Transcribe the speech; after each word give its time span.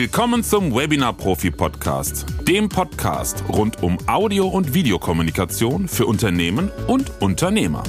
Willkommen 0.00 0.44
zum 0.44 0.72
Webinar 0.76 1.12
Profi 1.12 1.50
Podcast, 1.50 2.24
dem 2.46 2.68
Podcast 2.68 3.42
rund 3.48 3.82
um 3.82 3.98
Audio- 4.06 4.46
und 4.46 4.72
Videokommunikation 4.72 5.88
für 5.88 6.06
Unternehmen 6.06 6.70
und 6.86 7.10
Unternehmer. 7.20 7.82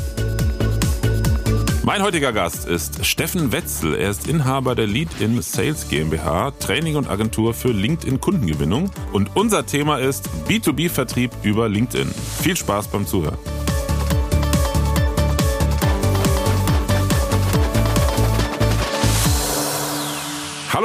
Mein 1.83 2.01
heutiger 2.01 2.33
Gast 2.33 2.67
ist 2.67 3.05
Steffen 3.05 3.51
Wetzel. 3.51 3.93
Er 3.93 4.09
ist 4.09 4.27
Inhaber 4.27 4.73
der 4.73 4.87
Lead-In 4.87 5.39
Sales 5.43 5.87
GmbH, 5.87 6.49
Training 6.59 6.95
und 6.95 7.07
Agentur 7.07 7.53
für 7.53 7.71
LinkedIn-Kundengewinnung. 7.71 8.89
Und 9.13 9.35
unser 9.35 9.67
Thema 9.67 9.99
ist 9.99 10.27
B2B-Vertrieb 10.47 11.29
über 11.43 11.69
LinkedIn. 11.69 12.09
Viel 12.41 12.57
Spaß 12.57 12.87
beim 12.87 13.05
Zuhören. 13.05 13.37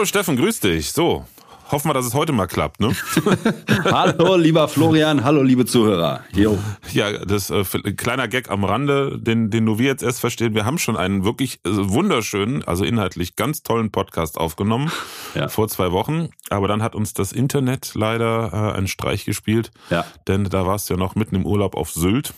Hallo 0.04 0.10
Steffen, 0.10 0.36
grüß 0.36 0.60
dich. 0.60 0.92
So, 0.92 1.24
hoffen 1.70 1.88
wir, 1.88 1.94
dass 1.94 2.04
es 2.04 2.12
heute 2.12 2.32
mal 2.32 2.46
klappt, 2.46 2.78
ne? 2.78 2.94
hallo, 3.86 4.36
lieber 4.36 4.68
Florian, 4.68 5.24
hallo, 5.24 5.42
liebe 5.42 5.64
Zuhörer. 5.64 6.22
Jo. 6.34 6.58
Ja, 6.92 7.24
das 7.24 7.48
äh, 7.48 7.64
kleiner 7.64 8.28
Gag 8.28 8.50
am 8.50 8.64
Rande, 8.64 9.18
den, 9.18 9.48
den 9.48 9.64
nur 9.64 9.78
wir 9.78 9.86
jetzt 9.86 10.02
erst 10.02 10.20
verstehen. 10.20 10.54
Wir 10.54 10.66
haben 10.66 10.76
schon 10.76 10.98
einen 10.98 11.24
wirklich 11.24 11.60
äh, 11.64 11.70
wunderschönen, 11.70 12.62
also 12.64 12.84
inhaltlich 12.84 13.34
ganz 13.34 13.62
tollen 13.62 13.90
Podcast 13.90 14.36
aufgenommen 14.36 14.92
ja. 15.34 15.48
vor 15.48 15.68
zwei 15.68 15.90
Wochen. 15.90 16.28
Aber 16.50 16.68
dann 16.68 16.82
hat 16.82 16.94
uns 16.94 17.14
das 17.14 17.32
Internet 17.32 17.92
leider 17.94 18.50
äh, 18.52 18.76
einen 18.76 18.88
Streich 18.88 19.24
gespielt. 19.24 19.70
Ja. 19.88 20.04
Denn 20.28 20.44
da 20.44 20.66
warst 20.66 20.90
du 20.90 20.94
ja 20.94 21.00
noch 21.00 21.14
mitten 21.14 21.34
im 21.34 21.46
Urlaub 21.46 21.76
auf 21.76 21.90
Sylt. 21.90 22.34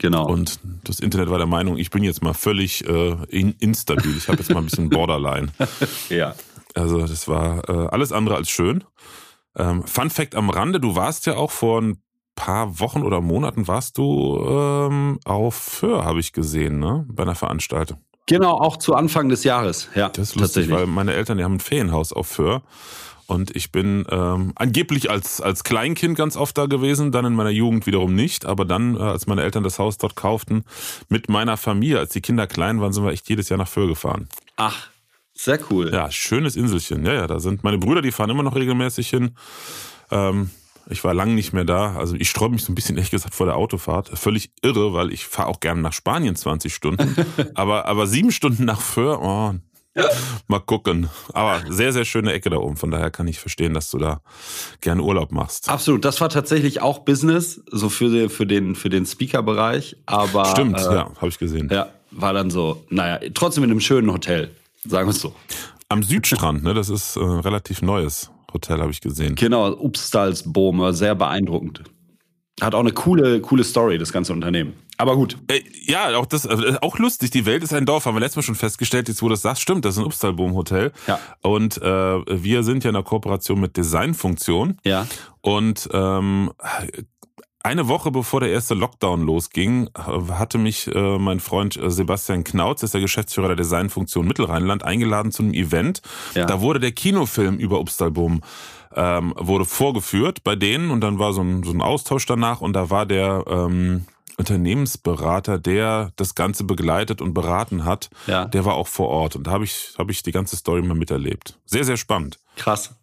Genau. 0.00 0.26
Und 0.26 0.58
das 0.82 0.98
Internet 0.98 1.28
war 1.28 1.36
der 1.36 1.46
Meinung, 1.46 1.76
ich 1.76 1.90
bin 1.90 2.02
jetzt 2.02 2.22
mal 2.22 2.32
völlig 2.32 2.84
äh, 2.88 3.16
in, 3.28 3.52
instabil. 3.60 4.16
Ich 4.16 4.28
habe 4.28 4.38
jetzt 4.38 4.50
mal 4.50 4.60
ein 4.60 4.64
bisschen 4.64 4.88
Borderline. 4.90 5.48
ja. 6.08 6.34
Also 6.74 7.06
das 7.06 7.28
war 7.28 7.68
äh, 7.68 7.88
alles 7.88 8.12
andere 8.12 8.36
als 8.36 8.50
schön. 8.50 8.84
Ähm, 9.56 9.82
Fun 9.84 10.10
Fact 10.10 10.34
am 10.34 10.50
Rande, 10.50 10.80
du 10.80 10.96
warst 10.96 11.26
ja 11.26 11.36
auch 11.36 11.50
vor 11.50 11.80
ein 11.80 12.02
paar 12.36 12.80
Wochen 12.80 13.02
oder 13.02 13.20
Monaten 13.20 13.68
warst 13.68 13.98
du 13.98 14.38
ähm, 14.48 15.18
auf 15.24 15.54
Föhr, 15.54 16.04
habe 16.04 16.20
ich 16.20 16.32
gesehen, 16.32 16.78
ne? 16.78 17.04
Bei 17.08 17.24
einer 17.24 17.34
Veranstaltung. 17.34 17.98
Genau, 18.26 18.52
auch 18.52 18.76
zu 18.76 18.94
Anfang 18.94 19.28
des 19.28 19.44
Jahres, 19.44 19.88
ja. 19.94 20.08
Das 20.08 20.30
ist 20.30 20.36
lustig, 20.36 20.70
weil 20.70 20.86
meine 20.86 21.12
Eltern, 21.14 21.38
die 21.38 21.44
haben 21.44 21.56
ein 21.56 21.60
Ferienhaus 21.60 22.12
auf 22.12 22.28
Föhr. 22.28 22.62
Und 23.26 23.54
ich 23.54 23.70
bin 23.70 24.06
ähm, 24.10 24.52
angeblich 24.56 25.08
als, 25.08 25.40
als 25.40 25.62
Kleinkind 25.62 26.16
ganz 26.16 26.36
oft 26.36 26.58
da 26.58 26.66
gewesen, 26.66 27.12
dann 27.12 27.24
in 27.24 27.34
meiner 27.34 27.50
Jugend 27.50 27.86
wiederum 27.86 28.14
nicht. 28.14 28.44
Aber 28.44 28.64
dann, 28.64 28.96
äh, 28.96 29.00
als 29.00 29.28
meine 29.28 29.42
Eltern 29.42 29.62
das 29.62 29.78
Haus 29.78 29.98
dort 29.98 30.16
kauften, 30.16 30.64
mit 31.08 31.28
meiner 31.28 31.56
Familie, 31.56 32.00
als 32.00 32.12
die 32.12 32.22
Kinder 32.22 32.48
klein 32.48 32.80
waren, 32.80 32.92
sind 32.92 33.04
wir 33.04 33.12
echt 33.12 33.28
jedes 33.28 33.48
Jahr 33.48 33.58
nach 33.58 33.68
Föhr 33.68 33.86
gefahren. 33.86 34.28
Ach, 34.56 34.88
sehr 35.44 35.58
cool. 35.70 35.90
Ja, 35.92 36.10
schönes 36.10 36.56
Inselchen. 36.56 37.04
Ja, 37.06 37.14
ja, 37.14 37.26
da 37.26 37.40
sind 37.40 37.64
meine 37.64 37.78
Brüder, 37.78 38.02
die 38.02 38.12
fahren 38.12 38.30
immer 38.30 38.42
noch 38.42 38.56
regelmäßig 38.56 39.08
hin. 39.08 39.36
Ähm, 40.10 40.50
ich 40.88 41.02
war 41.04 41.14
lange 41.14 41.34
nicht 41.34 41.52
mehr 41.52 41.64
da. 41.64 41.96
Also 41.96 42.14
ich 42.16 42.28
sträube 42.28 42.54
mich 42.54 42.64
so 42.64 42.72
ein 42.72 42.74
bisschen, 42.74 42.96
ehrlich 42.96 43.10
gesagt, 43.10 43.34
vor 43.34 43.46
der 43.46 43.56
Autofahrt. 43.56 44.10
Völlig 44.18 44.50
irre, 44.62 44.92
weil 44.92 45.12
ich 45.12 45.24
fahre 45.24 45.48
auch 45.48 45.60
gerne 45.60 45.80
nach 45.80 45.92
Spanien 45.92 46.36
20 46.36 46.74
Stunden. 46.74 47.14
aber, 47.54 47.86
aber 47.86 48.06
sieben 48.06 48.32
Stunden 48.32 48.64
nach 48.64 48.80
Föhr, 48.80 49.20
oh, 49.22 49.54
mal 50.46 50.60
gucken. 50.60 51.08
Aber 51.32 51.62
sehr, 51.68 51.92
sehr 51.92 52.04
schöne 52.04 52.32
Ecke 52.32 52.50
da 52.50 52.58
oben. 52.58 52.76
Von 52.76 52.90
daher 52.90 53.10
kann 53.10 53.28
ich 53.28 53.38
verstehen, 53.38 53.72
dass 53.72 53.90
du 53.90 53.98
da 53.98 54.20
gerne 54.80 55.02
Urlaub 55.02 55.32
machst. 55.32 55.68
Absolut. 55.68 56.04
Das 56.04 56.20
war 56.20 56.28
tatsächlich 56.28 56.82
auch 56.82 57.00
Business, 57.00 57.62
so 57.70 57.88
für, 57.88 58.10
den, 58.10 58.28
für 58.28 58.46
den, 58.46 58.74
für 58.74 58.90
den 58.90 59.06
Speaker-Bereich. 59.06 59.96
Aber. 60.06 60.44
Stimmt, 60.46 60.78
äh, 60.78 60.82
ja, 60.82 61.10
habe 61.16 61.28
ich 61.28 61.38
gesehen. 61.38 61.68
Ja, 61.70 61.88
war 62.10 62.32
dann 62.32 62.50
so, 62.50 62.84
naja, 62.90 63.20
trotzdem 63.32 63.64
in 63.64 63.70
einem 63.70 63.80
schönen 63.80 64.12
Hotel. 64.12 64.50
Sagen 64.86 65.06
wir 65.06 65.12
es 65.12 65.20
so. 65.20 65.34
Am 65.88 66.02
Südstrand, 66.02 66.62
ne? 66.62 66.74
Das 66.74 66.88
ist 66.88 67.16
äh, 67.16 67.20
relativ 67.20 67.82
neues 67.82 68.30
Hotel, 68.52 68.80
habe 68.80 68.90
ich 68.90 69.00
gesehen. 69.00 69.34
Genau, 69.34 69.72
Upstalsboom, 69.72 70.92
sehr 70.92 71.14
beeindruckend. 71.14 71.82
Hat 72.60 72.74
auch 72.74 72.80
eine 72.80 72.92
coole, 72.92 73.40
coole 73.40 73.64
Story, 73.64 73.98
das 73.98 74.12
ganze 74.12 74.32
Unternehmen. 74.32 74.74
Aber 74.98 75.16
gut. 75.16 75.38
Äh, 75.48 75.60
ja, 75.86 76.14
auch 76.16 76.26
das, 76.26 76.44
äh, 76.44 76.76
auch 76.82 76.98
lustig. 76.98 77.30
Die 77.30 77.46
Welt 77.46 77.62
ist 77.62 77.72
ein 77.72 77.86
Dorf, 77.86 78.04
haben 78.04 78.14
wir 78.14 78.20
letztes 78.20 78.36
Mal 78.36 78.42
schon 78.42 78.54
festgestellt. 78.54 79.08
Jetzt, 79.08 79.22
wo 79.22 79.28
du 79.28 79.32
das 79.32 79.42
sagst, 79.42 79.62
stimmt, 79.62 79.86
das 79.86 79.94
ist 79.94 80.00
ein 80.00 80.04
Upstalboom 80.04 80.54
Hotel. 80.54 80.92
Ja. 81.06 81.18
Und 81.40 81.78
äh, 81.78 81.82
wir 82.42 82.62
sind 82.62 82.84
ja 82.84 82.90
in 82.90 82.94
der 82.94 83.02
Kooperation 83.02 83.60
mit 83.60 83.78
Designfunktion. 83.78 84.76
Ja. 84.84 85.06
Und 85.40 85.88
ähm, 85.92 86.52
eine 87.62 87.88
Woche 87.88 88.10
bevor 88.10 88.40
der 88.40 88.50
erste 88.50 88.74
Lockdown 88.74 89.22
losging, 89.22 89.90
hatte 89.94 90.58
mich 90.58 90.94
äh, 90.94 91.18
mein 91.18 91.40
Freund 91.40 91.76
äh, 91.76 91.90
Sebastian 91.90 92.44
Knautz, 92.44 92.82
ist 92.82 92.94
der 92.94 93.00
Geschäftsführer 93.00 93.48
der 93.48 93.56
Designfunktion 93.56 94.26
Mittelrheinland, 94.26 94.82
eingeladen 94.82 95.30
zu 95.30 95.42
einem 95.42 95.52
Event. 95.52 96.00
Ja. 96.34 96.46
Da 96.46 96.60
wurde 96.60 96.80
der 96.80 96.92
Kinofilm 96.92 97.58
über 97.58 97.80
Upstalboom 97.80 98.40
ähm, 98.94 99.34
wurde 99.36 99.64
vorgeführt 99.64 100.42
bei 100.42 100.56
denen 100.56 100.90
und 100.90 101.00
dann 101.00 101.18
war 101.18 101.32
so 101.32 101.42
ein, 101.42 101.62
so 101.62 101.70
ein 101.70 101.80
Austausch 101.80 102.26
danach 102.26 102.60
und 102.60 102.72
da 102.72 102.90
war 102.90 103.06
der 103.06 103.44
ähm, 103.46 104.04
Unternehmensberater, 104.36 105.58
der 105.58 106.12
das 106.16 106.34
Ganze 106.34 106.64
begleitet 106.64 107.20
und 107.20 107.34
beraten 107.34 107.84
hat, 107.84 108.10
ja. 108.26 108.46
der 108.46 108.64
war 108.64 108.74
auch 108.74 108.88
vor 108.88 109.08
Ort 109.08 109.36
und 109.36 109.46
da 109.46 109.52
habe 109.52 109.64
ich, 109.64 109.94
hab 109.98 110.10
ich 110.10 110.22
die 110.22 110.32
ganze 110.32 110.56
Story 110.56 110.82
mal 110.82 110.94
miterlebt. 110.94 111.58
Sehr, 111.66 111.84
sehr 111.84 111.98
spannend. 111.98 112.38
Krass. 112.56 112.94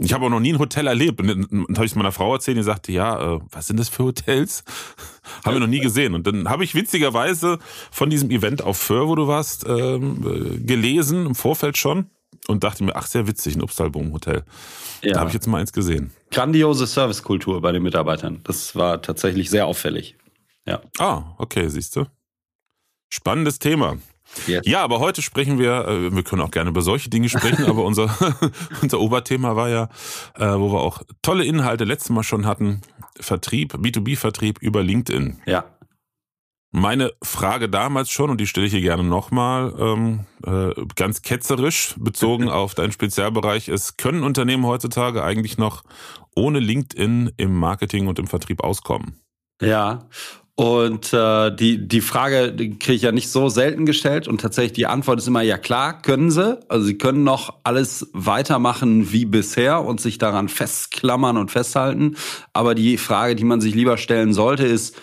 Ich 0.00 0.12
habe 0.12 0.26
auch 0.26 0.30
noch 0.30 0.40
nie 0.40 0.52
ein 0.52 0.58
Hotel 0.58 0.86
erlebt. 0.86 1.20
Und 1.20 1.28
dann 1.28 1.66
habe 1.76 1.86
ich 1.86 1.92
es 1.92 1.96
meiner 1.96 2.12
Frau 2.12 2.34
erzählt, 2.34 2.58
die 2.58 2.62
sagte, 2.62 2.92
ja, 2.92 3.36
äh, 3.36 3.40
was 3.50 3.68
sind 3.68 3.80
das 3.80 3.88
für 3.88 4.04
Hotels? 4.04 4.62
haben 5.44 5.54
wir 5.54 5.60
noch 5.60 5.66
nie 5.66 5.80
gesehen. 5.80 6.14
Und 6.14 6.26
dann 6.26 6.48
habe 6.48 6.64
ich 6.64 6.74
witzigerweise 6.74 7.58
von 7.90 8.10
diesem 8.10 8.30
Event 8.30 8.62
auf 8.62 8.76
Föhr, 8.76 9.08
wo 9.08 9.14
du 9.14 9.26
warst, 9.26 9.64
ähm, 9.66 10.24
äh, 10.26 10.58
gelesen, 10.58 11.26
im 11.26 11.34
Vorfeld 11.34 11.78
schon. 11.78 12.10
Und 12.46 12.64
dachte 12.64 12.84
mir, 12.84 12.96
ach, 12.96 13.06
sehr 13.06 13.26
witzig, 13.26 13.56
ein 13.56 13.62
Obstalboom-Hotel. 13.62 14.44
Ja. 15.02 15.12
Da 15.12 15.20
habe 15.20 15.28
ich 15.28 15.34
jetzt 15.34 15.46
mal 15.46 15.60
eins 15.60 15.72
gesehen. 15.72 16.12
Grandiose 16.30 16.86
Servicekultur 16.86 17.60
bei 17.60 17.72
den 17.72 17.82
Mitarbeitern. 17.82 18.40
Das 18.44 18.74
war 18.74 19.00
tatsächlich 19.02 19.50
sehr 19.50 19.66
auffällig. 19.66 20.16
Ja. 20.66 20.80
Ah, 20.98 21.34
okay, 21.38 21.68
siehst 21.68 21.96
du. 21.96 22.04
Spannendes 23.10 23.58
Thema. 23.58 23.96
Yes. 24.46 24.62
Ja, 24.66 24.82
aber 24.82 25.00
heute 25.00 25.22
sprechen 25.22 25.58
wir, 25.58 25.86
äh, 25.86 26.14
wir 26.14 26.22
können 26.22 26.42
auch 26.42 26.50
gerne 26.50 26.70
über 26.70 26.82
solche 26.82 27.10
Dinge 27.10 27.28
sprechen, 27.28 27.64
aber 27.66 27.84
unser, 27.84 28.14
unser 28.82 29.00
Oberthema 29.00 29.56
war 29.56 29.68
ja, 29.68 29.88
äh, 30.36 30.58
wo 30.58 30.72
wir 30.72 30.80
auch 30.80 31.02
tolle 31.22 31.44
Inhalte 31.44 31.84
letztes 31.84 32.10
Mal 32.10 32.22
schon 32.22 32.46
hatten, 32.46 32.82
Vertrieb, 33.18 33.74
B2B-Vertrieb 33.74 34.58
über 34.60 34.82
LinkedIn. 34.82 35.40
Ja. 35.46 35.64
Meine 36.70 37.12
Frage 37.22 37.70
damals 37.70 38.10
schon, 38.10 38.28
und 38.28 38.40
die 38.40 38.46
stelle 38.46 38.66
ich 38.66 38.72
hier 38.72 38.82
gerne 38.82 39.02
nochmal, 39.02 39.74
ähm, 39.78 40.26
äh, 40.44 40.74
ganz 40.96 41.22
ketzerisch 41.22 41.94
bezogen 41.98 42.48
auf 42.50 42.74
deinen 42.74 42.92
Spezialbereich, 42.92 43.68
ist, 43.68 43.96
können 43.96 44.22
Unternehmen 44.22 44.66
heutzutage 44.66 45.24
eigentlich 45.24 45.56
noch 45.56 45.82
ohne 46.36 46.60
LinkedIn 46.60 47.32
im 47.38 47.54
Marketing 47.54 48.06
und 48.06 48.18
im 48.18 48.26
Vertrieb 48.26 48.62
auskommen? 48.62 49.18
Ja, 49.60 50.08
und 50.58 51.12
äh, 51.12 51.54
die, 51.54 51.86
die 51.86 52.00
Frage 52.00 52.52
kriege 52.56 52.92
ich 52.92 53.02
ja 53.02 53.12
nicht 53.12 53.28
so 53.28 53.48
selten 53.48 53.86
gestellt 53.86 54.26
und 54.26 54.40
tatsächlich 54.40 54.72
die 54.72 54.86
Antwort 54.86 55.20
ist 55.20 55.28
immer 55.28 55.42
ja 55.42 55.56
klar, 55.56 56.02
können 56.02 56.32
sie. 56.32 56.58
Also 56.68 56.84
sie 56.84 56.98
können 56.98 57.22
noch 57.22 57.60
alles 57.62 58.10
weitermachen 58.12 59.12
wie 59.12 59.24
bisher 59.24 59.84
und 59.84 60.00
sich 60.00 60.18
daran 60.18 60.48
festklammern 60.48 61.36
und 61.36 61.52
festhalten. 61.52 62.16
Aber 62.54 62.74
die 62.74 62.96
Frage, 62.96 63.36
die 63.36 63.44
man 63.44 63.60
sich 63.60 63.72
lieber 63.72 63.98
stellen 63.98 64.34
sollte, 64.34 64.66
ist, 64.66 64.96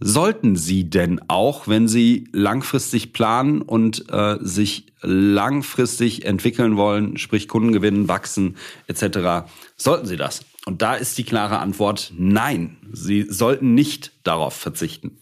sollten 0.00 0.56
sie 0.56 0.88
denn 0.88 1.20
auch, 1.28 1.68
wenn 1.68 1.86
sie 1.86 2.26
langfristig 2.32 3.12
planen 3.12 3.60
und 3.60 4.10
äh, 4.10 4.38
sich 4.40 4.94
langfristig 5.02 6.24
entwickeln 6.24 6.78
wollen, 6.78 7.18
sprich 7.18 7.46
Kunden 7.46 7.72
gewinnen, 7.72 8.08
wachsen 8.08 8.56
etc., 8.86 9.46
sollten 9.76 10.06
sie 10.06 10.16
das? 10.16 10.40
Und 10.66 10.82
da 10.82 10.94
ist 10.94 11.18
die 11.18 11.24
klare 11.24 11.58
Antwort 11.58 12.12
nein. 12.16 12.76
Sie 12.92 13.26
sollten 13.28 13.74
nicht 13.74 14.12
darauf 14.22 14.54
verzichten. 14.54 15.18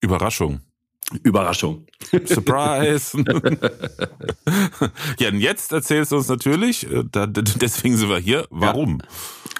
Überraschung. 0.00 0.60
Überraschung. 1.24 1.86
Surprise. 2.24 3.18
ja, 5.18 5.28
und 5.28 5.40
jetzt 5.40 5.72
erzählst 5.72 6.12
du 6.12 6.16
uns 6.16 6.28
natürlich, 6.28 6.88
äh, 6.88 7.02
deswegen 7.04 7.96
sind 7.96 8.08
wir 8.08 8.18
hier, 8.18 8.46
warum? 8.50 9.00
Ja. 9.00 9.08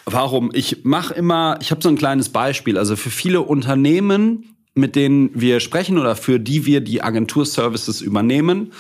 Warum? 0.06 0.50
Ich 0.55 0.84
mache 0.84 1.14
immer, 1.14 1.58
ich 1.61 1.70
habe 1.70 1.82
so 1.82 1.88
ein 1.88 1.96
kleines 1.96 2.29
Beispiel. 2.31 2.79
Also 2.79 2.96
für 2.96 3.11
viele 3.11 3.43
Unternehmen, 3.43 4.56
mit 4.81 4.97
denen 4.97 5.31
wir 5.35 5.61
sprechen 5.61 5.99
oder 5.99 6.17
für 6.17 6.41
die 6.41 6.67
wir 6.67 6.81
die 6.81 7.03
Agenturservices 7.03 8.00
übernehmen, 8.00 8.73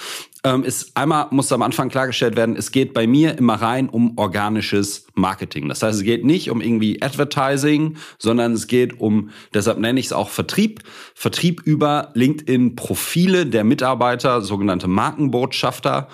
ähm, 0.42 0.64
ist 0.64 0.96
einmal 0.96 1.26
muss 1.30 1.52
am 1.52 1.62
Anfang 1.62 1.90
klargestellt 1.90 2.36
werden, 2.36 2.56
es 2.56 2.72
geht 2.72 2.94
bei 2.94 3.06
mir 3.06 3.36
immer 3.36 3.54
rein 3.54 3.88
um 3.88 4.16
organisches 4.16 5.06
Marketing. 5.14 5.68
Das 5.68 5.82
heißt, 5.82 5.98
es 5.98 6.04
geht 6.04 6.24
nicht 6.24 6.50
um 6.50 6.60
irgendwie 6.60 7.02
Advertising, 7.02 7.96
sondern 8.18 8.52
es 8.52 8.66
geht 8.66 9.00
um, 9.00 9.30
deshalb 9.52 9.78
nenne 9.78 10.00
ich 10.00 10.06
es 10.06 10.12
auch 10.12 10.30
Vertrieb, 10.30 10.82
Vertrieb 11.14 11.62
über 11.64 12.10
LinkedIn-Profile 12.14 13.46
der 13.46 13.64
Mitarbeiter, 13.64 14.40
sogenannte 14.40 14.88
Markenbotschafter. 14.88 16.08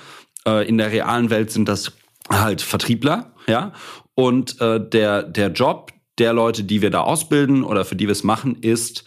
Äh, 0.47 0.69
in 0.69 0.79
der 0.79 0.91
realen 0.91 1.31
Welt 1.31 1.53
sind 1.53 1.69
das 1.69 1.93
halt 2.29 2.63
Vertriebler, 2.63 3.33
ja. 3.47 3.73
Und 4.15 4.61
äh, 4.61 4.81
der, 4.81 5.23
der 5.23 5.53
Job 5.53 5.93
der 6.19 6.33
Leute, 6.33 6.65
die 6.65 6.83
wir 6.83 6.91
da 6.91 7.03
ausbilden 7.03 7.63
oder 7.63 7.85
für 7.85 7.97
die 7.97 8.07
wir 8.07 8.13
es 8.13 8.25
machen, 8.25 8.57
ist, 8.57 9.05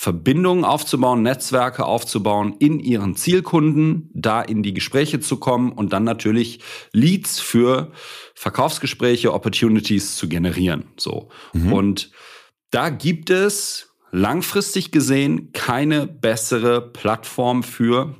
Verbindungen 0.00 0.64
aufzubauen, 0.64 1.20
Netzwerke 1.20 1.84
aufzubauen 1.84 2.56
in 2.58 2.80
ihren 2.80 3.16
Zielkunden, 3.16 4.08
da 4.14 4.40
in 4.40 4.62
die 4.62 4.72
Gespräche 4.72 5.20
zu 5.20 5.36
kommen 5.36 5.72
und 5.72 5.92
dann 5.92 6.04
natürlich 6.04 6.60
Leads 6.94 7.38
für 7.38 7.92
Verkaufsgespräche, 8.34 9.34
Opportunities 9.34 10.16
zu 10.16 10.26
generieren. 10.26 10.84
So. 10.96 11.28
Mhm. 11.52 11.72
Und 11.74 12.10
da 12.70 12.88
gibt 12.88 13.28
es 13.28 13.94
langfristig 14.10 14.90
gesehen 14.90 15.52
keine 15.52 16.06
bessere 16.06 16.80
Plattform 16.80 17.62
für 17.62 18.16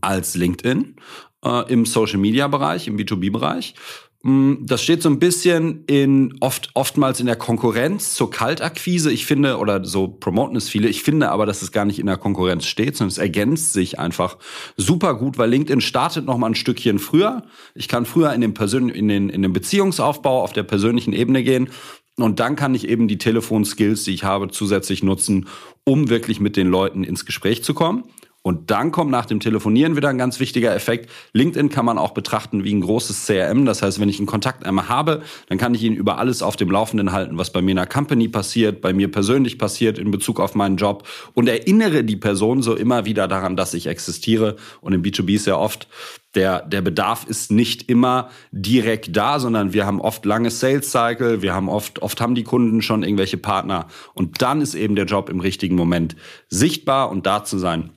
als 0.00 0.36
LinkedIn 0.36 0.96
äh, 1.44 1.70
im 1.70 1.84
Social 1.84 2.18
Media 2.18 2.48
Bereich, 2.48 2.88
im 2.88 2.96
B2B-Bereich. 2.96 3.74
Mm, 3.74 4.07
das 4.24 4.82
steht 4.82 5.00
so 5.00 5.08
ein 5.08 5.20
bisschen 5.20 5.84
in 5.86 6.34
oft 6.40 6.70
oftmals 6.74 7.20
in 7.20 7.26
der 7.26 7.36
Konkurrenz 7.36 8.14
zur 8.14 8.30
Kaltakquise. 8.30 9.12
Ich 9.12 9.24
finde 9.26 9.58
oder 9.58 9.84
so 9.84 10.08
promoten 10.08 10.56
es 10.56 10.68
viele. 10.68 10.88
Ich 10.88 11.04
finde 11.04 11.30
aber, 11.30 11.46
dass 11.46 11.62
es 11.62 11.70
gar 11.70 11.84
nicht 11.84 12.00
in 12.00 12.06
der 12.06 12.16
Konkurrenz 12.16 12.66
steht, 12.66 12.96
sondern 12.96 13.12
es 13.12 13.18
ergänzt 13.18 13.72
sich 13.72 14.00
einfach 14.00 14.36
super 14.76 15.14
gut, 15.14 15.38
weil 15.38 15.50
LinkedIn 15.50 15.80
startet 15.80 16.26
noch 16.26 16.36
mal 16.36 16.48
ein 16.48 16.56
Stückchen 16.56 16.98
früher. 16.98 17.44
Ich 17.76 17.86
kann 17.86 18.06
früher 18.06 18.32
in 18.32 18.40
den 18.40 18.54
Persön 18.54 18.88
in 18.88 19.06
den 19.06 19.28
in 19.28 19.42
den 19.42 19.52
Beziehungsaufbau 19.52 20.42
auf 20.42 20.52
der 20.52 20.64
persönlichen 20.64 21.12
Ebene 21.12 21.44
gehen 21.44 21.70
und 22.16 22.40
dann 22.40 22.56
kann 22.56 22.74
ich 22.74 22.88
eben 22.88 23.06
die 23.06 23.18
Telefonskills, 23.18 24.02
die 24.02 24.14
ich 24.14 24.24
habe, 24.24 24.48
zusätzlich 24.48 25.04
nutzen, 25.04 25.46
um 25.84 26.10
wirklich 26.10 26.40
mit 26.40 26.56
den 26.56 26.66
Leuten 26.66 27.04
ins 27.04 27.24
Gespräch 27.24 27.62
zu 27.62 27.74
kommen. 27.74 28.04
Und 28.48 28.70
dann 28.70 28.92
kommt 28.92 29.10
nach 29.10 29.26
dem 29.26 29.40
Telefonieren 29.40 29.94
wieder 29.94 30.08
ein 30.08 30.16
ganz 30.16 30.40
wichtiger 30.40 30.74
Effekt. 30.74 31.10
LinkedIn 31.34 31.68
kann 31.68 31.84
man 31.84 31.98
auch 31.98 32.12
betrachten 32.12 32.64
wie 32.64 32.72
ein 32.72 32.80
großes 32.80 33.26
CRM. 33.26 33.66
Das 33.66 33.82
heißt, 33.82 34.00
wenn 34.00 34.08
ich 34.08 34.16
einen 34.18 34.26
Kontakt 34.26 34.64
einmal 34.64 34.88
habe, 34.88 35.20
dann 35.50 35.58
kann 35.58 35.74
ich 35.74 35.82
ihn 35.82 35.92
über 35.92 36.16
alles 36.16 36.40
auf 36.40 36.56
dem 36.56 36.70
Laufenden 36.70 37.12
halten, 37.12 37.36
was 37.36 37.52
bei 37.52 37.60
mir 37.60 37.72
in 37.72 37.76
der 37.76 37.86
Company 37.86 38.26
passiert, 38.26 38.80
bei 38.80 38.94
mir 38.94 39.12
persönlich 39.12 39.58
passiert 39.58 39.98
in 39.98 40.10
Bezug 40.10 40.40
auf 40.40 40.54
meinen 40.54 40.78
Job 40.78 41.06
und 41.34 41.46
erinnere 41.46 42.04
die 42.04 42.16
Person 42.16 42.62
so 42.62 42.74
immer 42.74 43.04
wieder 43.04 43.28
daran, 43.28 43.54
dass 43.54 43.74
ich 43.74 43.86
existiere. 43.86 44.56
Und 44.80 44.94
im 44.94 45.02
B2B 45.02 45.34
ist 45.34 45.46
ja 45.46 45.58
oft 45.58 45.86
der, 46.34 46.62
der 46.62 46.80
Bedarf 46.80 47.26
ist 47.26 47.50
nicht 47.50 47.90
immer 47.90 48.30
direkt 48.50 49.14
da, 49.14 49.40
sondern 49.40 49.74
wir 49.74 49.84
haben 49.84 50.00
oft 50.00 50.24
lange 50.24 50.50
Sales 50.50 50.90
Cycle, 50.90 51.42
wir 51.42 51.52
haben 51.52 51.68
oft, 51.68 52.00
oft 52.00 52.18
haben 52.22 52.34
die 52.34 52.44
Kunden 52.44 52.80
schon 52.80 53.02
irgendwelche 53.02 53.36
Partner 53.36 53.88
und 54.14 54.40
dann 54.40 54.62
ist 54.62 54.74
eben 54.74 54.94
der 54.94 55.04
Job 55.04 55.28
im 55.28 55.40
richtigen 55.40 55.76
Moment 55.76 56.16
sichtbar 56.48 57.10
und 57.10 57.26
da 57.26 57.44
zu 57.44 57.58
sein. 57.58 57.90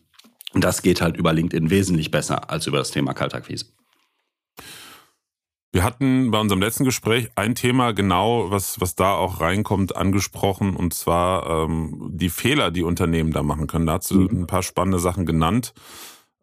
Und 0.54 0.64
das 0.64 0.82
geht 0.82 1.02
halt 1.02 1.18
über 1.18 1.34
LinkedIn 1.34 1.70
wesentlich 1.70 2.12
besser 2.12 2.50
als 2.50 2.68
über 2.68 2.78
das 2.78 2.92
Thema 2.92 3.14
Kaltakquise. 3.14 3.66
Wir 5.74 5.86
hatten 5.86 6.32
bei 6.32 6.40
unserem 6.40 6.62
letzten 6.62 6.84
Gespräch 6.84 7.30
ein 7.36 7.56
Thema 7.56 7.94
genau, 7.94 8.52
was, 8.52 8.82
was 8.82 8.96
da 8.96 9.14
auch 9.14 9.40
reinkommt, 9.40 9.96
angesprochen, 9.96 10.76
und 10.76 10.94
zwar 10.94 11.66
ähm, 11.66 12.10
die 12.12 12.30
Fehler, 12.30 12.72
die 12.72 12.84
Unternehmen 12.84 13.32
da 13.32 13.42
machen 13.42 13.68
können. 13.68 13.86
Da 13.86 13.94
hast 13.94 14.12
du 14.12 14.20
mhm. 14.20 14.42
ein 14.42 14.48
paar 14.48 14.64
spannende 14.64 15.00
Sachen 15.00 15.26
genannt. 15.26 15.74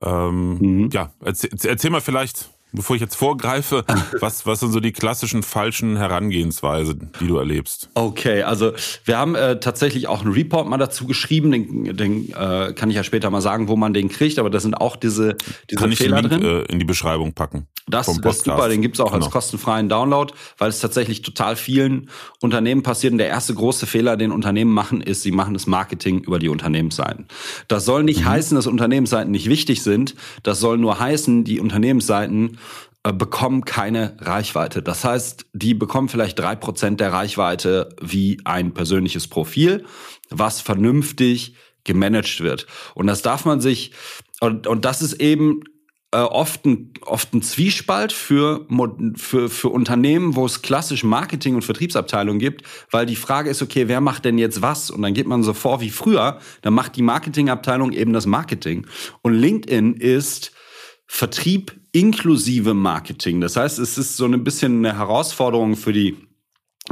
Ähm, 0.01 0.59
mhm. 0.59 0.91
Ja, 0.93 1.13
erzähl, 1.23 1.51
erzähl 1.63 1.91
mal 1.91 2.01
vielleicht 2.01 2.49
bevor 2.73 2.97
ich 2.97 3.03
jetzt 3.03 3.17
vorgreife, 3.17 3.85
was, 4.21 4.47
was 4.47 4.61
sind 4.61 4.73
so 4.73 4.81
die 4.81 4.93
klassischen 4.93 5.43
falschen 5.43 5.97
Herangehensweisen, 5.97 7.13
die 7.21 7.27
du 7.27 7.37
erlebst? 7.37 7.89
Okay, 7.95 8.43
also 8.43 8.73
wir 9.05 9.19
haben 9.19 9.35
äh, 9.35 9.61
tatsächlich 9.61 10.09
auch 10.09 10.23
einen 10.23 10.33
Report 10.33 10.69
mal 10.69 10.79
dazu 10.79 11.07
geschrieben, 11.07 11.51
den, 11.51 11.97
den 11.97 12.33
äh, 12.33 12.73
kann 12.75 12.91
ich 12.91 12.97
ja 12.97 13.05
später 13.05 13.31
mal 13.31 13.41
sagen, 13.41 13.69
wo 13.69 13.77
man 13.77 13.95
den 13.95 14.09
kriegt, 14.09 14.39
aber 14.39 14.51
da 14.51 14.61
sind 14.61 14.75
auch 14.75 14.97
diese, 14.97 15.37
diese 15.71 15.81
kann 15.81 15.93
Fehler 15.93 16.19
ich 16.19 16.29
den 16.29 16.31
Link, 16.31 16.43
drin. 16.43 16.67
Äh, 16.69 16.73
in 16.73 16.79
die 16.79 16.85
Beschreibung 16.85 17.33
packen. 17.33 17.67
Das, 17.89 18.07
das 18.07 18.37
ist 18.37 18.45
super, 18.45 18.69
den 18.69 18.83
gibt's 18.83 19.01
auch 19.01 19.13
genau. 19.13 19.25
als 19.25 19.33
kostenfreien 19.33 19.89
Download, 19.89 20.33
weil 20.59 20.69
es 20.69 20.81
tatsächlich 20.81 21.23
total 21.23 21.57
vielen 21.57 22.11
Unternehmen 22.41 22.83
passiert. 22.83 23.13
Und 23.13 23.19
der 23.19 23.29
erste 23.29 23.55
große 23.55 23.87
Fehler, 23.87 24.17
den 24.17 24.31
Unternehmen 24.31 24.73
machen, 24.73 25.01
ist, 25.01 25.23
sie 25.23 25.33
machen 25.33 25.55
das 25.55 25.67
Marketing 25.67 26.21
über 26.21 26.39
die 26.39 26.49
Unternehmensseiten. 26.49 27.27
Das 27.67 27.85
soll 27.87 28.05
nicht 28.05 28.21
mhm. 28.21 28.27
heißen, 28.27 28.55
dass 28.57 28.67
Unternehmensseiten 28.67 29.31
nicht 29.31 29.49
wichtig 29.49 29.83
sind. 29.83 30.15
Das 30.43 30.61
soll 30.61 30.77
nur 30.77 31.01
heißen, 31.01 31.45
die 31.45 31.61
Unternehmensseiten 31.61 32.58
äh, 33.05 33.13
bekommen 33.13 33.65
keine 33.65 34.17
Reichweite. 34.21 34.83
Das 34.83 35.05
heißt, 35.05 35.47
die 35.53 35.75
bekommen 35.75 36.09
vielleicht 36.09 36.39
drei 36.39 36.57
Prozent 36.57 37.01
der 37.01 37.13
Reichweite 37.13 37.91
wie 38.01 38.41
ein 38.45 38.75
persönliches 38.75 39.29
Profil, 39.29 39.85
was 40.31 40.61
vernünftig 40.61 41.55
gemanagt 41.85 42.41
wird. 42.41 42.67
Und 42.95 43.07
das 43.07 43.23
darf 43.23 43.45
man 43.45 43.61
sich, 43.61 43.93
und, 44.41 44.67
und 44.67 44.85
das 44.85 45.01
ist 45.01 45.15
eben 45.15 45.63
äh, 46.11 46.19
oft, 46.19 46.65
ein, 46.65 46.93
oft 47.03 47.35
ein 47.35 47.43
Zwiespalt 47.43 48.13
für, 48.13 48.67
für, 49.17 49.49
für 49.49 49.69
Unternehmen, 49.69 50.37
wo 50.37 50.47
es 50.47 50.63
klassisch 50.63 51.05
Marketing- 51.05 51.55
und 51.55 51.65
Vertriebsabteilungen 51.65 52.39
gibt, 52.39 52.63
weil 52.91 53.07
die 53.07 53.17
Frage 53.17 53.51
ist, 53.51 53.63
okay, 53.63 53.89
wer 53.89 54.01
macht 54.01 54.25
denn 54.25 54.39
jetzt 54.39 54.63
was? 54.63 54.91
Und 54.91 55.03
dann 55.03 55.15
geht 55.15 55.27
man 55.27 55.43
so 55.43 55.55
vor 55.55 55.81
wie 55.81 55.91
früher, 55.91 56.41
dann 56.63 56.75
macht 56.75 56.97
die 56.97 57.03
Marketingabteilung 57.03 57.93
eben 57.93 58.13
das 58.13 58.27
Marketing. 58.27 58.87
Und 59.23 59.35
LinkedIn 59.35 59.95
ist 59.95 60.53
Vertrieb 61.09 61.81
inklusive 61.93 62.75
Marketing. 62.75 63.41
Das 63.41 63.57
heißt, 63.57 63.79
es 63.79 63.99
ist 63.99 64.17
so 64.17 64.27
ein 64.27 64.45
bisschen 64.45 64.79
eine 64.79 64.97
Herausforderung 64.97 65.75
für 65.75 65.93
die 65.93 66.17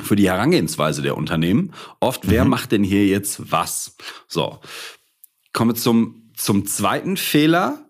für 0.02 0.16
die 0.16 0.28
Herangehensweise 0.28 1.00
der 1.00 1.16
Unternehmen. 1.16 1.72
Oft, 2.00 2.28
wer 2.28 2.44
mhm. 2.44 2.50
macht 2.50 2.72
denn 2.72 2.84
hier 2.84 3.06
jetzt 3.06 3.50
was? 3.50 3.96
So, 4.28 4.60
kommen 5.52 5.70
wir 5.70 5.74
zum, 5.74 6.30
zum 6.36 6.66
zweiten 6.66 7.16
Fehler 7.16 7.88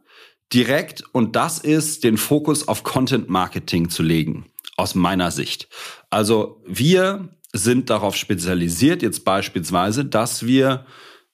direkt 0.52 1.02
und 1.12 1.34
das 1.34 1.58
ist, 1.58 2.05
den 2.05 2.17
Fokus 2.17 2.69
auf 2.69 2.84
Content 2.84 3.28
Marketing 3.28 3.88
zu 3.90 4.02
legen, 4.02 4.46
aus 4.76 4.94
meiner 4.94 5.31
Sicht. 5.32 5.69
Also 6.11 6.62
wir 6.67 7.31
sind 7.52 7.90
darauf 7.90 8.14
spezialisiert, 8.14 9.02
jetzt 9.02 9.25
beispielsweise, 9.25 10.05
dass 10.05 10.46
wir 10.46 10.87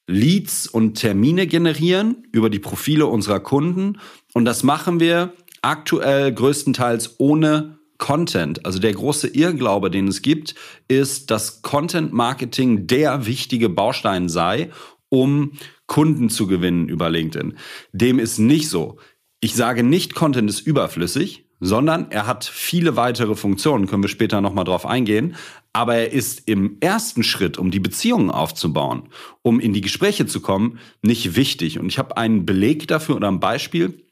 Leads 0.07 0.67
und 0.67 0.95
Termine 0.95 1.47
generieren 1.47 2.27
über 2.33 2.51
die 2.51 2.59
Profile 2.59 3.07
unserer 3.07 3.41
Kunden 3.41 3.99
und 4.35 4.45
das 4.45 4.63
machen 4.63 5.01
wir 5.01 5.33
aktuell 5.63 6.33
größtenteils 6.33 7.17
ohne 7.19 7.79
Content. 7.99 8.67
Also 8.67 8.81
der 8.81 8.93
große 8.93 9.29
Irrglaube, 9.29 9.91
den 9.91 10.09
es 10.09 10.23
gibt, 10.23 10.57
ist, 10.89 11.31
dass 11.31 11.63
Content 11.63 12.13
Marketing 12.13 12.89
der 12.89 13.27
wichtige 13.27 13.69
Baustein 13.69 14.29
sei, 14.29 14.71
um 15.09 15.53
Kunden 15.87 16.29
zu 16.29 16.47
gewinnen 16.47 16.89
über 16.89 17.11
LinkedIn. 17.11 17.57
Dem 17.93 18.19
ist 18.19 18.39
nicht 18.39 18.69
so. 18.69 18.99
Ich 19.41 19.55
sage 19.55 19.83
nicht, 19.83 20.15
Content 20.15 20.49
ist 20.51 20.61
überflüssig, 20.61 21.45
sondern 21.61 22.11
er 22.11 22.27
hat 22.27 22.45
viele 22.45 22.97
weitere 22.97 23.37
Funktionen, 23.37 23.87
können 23.87 24.03
wir 24.03 24.09
später 24.09 24.41
nochmal 24.41 24.65
drauf 24.65 24.85
eingehen. 24.85 25.37
Aber 25.73 25.95
er 25.95 26.13
ist 26.13 26.49
im 26.49 26.79
ersten 26.81 27.23
Schritt, 27.23 27.57
um 27.57 27.71
die 27.71 27.79
Beziehungen 27.79 28.31
aufzubauen, 28.31 29.05
um 29.43 29.61
in 29.61 29.73
die 29.73 29.81
Gespräche 29.81 30.27
zu 30.27 30.41
kommen, 30.41 30.81
nicht 31.03 31.37
wichtig. 31.37 31.79
Und 31.79 31.87
ich 31.87 31.99
habe 31.99 32.17
einen 32.17 32.47
Beleg 32.47 32.89
dafür 32.89 33.15
oder 33.15 33.29
ein 33.29 33.39
Beispiel. 33.39 34.03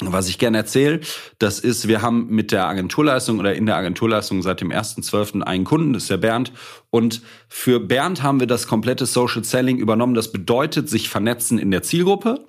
Was 0.00 0.28
ich 0.28 0.38
gerne 0.38 0.58
erzähle, 0.58 1.00
das 1.38 1.60
ist, 1.60 1.86
wir 1.86 2.02
haben 2.02 2.26
mit 2.26 2.50
der 2.50 2.66
Agenturleistung 2.66 3.38
oder 3.38 3.54
in 3.54 3.64
der 3.66 3.76
Agenturleistung 3.76 4.42
seit 4.42 4.60
dem 4.60 4.72
1.12. 4.72 5.42
einen 5.42 5.62
Kunden, 5.64 5.92
das 5.92 6.04
ist 6.04 6.10
der 6.10 6.16
Bernd. 6.16 6.52
Und 6.90 7.22
für 7.48 7.78
Bernd 7.78 8.22
haben 8.22 8.40
wir 8.40 8.48
das 8.48 8.66
komplette 8.66 9.06
Social 9.06 9.44
Selling 9.44 9.78
übernommen. 9.78 10.14
Das 10.14 10.32
bedeutet, 10.32 10.90
sich 10.90 11.08
vernetzen 11.08 11.58
in 11.58 11.70
der 11.70 11.82
Zielgruppe. 11.82 12.44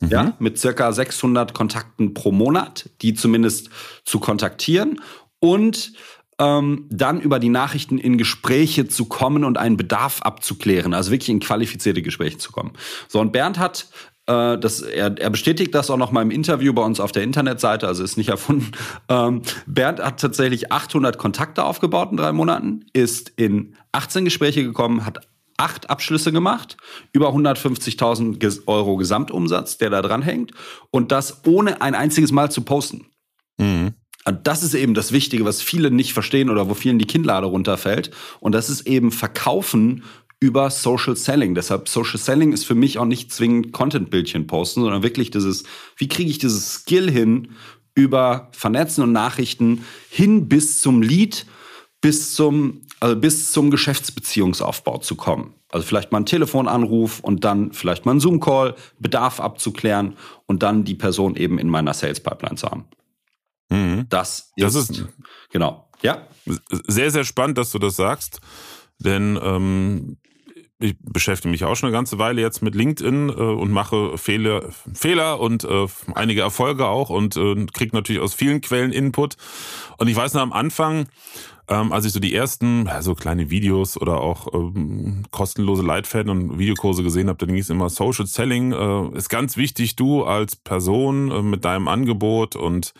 Mhm. 0.00 0.08
Ja, 0.08 0.36
mit 0.38 0.58
circa 0.58 0.92
600 0.92 1.52
Kontakten 1.54 2.14
pro 2.14 2.30
Monat, 2.32 2.88
die 3.02 3.14
zumindest 3.14 3.68
zu 4.04 4.20
kontaktieren 4.20 5.00
und 5.40 5.92
ähm, 6.38 6.86
dann 6.88 7.20
über 7.20 7.40
die 7.40 7.48
Nachrichten 7.48 7.98
in 7.98 8.16
Gespräche 8.16 8.86
zu 8.86 9.06
kommen 9.06 9.44
und 9.44 9.58
einen 9.58 9.76
Bedarf 9.76 10.22
abzuklären, 10.22 10.94
also 10.94 11.10
wirklich 11.10 11.30
in 11.30 11.40
qualifizierte 11.40 12.00
Gespräche 12.00 12.38
zu 12.38 12.52
kommen. 12.52 12.72
So, 13.08 13.20
und 13.20 13.32
Bernd 13.32 13.58
hat 13.58 13.88
äh, 14.28 14.58
das, 14.58 14.82
er, 14.82 15.18
er 15.18 15.30
bestätigt 15.30 15.74
das 15.74 15.90
auch 15.90 15.96
noch 15.96 16.12
mal 16.12 16.22
im 16.22 16.30
Interview 16.30 16.72
bei 16.72 16.82
uns 16.82 17.00
auf 17.00 17.12
der 17.12 17.22
Internetseite, 17.22 17.88
also 17.88 18.04
ist 18.04 18.16
nicht 18.16 18.28
erfunden. 18.28 18.70
Ähm, 19.08 19.42
Bernd 19.66 20.00
hat 20.00 20.20
tatsächlich 20.20 20.70
800 20.70 21.18
Kontakte 21.18 21.64
aufgebaut 21.64 22.10
in 22.10 22.18
drei 22.18 22.32
Monaten, 22.32 22.84
ist 22.92 23.32
in 23.36 23.74
18 23.92 24.24
Gespräche 24.24 24.62
gekommen, 24.62 25.04
hat 25.06 25.26
acht 25.56 25.90
Abschlüsse 25.90 26.30
gemacht, 26.30 26.76
über 27.12 27.30
150.000 27.30 28.62
Euro 28.66 28.96
Gesamtumsatz, 28.96 29.78
der 29.78 29.90
da 29.90 30.02
dran 30.02 30.22
hängt 30.22 30.52
und 30.90 31.10
das 31.10 31.44
ohne 31.46 31.80
ein 31.80 31.94
einziges 31.94 32.30
Mal 32.30 32.50
zu 32.50 32.62
posten. 32.62 33.06
Mhm. 33.56 33.94
Und 34.24 34.46
das 34.46 34.62
ist 34.62 34.74
eben 34.74 34.92
das 34.92 35.10
Wichtige, 35.10 35.46
was 35.46 35.62
viele 35.62 35.90
nicht 35.90 36.12
verstehen 36.12 36.50
oder 36.50 36.68
wo 36.68 36.74
vielen 36.74 36.98
die 36.98 37.06
Kinnlade 37.06 37.46
runterfällt. 37.46 38.10
Und 38.40 38.52
das 38.52 38.68
ist 38.68 38.86
eben 38.86 39.10
Verkaufen 39.10 40.04
über 40.40 40.70
Social 40.70 41.16
Selling. 41.16 41.54
Deshalb 41.54 41.88
Social 41.88 42.18
Selling 42.18 42.52
ist 42.52 42.64
für 42.64 42.74
mich 42.74 42.98
auch 42.98 43.04
nicht 43.04 43.32
zwingend 43.32 43.72
Content-Bildchen 43.72 44.46
posten, 44.46 44.82
sondern 44.82 45.02
wirklich 45.02 45.30
dieses, 45.30 45.64
wie 45.96 46.08
kriege 46.08 46.30
ich 46.30 46.38
dieses 46.38 46.74
Skill 46.74 47.10
hin, 47.10 47.48
über 47.94 48.48
Vernetzen 48.52 49.02
und 49.02 49.10
Nachrichten 49.10 49.84
hin 50.08 50.48
bis 50.48 50.80
zum 50.80 51.02
Lead, 51.02 51.46
bis 52.00 52.34
zum, 52.34 52.82
also 53.00 53.16
bis 53.16 53.50
zum 53.50 53.72
Geschäftsbeziehungsaufbau 53.72 54.98
zu 54.98 55.16
kommen. 55.16 55.54
Also 55.70 55.84
vielleicht 55.84 56.12
mal 56.12 56.18
einen 56.18 56.26
Telefonanruf 56.26 57.18
und 57.18 57.44
dann 57.44 57.72
vielleicht 57.72 58.06
mal 58.06 58.12
einen 58.12 58.20
Zoom-Call, 58.20 58.76
Bedarf 59.00 59.40
abzuklären 59.40 60.16
und 60.46 60.62
dann 60.62 60.84
die 60.84 60.94
Person 60.94 61.34
eben 61.34 61.58
in 61.58 61.68
meiner 61.68 61.92
Sales-Pipeline 61.92 62.54
zu 62.54 62.68
haben. 62.68 62.84
Mhm. 63.68 64.06
Das, 64.08 64.52
ist, 64.56 64.64
das 64.64 64.74
ist 64.76 65.04
genau. 65.50 65.90
Ja. 66.00 66.28
Sehr, 66.86 67.10
sehr 67.10 67.24
spannend, 67.24 67.58
dass 67.58 67.72
du 67.72 67.80
das 67.80 67.96
sagst. 67.96 68.40
Denn 69.00 69.38
ähm, 69.42 70.18
ich 70.80 70.96
beschäftige 71.00 71.50
mich 71.50 71.64
auch 71.64 71.74
schon 71.74 71.88
eine 71.88 71.96
ganze 71.96 72.18
Weile 72.18 72.40
jetzt 72.40 72.62
mit 72.62 72.74
LinkedIn 72.74 73.30
äh, 73.30 73.32
und 73.32 73.70
mache 73.70 74.16
Fehler, 74.16 74.70
Fehler 74.94 75.40
und 75.40 75.64
äh, 75.64 75.86
einige 76.14 76.42
Erfolge 76.42 76.86
auch 76.86 77.10
und 77.10 77.36
äh, 77.36 77.66
kriege 77.72 77.96
natürlich 77.96 78.22
aus 78.22 78.34
vielen 78.34 78.60
Quellen 78.60 78.92
Input. 78.92 79.36
Und 79.96 80.08
ich 80.08 80.16
weiß 80.16 80.34
noch 80.34 80.42
am 80.42 80.52
Anfang, 80.52 81.08
ähm, 81.68 81.92
als 81.92 82.04
ich 82.04 82.12
so 82.12 82.20
die 82.20 82.34
ersten, 82.34 82.86
ja, 82.86 83.02
so 83.02 83.14
kleine 83.14 83.50
Videos 83.50 84.00
oder 84.00 84.20
auch 84.20 84.54
ähm, 84.54 85.24
kostenlose 85.32 85.82
Leitfäden 85.82 86.30
und 86.30 86.58
Videokurse 86.58 87.02
gesehen 87.02 87.28
habe, 87.28 87.38
dann 87.38 87.48
ging 87.48 87.58
es 87.58 87.70
immer 87.70 87.90
Social 87.90 88.26
Selling 88.26 88.72
äh, 88.72 89.16
ist 89.18 89.28
ganz 89.28 89.56
wichtig, 89.56 89.96
du 89.96 90.24
als 90.24 90.54
Person 90.54 91.30
äh, 91.30 91.42
mit 91.42 91.64
deinem 91.64 91.88
Angebot 91.88 92.54
und 92.54 92.94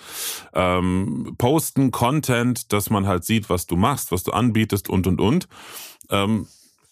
ähm, 0.53 1.35
posten 1.39 1.93
Content, 1.93 2.73
dass 2.73 2.91
man 2.91 3.07
halt 3.07 3.25
sieht, 3.25 3.49
was 3.49 3.67
du 3.67 3.77
machst, 3.77 4.11
was 4.11 4.25
du 4.25 4.33
anbietest 4.33 4.91
und 4.91 5.07
und 5.07 5.21
und. 5.21 5.49
Ähm, 6.11 6.49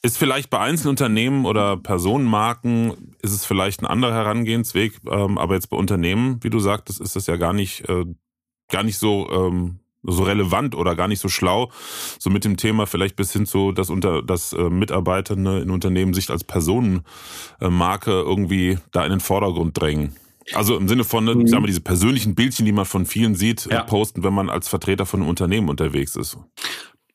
ist 0.07 0.19
vielleicht 0.19 0.51
bei 0.51 0.61
Einzelunternehmen 0.61 1.47
oder 1.47 1.77
Personenmarken 1.77 3.15
ist 3.23 3.33
es 3.33 3.45
vielleicht 3.45 3.83
ein 3.83 3.87
anderer 3.87 4.15
Herangehensweg, 4.15 5.01
ähm, 5.11 5.37
aber 5.37 5.55
jetzt 5.55 5.69
bei 5.69 5.77
Unternehmen, 5.77 6.39
wie 6.43 6.51
du 6.51 6.61
sagtest, 6.61 7.01
ist 7.01 7.17
das 7.17 7.27
ja 7.27 7.37
gar 7.37 7.53
nicht, 7.53 7.89
äh, 7.89 8.05
gar 8.71 8.85
nicht 8.85 8.99
so 8.99 9.29
ähm, 9.31 9.81
so 10.09 10.23
relevant 10.23 10.77
oder 10.77 10.95
gar 10.95 11.09
nicht 11.09 11.19
so 11.19 11.29
schlau, 11.29 11.73
so 12.21 12.31
mit 12.31 12.45
dem 12.45 12.57
Thema 12.57 12.87
vielleicht 12.87 13.17
bis 13.17 13.33
hin 13.33 13.47
zu, 13.47 13.73
dass 13.73 13.91
unter 13.91 14.23
dass 14.23 14.53
äh, 14.53 14.71
Mitarbeiter 14.71 15.35
ne, 15.35 15.59
in 15.59 15.71
Unternehmen 15.71 16.15
sich 16.15 16.31
als 16.31 16.45
Personenmarke 16.45 18.13
irgendwie 18.13 18.79
da 18.93 19.05
in 19.05 19.11
den 19.11 19.21
Vordergrund 19.21 19.81
drängen. 19.81 20.15
Also 20.55 20.77
im 20.77 20.87
Sinne 20.87 21.03
von, 21.03 21.25
ne, 21.25 21.43
ich 21.43 21.51
sag 21.51 21.59
mal, 21.59 21.67
diese 21.67 21.81
persönlichen 21.81 22.37
Bildchen, 22.37 22.65
die 22.65 22.71
man 22.73 22.85
von 22.85 23.05
vielen 23.05 23.35
sieht, 23.35 23.67
ja. 23.69 23.83
posten, 23.83 24.23
wenn 24.23 24.35
man 24.35 24.49
als 24.49 24.69
Vertreter 24.69 25.05
von 25.05 25.21
einem 25.21 25.29
Unternehmen 25.29 25.69
unterwegs 25.69 26.15
ist. 26.15 26.39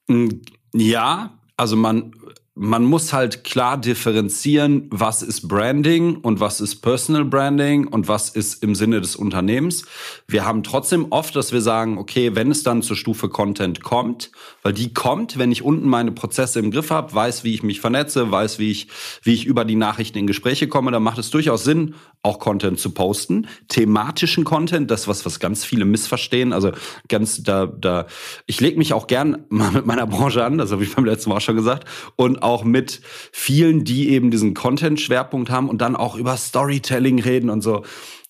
Mm, 0.10 0.28
ja, 0.74 1.40
also 1.56 1.78
man 1.78 2.12
man 2.54 2.84
muss 2.84 3.14
halt 3.14 3.46
klar 3.46 3.78
differenzieren, 3.78 4.88
was 4.90 5.22
ist 5.22 5.48
Branding 5.48 6.18
und 6.18 6.42
was 6.42 6.60
ist 6.60 6.82
Personal 6.82 7.24
Branding 7.24 7.88
und 7.88 8.10
was 8.10 8.30
ist 8.30 8.62
im 8.62 8.76
Sinne 8.76 9.00
des 9.00 9.16
Unternehmens. 9.16 9.86
Wir 10.28 10.46
haben 10.46 10.62
trotzdem 10.62 11.08
oft, 11.12 11.34
dass 11.38 11.54
wir 11.54 11.62
sagen, 11.62 11.98
okay, 11.98 12.36
wenn 12.36 12.52
es 12.52 12.64
dann 12.64 12.82
zur 12.82 12.98
Stufe 12.98 13.30
Content 13.30 13.84
kommt, 13.84 14.32
weil 14.64 14.74
die 14.74 14.94
kommt, 14.94 15.38
wenn 15.38 15.54
ich 15.54 15.64
unten 15.64 15.88
meine 15.88 16.12
Prozesse 16.12 16.60
im 16.60 16.72
Griff 16.72 16.92
habe, 16.92 17.14
weiß, 17.14 17.46
wie 17.46 17.54
ich 17.54 17.64
mich 17.64 17.80
vernetze, 17.80 18.30
weiß, 18.30 18.60
wie 18.60 18.72
ich, 18.72 18.90
wie 19.24 19.34
ich 19.34 19.46
über 19.46 19.64
die 19.64 19.78
Nachrichten 19.78 20.18
in 20.18 20.28
Gespräche 20.28 20.68
komme, 20.68 20.92
dann 20.92 21.04
macht 21.04 21.20
es 21.20 21.30
durchaus 21.30 21.64
Sinn, 21.64 21.96
auch 22.22 22.40
Content 22.40 22.80
zu 22.80 22.92
posten. 22.92 23.48
Thematischen 23.70 24.44
Content, 24.44 24.92
das 24.92 25.08
was, 25.08 25.26
was 25.26 25.40
ganz 25.40 25.64
viele 25.64 25.86
missverstehen. 25.86 26.52
Also 26.52 26.72
ganz 27.08 27.44
da, 27.44 27.66
da, 27.66 28.08
ich 28.46 28.60
lege 28.60 28.78
mich 28.78 28.94
auch 28.94 29.08
gern 29.08 29.46
mal 29.50 29.72
mit 29.72 29.86
meiner 29.86 30.06
Branche 30.06 30.44
an, 30.44 30.58
das 30.58 30.72
habe 30.74 30.84
ich 30.84 30.94
beim 30.94 31.06
letzten 31.06 31.30
Mal 31.30 31.38
auch 31.38 31.42
schon 31.42 31.56
gesagt. 31.56 31.88
Und 32.18 32.41
auch 32.42 32.64
mit 32.64 33.02
vielen, 33.32 33.84
die 33.84 34.10
eben 34.10 34.32
diesen 34.32 34.54
Content-Schwerpunkt 34.54 35.50
haben 35.50 35.70
und 35.70 35.82
dann 35.82 35.96
auch 35.96 36.16
über 36.16 36.36
Storytelling 36.38 37.20
reden 37.20 37.50
und 37.50 37.62
so. 37.62 37.84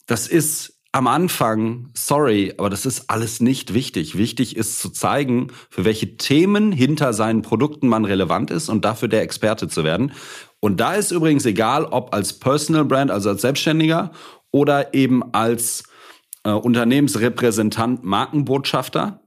Das 0.08 0.28
ist 0.28 0.82
am 0.94 1.08
Anfang, 1.08 1.90
sorry, 1.94 2.54
aber 2.58 2.70
das 2.70 2.86
ist 2.86 3.10
alles 3.10 3.40
nicht 3.40 3.74
wichtig. 3.74 4.18
Wichtig 4.18 4.58
ist 4.58 4.82
zu 4.82 4.90
zeigen, 4.90 5.48
für 5.70 5.86
welche 5.86 6.18
Themen 6.18 6.74
hinter 6.74 7.14
seinen 7.14 7.44
Produkten 7.44 7.88
man 7.88 8.04
relevant 8.04 8.52
ist 8.52 8.68
und 8.68 8.84
dafür 8.84 9.08
der 9.08 9.22
Experte 9.22 9.70
zu 9.70 9.86
werden. 9.86 10.12
Und 10.60 10.82
da 10.82 10.94
ist 10.96 11.12
übrigens 11.12 11.46
egal, 11.46 11.86
ob 11.86 12.14
als 12.14 12.34
Personal 12.34 12.84
Brand, 12.84 13.10
also 13.10 13.30
als 13.30 13.42
Selbstständiger 13.42 14.12
oder 14.52 14.94
eben 14.94 15.24
als 15.34 15.84
äh, 16.44 16.52
Unternehmensrepräsentant, 16.52 18.04
Markenbotschafter 18.04 19.21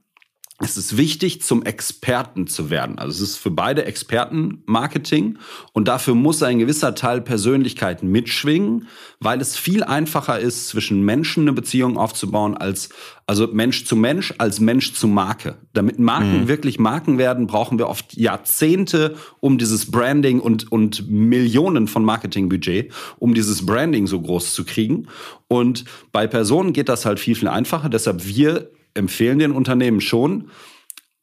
es 0.59 0.77
ist 0.77 0.95
wichtig, 0.95 1.41
zum 1.41 1.63
Experten 1.63 2.47
zu 2.47 2.69
werden. 2.69 2.97
Also 2.97 3.21
es 3.21 3.31
ist 3.31 3.37
für 3.37 3.51
beide 3.51 3.83
Experten 3.83 4.63
Marketing 4.65 5.37
und 5.73 5.89
dafür 5.89 6.15
muss 6.15 6.41
ein 6.43 6.59
gewisser 6.59 6.95
Teil 6.95 7.19
Persönlichkeit 7.19 8.03
mitschwingen, 8.03 8.87
weil 9.19 9.41
es 9.41 9.57
viel 9.57 9.83
einfacher 9.83 10.39
ist, 10.39 10.69
zwischen 10.69 11.03
Menschen 11.03 11.43
eine 11.43 11.51
Beziehung 11.51 11.97
aufzubauen 11.97 12.55
als 12.55 12.87
also 13.27 13.47
Mensch 13.47 13.85
zu 13.85 13.97
Mensch 13.97 14.33
als 14.37 14.61
Mensch 14.61 14.93
zu 14.93 15.07
Marke. 15.09 15.57
Damit 15.73 15.99
Marken 15.99 16.43
mhm. 16.43 16.47
wirklich 16.47 16.79
Marken 16.79 17.17
werden, 17.17 17.47
brauchen 17.47 17.77
wir 17.77 17.89
oft 17.89 18.15
Jahrzehnte, 18.15 19.15
um 19.41 19.57
dieses 19.57 19.91
Branding 19.91 20.39
und 20.39 20.71
und 20.71 21.09
Millionen 21.09 21.89
von 21.89 22.05
Marketingbudget, 22.05 22.93
um 23.17 23.33
dieses 23.33 23.65
Branding 23.65 24.07
so 24.07 24.21
groß 24.21 24.53
zu 24.53 24.63
kriegen. 24.63 25.07
Und 25.49 25.83
bei 26.13 26.27
Personen 26.27 26.71
geht 26.71 26.87
das 26.87 27.05
halt 27.05 27.19
viel 27.19 27.35
viel 27.35 27.49
einfacher. 27.49 27.89
Deshalb 27.89 28.25
wir 28.25 28.71
empfehlen 28.95 29.39
den 29.39 29.51
Unternehmen 29.51 30.01
schon 30.01 30.49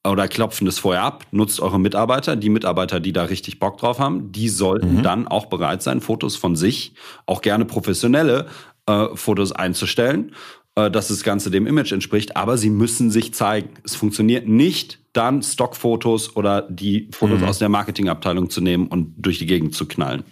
oder 0.07 0.29
klopfen 0.29 0.65
das 0.65 0.79
vorher 0.79 1.03
ab, 1.03 1.27
nutzt 1.31 1.61
eure 1.61 1.79
Mitarbeiter, 1.79 2.37
die 2.37 2.51
Mitarbeiter, 2.51 3.01
die 3.01 3.13
da 3.13 3.25
richtig 3.25 3.59
Bock 3.59 3.79
drauf 3.79 3.99
haben, 3.99 4.33
die 4.33 4.49
sollten 4.49 4.97
mhm. 4.97 5.03
dann 5.03 5.29
auch 5.29 5.47
bereit 5.47 5.83
sein, 5.83 6.01
Fotos 6.01 6.37
von 6.37 6.57
sich, 6.57 6.95
auch 7.27 7.41
gerne 7.41 7.65
professionelle 7.65 8.47
äh, 8.87 9.09
Fotos 9.15 9.53
einzustellen, 9.53 10.35
äh, 10.75 10.91
dass 10.91 11.09
das 11.09 11.23
Ganze 11.23 11.51
dem 11.51 11.67
Image 11.67 11.93
entspricht, 11.93 12.37
aber 12.37 12.59
sie 12.59 12.71
müssen 12.71 13.11
sich 13.11 13.33
zeigen. 13.35 13.71
Es 13.85 13.95
funktioniert 13.95 14.49
nicht, 14.49 14.99
dann 15.13 15.43
Stockfotos 15.43 16.37
oder 16.37 16.63
die 16.63 17.09
Fotos 17.13 17.41
mhm. 17.41 17.47
aus 17.47 17.59
der 17.59 17.69
Marketingabteilung 17.69 18.51
zu 18.51 18.61
nehmen 18.61 18.89
und 18.89 19.15
durch 19.19 19.39
die 19.39 19.47
Gegend 19.47 19.75
zu 19.75 19.87
knallen. 19.87 20.25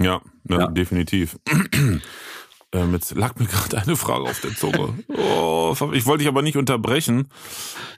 Ja, 0.00 0.20
ja, 0.48 0.60
ja. 0.60 0.66
definitiv. 0.66 1.38
Ähm, 2.72 2.92
jetzt 2.92 3.14
lag 3.14 3.34
mir 3.36 3.46
gerade 3.46 3.78
eine 3.78 3.96
Frage 3.96 4.24
auf 4.24 4.40
der 4.40 4.54
Zunge. 4.54 4.94
Oh, 5.08 5.74
ich 5.92 6.04
wollte 6.04 6.18
dich 6.18 6.28
aber 6.28 6.42
nicht 6.42 6.56
unterbrechen. 6.56 7.28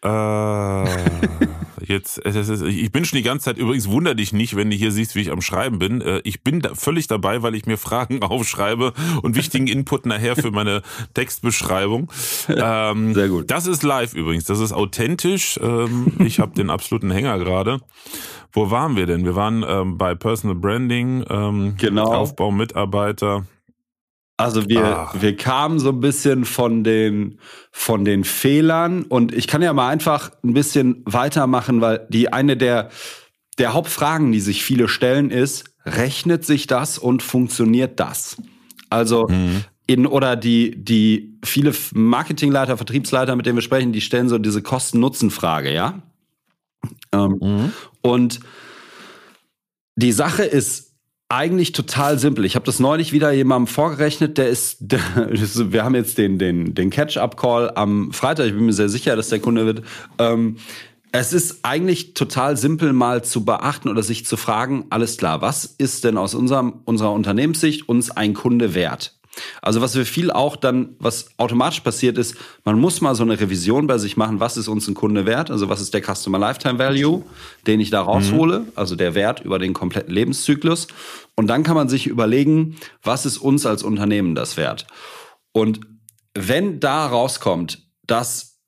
Äh, 0.04 0.84
jetzt, 1.84 2.20
ich 2.24 2.92
bin 2.92 3.04
schon 3.04 3.16
die 3.16 3.24
ganze 3.24 3.46
Zeit, 3.46 3.58
übrigens 3.58 3.88
wunder 3.88 4.14
dich 4.14 4.32
nicht, 4.32 4.54
wenn 4.54 4.70
du 4.70 4.76
hier 4.76 4.92
siehst, 4.92 5.16
wie 5.16 5.22
ich 5.22 5.32
am 5.32 5.42
Schreiben 5.42 5.80
bin. 5.80 6.00
Äh, 6.00 6.20
ich 6.22 6.44
bin 6.44 6.60
da 6.60 6.74
völlig 6.74 7.08
dabei, 7.08 7.42
weil 7.42 7.56
ich 7.56 7.66
mir 7.66 7.78
Fragen 7.78 8.22
aufschreibe 8.22 8.92
und 9.22 9.34
wichtigen 9.34 9.66
Input 9.66 10.06
nachher 10.06 10.36
für 10.36 10.52
meine 10.52 10.82
Textbeschreibung. 11.14 12.10
Ähm, 12.48 13.14
Sehr 13.14 13.28
gut. 13.28 13.50
Das 13.50 13.66
ist 13.66 13.82
live 13.82 14.14
übrigens, 14.14 14.44
das 14.44 14.60
ist 14.60 14.72
authentisch. 14.72 15.58
Ähm, 15.60 16.12
ich 16.20 16.38
habe 16.38 16.54
den 16.54 16.70
absoluten 16.70 17.10
Hänger 17.10 17.38
gerade. 17.38 17.80
Wo 18.52 18.70
waren 18.70 18.96
wir 18.96 19.06
denn? 19.06 19.24
Wir 19.24 19.34
waren 19.34 19.64
ähm, 19.66 19.98
bei 19.98 20.14
Personal 20.14 20.56
Branding, 20.56 21.24
ähm, 21.28 21.74
genau. 21.76 22.12
Aufbau 22.12 22.50
Mitarbeiter. 22.50 23.44
Also 24.40 24.68
wir, 24.70 24.84
Ach. 24.84 25.14
wir 25.20 25.36
kamen 25.36 25.78
so 25.78 25.90
ein 25.90 26.00
bisschen 26.00 26.46
von 26.46 26.82
den, 26.82 27.38
von 27.70 28.06
den 28.06 28.24
Fehlern 28.24 29.02
und 29.02 29.34
ich 29.34 29.46
kann 29.46 29.60
ja 29.60 29.72
mal 29.74 29.88
einfach 29.90 30.30
ein 30.42 30.54
bisschen 30.54 31.02
weitermachen, 31.04 31.82
weil 31.82 32.06
die 32.08 32.32
eine 32.32 32.56
der, 32.56 32.88
der 33.58 33.74
Hauptfragen, 33.74 34.32
die 34.32 34.40
sich 34.40 34.64
viele 34.64 34.88
stellen, 34.88 35.30
ist, 35.30 35.66
rechnet 35.84 36.46
sich 36.46 36.66
das 36.66 36.96
und 36.96 37.22
funktioniert 37.22 38.00
das? 38.00 38.40
Also 38.88 39.28
mhm. 39.28 39.64
in, 39.86 40.06
oder 40.06 40.36
die, 40.36 40.82
die 40.82 41.38
viele 41.44 41.74
Marketingleiter, 41.92 42.78
Vertriebsleiter, 42.78 43.36
mit 43.36 43.44
denen 43.44 43.58
wir 43.58 43.62
sprechen, 43.62 43.92
die 43.92 44.00
stellen 44.00 44.30
so 44.30 44.38
diese 44.38 44.62
Kosten-Nutzen-Frage, 44.62 45.70
ja? 45.70 46.00
Ähm, 47.12 47.38
mhm. 47.42 47.72
Und 48.00 48.40
die 49.96 50.12
Sache 50.12 50.44
ist, 50.44 50.89
eigentlich 51.30 51.72
total 51.72 52.18
simpel. 52.18 52.44
Ich 52.44 52.56
habe 52.56 52.66
das 52.66 52.80
neulich 52.80 53.12
wieder 53.12 53.30
jemandem 53.30 53.68
vorgerechnet, 53.68 54.36
der 54.36 54.48
ist, 54.48 54.78
der, 54.80 55.00
wir 55.22 55.84
haben 55.84 55.94
jetzt 55.94 56.18
den, 56.18 56.38
den, 56.38 56.74
den 56.74 56.90
Catch-up-Call 56.90 57.72
am 57.76 58.12
Freitag, 58.12 58.46
ich 58.46 58.52
bin 58.52 58.66
mir 58.66 58.72
sehr 58.72 58.88
sicher, 58.88 59.16
dass 59.16 59.28
der 59.28 59.40
Kunde 59.40 59.64
wird. 59.64 59.82
Ähm, 60.18 60.56
es 61.12 61.32
ist 61.32 61.60
eigentlich 61.64 62.14
total 62.14 62.56
simpel 62.56 62.92
mal 62.92 63.24
zu 63.24 63.44
beachten 63.44 63.88
oder 63.88 64.02
sich 64.02 64.26
zu 64.26 64.36
fragen, 64.36 64.84
alles 64.90 65.16
klar, 65.16 65.40
was 65.40 65.64
ist 65.64 66.04
denn 66.04 66.16
aus 66.16 66.34
unserem, 66.34 66.74
unserer 66.84 67.12
Unternehmenssicht 67.12 67.88
uns 67.88 68.10
ein 68.10 68.34
Kunde 68.34 68.74
wert? 68.74 69.19
Also 69.62 69.80
was 69.80 69.94
wir 69.94 70.04
viel 70.04 70.30
auch 70.30 70.56
dann, 70.56 70.96
was 70.98 71.30
automatisch 71.36 71.80
passiert 71.80 72.18
ist, 72.18 72.34
man 72.64 72.78
muss 72.78 73.00
mal 73.00 73.14
so 73.14 73.22
eine 73.22 73.38
Revision 73.38 73.86
bei 73.86 73.98
sich 73.98 74.16
machen, 74.16 74.40
was 74.40 74.56
ist 74.56 74.68
uns 74.68 74.88
ein 74.88 74.94
Kunde 74.94 75.26
wert, 75.26 75.50
also 75.50 75.68
was 75.68 75.80
ist 75.80 75.94
der 75.94 76.02
Customer 76.02 76.38
Lifetime 76.38 76.78
Value, 76.78 77.24
den 77.66 77.80
ich 77.80 77.90
da 77.90 78.02
raushole, 78.02 78.60
mhm. 78.60 78.72
also 78.74 78.96
der 78.96 79.14
Wert 79.14 79.40
über 79.40 79.58
den 79.58 79.72
kompletten 79.72 80.12
Lebenszyklus. 80.12 80.88
Und 81.36 81.46
dann 81.46 81.62
kann 81.62 81.76
man 81.76 81.88
sich 81.88 82.06
überlegen, 82.06 82.76
was 83.02 83.24
ist 83.26 83.38
uns 83.38 83.66
als 83.66 83.82
Unternehmen 83.82 84.34
das 84.34 84.56
wert. 84.56 84.86
Und 85.52 85.80
wenn 86.34 86.80
da 86.80 87.06
rauskommt, 87.06 87.86
das 88.06 88.58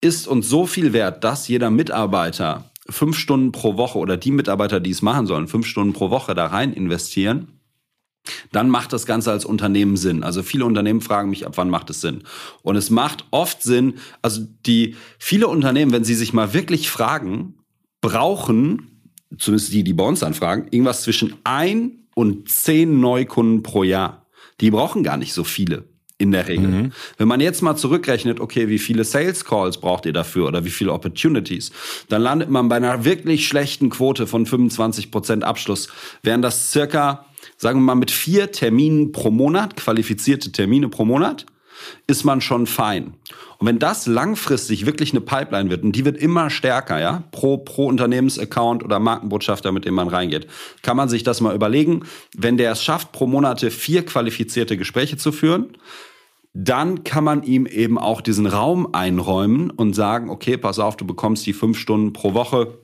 ist 0.00 0.26
uns 0.28 0.48
so 0.48 0.66
viel 0.66 0.92
wert, 0.92 1.24
dass 1.24 1.48
jeder 1.48 1.70
Mitarbeiter 1.70 2.70
fünf 2.88 3.16
Stunden 3.16 3.52
pro 3.52 3.76
Woche 3.76 3.98
oder 3.98 4.16
die 4.16 4.32
Mitarbeiter, 4.32 4.80
die 4.80 4.90
es 4.90 5.02
machen 5.02 5.26
sollen, 5.26 5.48
fünf 5.48 5.66
Stunden 5.66 5.92
pro 5.92 6.10
Woche 6.10 6.34
da 6.34 6.46
rein 6.46 6.72
investieren, 6.72 7.61
dann 8.52 8.68
macht 8.68 8.92
das 8.92 9.06
Ganze 9.06 9.30
als 9.30 9.44
Unternehmen 9.44 9.96
Sinn. 9.96 10.22
Also 10.22 10.42
viele 10.42 10.64
Unternehmen 10.64 11.00
fragen 11.00 11.30
mich, 11.30 11.46
ab 11.46 11.54
wann 11.56 11.70
macht 11.70 11.90
es 11.90 12.00
Sinn? 12.00 12.22
Und 12.62 12.76
es 12.76 12.90
macht 12.90 13.24
oft 13.30 13.62
Sinn, 13.62 13.94
also 14.20 14.42
die 14.66 14.96
viele 15.18 15.48
Unternehmen, 15.48 15.92
wenn 15.92 16.04
sie 16.04 16.14
sich 16.14 16.32
mal 16.32 16.52
wirklich 16.54 16.90
fragen, 16.90 17.54
brauchen, 18.00 19.02
zumindest 19.38 19.72
die, 19.72 19.84
die 19.84 19.92
bei 19.92 20.04
uns 20.04 20.22
anfragen, 20.22 20.66
irgendwas 20.70 21.02
zwischen 21.02 21.36
ein 21.44 22.06
und 22.14 22.48
zehn 22.48 23.00
Neukunden 23.00 23.62
pro 23.62 23.82
Jahr. 23.82 24.26
Die 24.60 24.70
brauchen 24.70 25.02
gar 25.02 25.16
nicht 25.16 25.32
so 25.32 25.44
viele 25.44 25.84
in 26.22 26.30
der 26.30 26.46
Regel. 26.46 26.68
Mhm. 26.68 26.92
Wenn 27.18 27.26
man 27.26 27.40
jetzt 27.40 27.62
mal 27.62 27.74
zurückrechnet, 27.74 28.38
okay, 28.38 28.68
wie 28.68 28.78
viele 28.78 29.02
Sales 29.02 29.44
Calls 29.44 29.78
braucht 29.78 30.06
ihr 30.06 30.12
dafür 30.12 30.46
oder 30.46 30.64
wie 30.64 30.70
viele 30.70 30.92
Opportunities, 30.92 31.72
dann 32.08 32.22
landet 32.22 32.48
man 32.48 32.68
bei 32.68 32.76
einer 32.76 33.04
wirklich 33.04 33.48
schlechten 33.48 33.90
Quote 33.90 34.28
von 34.28 34.46
25 34.46 35.10
Prozent 35.10 35.42
Abschluss. 35.42 35.88
Wären 36.22 36.40
das 36.40 36.70
circa, 36.70 37.26
sagen 37.62 37.78
wir 37.78 37.84
mal, 37.84 37.94
mit 37.94 38.10
vier 38.10 38.50
Terminen 38.50 39.12
pro 39.12 39.30
Monat, 39.30 39.76
qualifizierte 39.76 40.50
Termine 40.50 40.88
pro 40.88 41.04
Monat, 41.04 41.46
ist 42.08 42.24
man 42.24 42.40
schon 42.40 42.66
fein. 42.66 43.14
Und 43.58 43.68
wenn 43.68 43.78
das 43.78 44.08
langfristig 44.08 44.84
wirklich 44.84 45.12
eine 45.12 45.20
Pipeline 45.20 45.70
wird, 45.70 45.84
und 45.84 45.92
die 45.92 46.04
wird 46.04 46.16
immer 46.16 46.50
stärker, 46.50 47.00
ja, 47.00 47.22
pro, 47.30 47.58
pro 47.58 47.86
Unternehmensaccount 47.86 48.82
oder 48.82 48.98
Markenbotschafter, 48.98 49.70
mit 49.70 49.84
dem 49.84 49.94
man 49.94 50.08
reingeht, 50.08 50.48
kann 50.82 50.96
man 50.96 51.08
sich 51.08 51.22
das 51.22 51.40
mal 51.40 51.54
überlegen. 51.54 52.02
Wenn 52.36 52.56
der 52.56 52.72
es 52.72 52.82
schafft, 52.82 53.12
pro 53.12 53.28
Monate 53.28 53.70
vier 53.70 54.04
qualifizierte 54.04 54.76
Gespräche 54.76 55.16
zu 55.16 55.30
führen, 55.30 55.76
dann 56.54 57.04
kann 57.04 57.22
man 57.22 57.44
ihm 57.44 57.66
eben 57.66 57.96
auch 57.96 58.22
diesen 58.22 58.46
Raum 58.46 58.92
einräumen 58.92 59.70
und 59.70 59.94
sagen, 59.94 60.30
okay, 60.30 60.56
pass 60.56 60.80
auf, 60.80 60.96
du 60.96 61.06
bekommst 61.06 61.46
die 61.46 61.52
fünf 61.52 61.78
Stunden 61.78 62.12
pro 62.12 62.34
Woche 62.34 62.81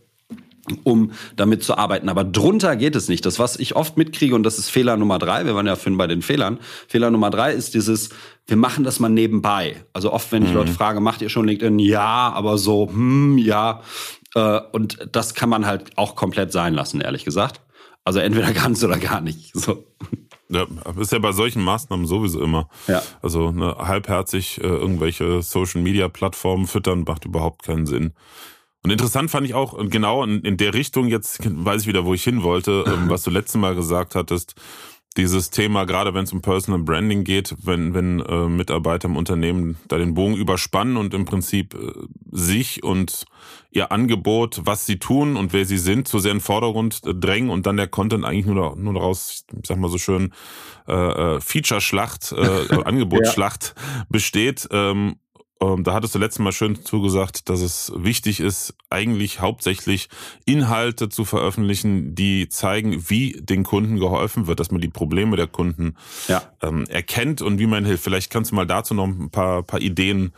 um 0.84 1.12
damit 1.36 1.62
zu 1.62 1.76
arbeiten. 1.76 2.08
Aber 2.08 2.24
drunter 2.24 2.76
geht 2.76 2.96
es 2.96 3.08
nicht. 3.08 3.24
Das, 3.26 3.38
was 3.38 3.56
ich 3.56 3.76
oft 3.76 3.96
mitkriege, 3.96 4.34
und 4.34 4.42
das 4.42 4.58
ist 4.58 4.70
Fehler 4.70 4.96
Nummer 4.96 5.18
drei, 5.18 5.46
wir 5.46 5.54
waren 5.54 5.66
ja 5.66 5.76
vorhin 5.76 5.98
bei 5.98 6.06
den 6.06 6.22
Fehlern. 6.22 6.58
Fehler 6.86 7.10
Nummer 7.10 7.30
drei 7.30 7.52
ist 7.52 7.74
dieses, 7.74 8.10
wir 8.46 8.56
machen 8.56 8.84
das 8.84 9.00
mal 9.00 9.08
nebenbei. 9.08 9.76
Also 9.92 10.12
oft, 10.12 10.32
wenn 10.32 10.42
ich 10.42 10.50
mhm. 10.50 10.56
Leute 10.56 10.72
frage, 10.72 11.00
macht 11.00 11.22
ihr 11.22 11.28
schon 11.28 11.46
LinkedIn? 11.46 11.78
Ja, 11.78 12.32
aber 12.34 12.58
so, 12.58 12.88
hm, 12.88 13.38
ja. 13.38 13.82
Äh, 14.34 14.60
und 14.72 15.08
das 15.12 15.34
kann 15.34 15.48
man 15.48 15.66
halt 15.66 15.96
auch 15.96 16.16
komplett 16.16 16.52
sein 16.52 16.74
lassen, 16.74 17.00
ehrlich 17.00 17.24
gesagt. 17.24 17.60
Also 18.04 18.20
entweder 18.20 18.52
ganz 18.54 18.82
oder 18.82 18.98
gar 18.98 19.20
nicht. 19.20 19.54
So. 19.54 19.84
Ja, 20.48 20.66
ist 20.98 21.12
ja 21.12 21.18
bei 21.18 21.32
solchen 21.32 21.62
Maßnahmen 21.62 22.06
sowieso 22.06 22.40
immer. 22.40 22.68
Ja. 22.86 23.02
Also 23.20 23.50
ne, 23.52 23.76
halbherzig 23.78 24.58
äh, 24.62 24.66
irgendwelche 24.66 25.42
Social 25.42 25.82
Media 25.82 26.08
Plattformen 26.08 26.66
füttern 26.66 27.04
macht 27.06 27.26
überhaupt 27.26 27.64
keinen 27.64 27.86
Sinn. 27.86 28.14
Und 28.82 28.90
interessant 28.90 29.30
fand 29.30 29.46
ich 29.46 29.54
auch, 29.54 29.72
und 29.72 29.90
genau 29.90 30.22
in, 30.22 30.40
in 30.42 30.56
der 30.56 30.72
Richtung, 30.74 31.08
jetzt 31.08 31.40
weiß 31.44 31.82
ich 31.82 31.88
wieder, 31.88 32.04
wo 32.04 32.14
ich 32.14 32.22
hin 32.22 32.42
wollte, 32.42 32.84
ähm, 32.86 33.04
was 33.08 33.22
du 33.22 33.30
letztes 33.30 33.60
Mal 33.60 33.74
gesagt 33.74 34.14
hattest, 34.14 34.54
dieses 35.16 35.50
Thema, 35.50 35.84
gerade 35.84 36.14
wenn 36.14 36.24
es 36.24 36.32
um 36.32 36.42
Personal 36.42 36.80
Branding 36.80 37.24
geht, 37.24 37.54
wenn, 37.62 37.92
wenn 37.92 38.20
äh, 38.20 38.48
Mitarbeiter 38.48 39.08
im 39.08 39.16
Unternehmen 39.16 39.76
da 39.88 39.98
den 39.98 40.14
Bogen 40.14 40.36
überspannen 40.36 40.96
und 40.96 41.12
im 41.12 41.24
Prinzip 41.24 41.74
äh, 41.74 41.92
sich 42.30 42.84
und 42.84 43.24
ihr 43.70 43.90
Angebot, 43.90 44.60
was 44.64 44.86
sie 44.86 44.98
tun 44.98 45.36
und 45.36 45.52
wer 45.52 45.64
sie 45.64 45.78
sind, 45.78 46.06
zu 46.06 46.20
sehr 46.20 46.30
in 46.30 46.38
den 46.38 46.42
Vordergrund 46.42 47.00
äh, 47.04 47.14
drängen 47.14 47.50
und 47.50 47.66
dann 47.66 47.76
der 47.76 47.88
Content 47.88 48.24
eigentlich 48.24 48.46
nur, 48.46 48.76
nur 48.76 48.94
daraus, 48.94 49.44
ich 49.60 49.66
sag 49.66 49.78
mal 49.78 49.90
so 49.90 49.98
schön, 49.98 50.32
äh, 50.86 50.92
äh 50.92 51.40
Feature-Schlacht, 51.40 52.32
äh, 52.32 52.74
Angebotsschlacht 52.84 53.74
ja. 53.76 54.06
besteht. 54.08 54.68
Ähm, 54.70 55.16
ähm, 55.60 55.82
da 55.82 55.92
hattest 55.92 56.14
du 56.14 56.18
letztes 56.18 56.38
Mal 56.38 56.52
schön 56.52 56.84
zugesagt, 56.84 57.48
dass 57.48 57.60
es 57.60 57.92
wichtig 57.96 58.40
ist, 58.40 58.74
eigentlich 58.90 59.40
hauptsächlich 59.40 60.08
Inhalte 60.44 61.08
zu 61.08 61.24
veröffentlichen, 61.24 62.14
die 62.14 62.48
zeigen, 62.48 63.08
wie 63.08 63.32
den 63.40 63.64
Kunden 63.64 63.98
geholfen 63.98 64.46
wird, 64.46 64.60
dass 64.60 64.70
man 64.70 64.80
die 64.80 64.88
Probleme 64.88 65.36
der 65.36 65.48
Kunden 65.48 65.96
ja. 66.28 66.42
ähm, 66.62 66.84
erkennt 66.88 67.42
und 67.42 67.58
wie 67.58 67.66
man 67.66 67.84
hilft. 67.84 68.04
Vielleicht 68.04 68.30
kannst 68.30 68.52
du 68.52 68.54
mal 68.54 68.66
dazu 68.66 68.94
noch 68.94 69.06
ein 69.06 69.30
paar, 69.30 69.62
paar 69.64 69.80
Ideen 69.80 70.32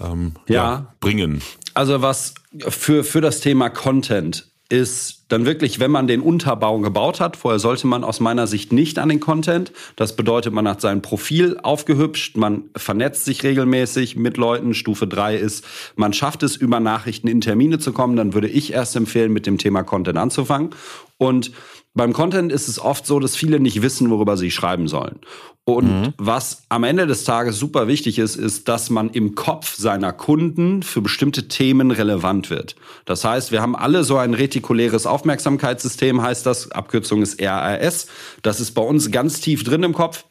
ähm, 0.00 0.34
ja. 0.48 0.54
ja 0.54 0.94
bringen. 1.00 1.40
Also 1.74 2.02
was 2.02 2.34
für, 2.68 3.04
für 3.04 3.20
das 3.20 3.40
Thema 3.40 3.70
Content 3.70 4.50
ist 4.80 5.24
dann 5.28 5.46
wirklich, 5.46 5.80
wenn 5.80 5.90
man 5.90 6.06
den 6.06 6.20
Unterbau 6.20 6.78
gebaut 6.80 7.20
hat, 7.20 7.36
vorher 7.36 7.58
sollte 7.58 7.86
man 7.86 8.04
aus 8.04 8.20
meiner 8.20 8.46
Sicht 8.46 8.72
nicht 8.72 8.98
an 8.98 9.08
den 9.08 9.20
Content. 9.20 9.72
Das 9.96 10.16
bedeutet, 10.16 10.52
man 10.52 10.68
hat 10.68 10.80
sein 10.80 11.02
Profil 11.02 11.58
aufgehübscht, 11.62 12.36
man 12.36 12.64
vernetzt 12.76 13.24
sich 13.24 13.42
regelmäßig 13.42 14.16
mit 14.16 14.36
Leuten. 14.36 14.74
Stufe 14.74 15.06
drei 15.06 15.36
ist, 15.36 15.64
man 15.96 16.12
schafft 16.12 16.42
es, 16.42 16.56
über 16.56 16.80
Nachrichten 16.80 17.28
in 17.28 17.40
Termine 17.40 17.78
zu 17.78 17.92
kommen. 17.92 18.16
Dann 18.16 18.34
würde 18.34 18.48
ich 18.48 18.72
erst 18.72 18.96
empfehlen, 18.96 19.32
mit 19.32 19.46
dem 19.46 19.58
Thema 19.58 19.82
Content 19.82 20.18
anzufangen. 20.18 20.70
Und 21.16 21.52
beim 21.94 22.12
Content 22.12 22.52
ist 22.52 22.68
es 22.68 22.80
oft 22.80 23.06
so, 23.06 23.20
dass 23.20 23.36
viele 23.36 23.60
nicht 23.60 23.80
wissen, 23.80 24.10
worüber 24.10 24.36
sie 24.36 24.50
schreiben 24.50 24.88
sollen. 24.88 25.20
Und 25.66 25.86
mhm. 25.86 26.14
was 26.18 26.64
am 26.68 26.84
Ende 26.84 27.06
des 27.06 27.24
Tages 27.24 27.58
super 27.58 27.88
wichtig 27.88 28.18
ist, 28.18 28.36
ist, 28.36 28.68
dass 28.68 28.90
man 28.90 29.08
im 29.10 29.34
Kopf 29.34 29.76
seiner 29.76 30.12
Kunden 30.12 30.82
für 30.82 31.00
bestimmte 31.00 31.48
Themen 31.48 31.90
relevant 31.90 32.50
wird. 32.50 32.76
Das 33.06 33.24
heißt, 33.24 33.50
wir 33.50 33.62
haben 33.62 33.74
alle 33.74 34.04
so 34.04 34.18
ein 34.18 34.34
retikuläres 34.34 35.06
Aufmerksamkeitssystem, 35.06 36.20
heißt 36.20 36.44
das. 36.44 36.70
Abkürzung 36.70 37.22
ist 37.22 37.40
RAS. 37.40 38.08
Das 38.42 38.60
ist 38.60 38.72
bei 38.72 38.82
uns 38.82 39.10
ganz 39.10 39.40
tief 39.40 39.64
drin 39.64 39.84
im 39.84 39.94
Kopf 39.94 40.24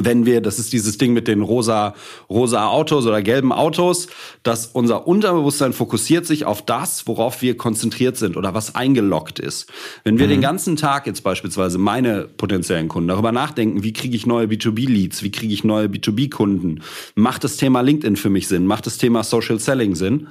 wenn 0.00 0.24
wir, 0.24 0.40
das 0.40 0.60
ist 0.60 0.72
dieses 0.72 0.98
Ding 0.98 1.12
mit 1.14 1.26
den 1.26 1.42
rosa, 1.42 1.94
rosa 2.30 2.68
Autos 2.68 3.06
oder 3.06 3.22
gelben 3.22 3.52
Autos, 3.52 4.06
dass 4.44 4.66
unser 4.66 5.08
Unterbewusstsein 5.08 5.72
fokussiert 5.72 6.26
sich 6.26 6.44
auf 6.44 6.64
das, 6.64 7.08
worauf 7.08 7.42
wir 7.42 7.56
konzentriert 7.56 8.16
sind 8.16 8.36
oder 8.36 8.54
was 8.54 8.76
eingeloggt 8.76 9.40
ist. 9.40 9.68
Wenn 10.04 10.18
wir 10.18 10.26
mhm. 10.26 10.30
den 10.30 10.40
ganzen 10.40 10.76
Tag 10.76 11.08
jetzt 11.08 11.24
beispielsweise 11.24 11.78
meine 11.78 12.28
potenziellen 12.28 12.86
Kunden 12.86 13.08
darüber 13.08 13.32
nachdenken, 13.32 13.82
wie 13.82 13.92
kriege 13.92 14.14
ich 14.14 14.26
neue 14.26 14.46
B2B-Leads, 14.46 15.24
wie 15.24 15.32
kriege 15.32 15.52
ich 15.52 15.64
neue 15.64 15.86
B2B-Kunden, 15.86 16.82
macht 17.16 17.42
das 17.42 17.56
Thema 17.56 17.80
LinkedIn 17.80 18.16
für 18.16 18.30
mich 18.30 18.46
Sinn, 18.46 18.66
macht 18.66 18.86
das 18.86 18.98
Thema 18.98 19.24
Social 19.24 19.58
Selling 19.58 19.96
Sinn, 19.96 20.28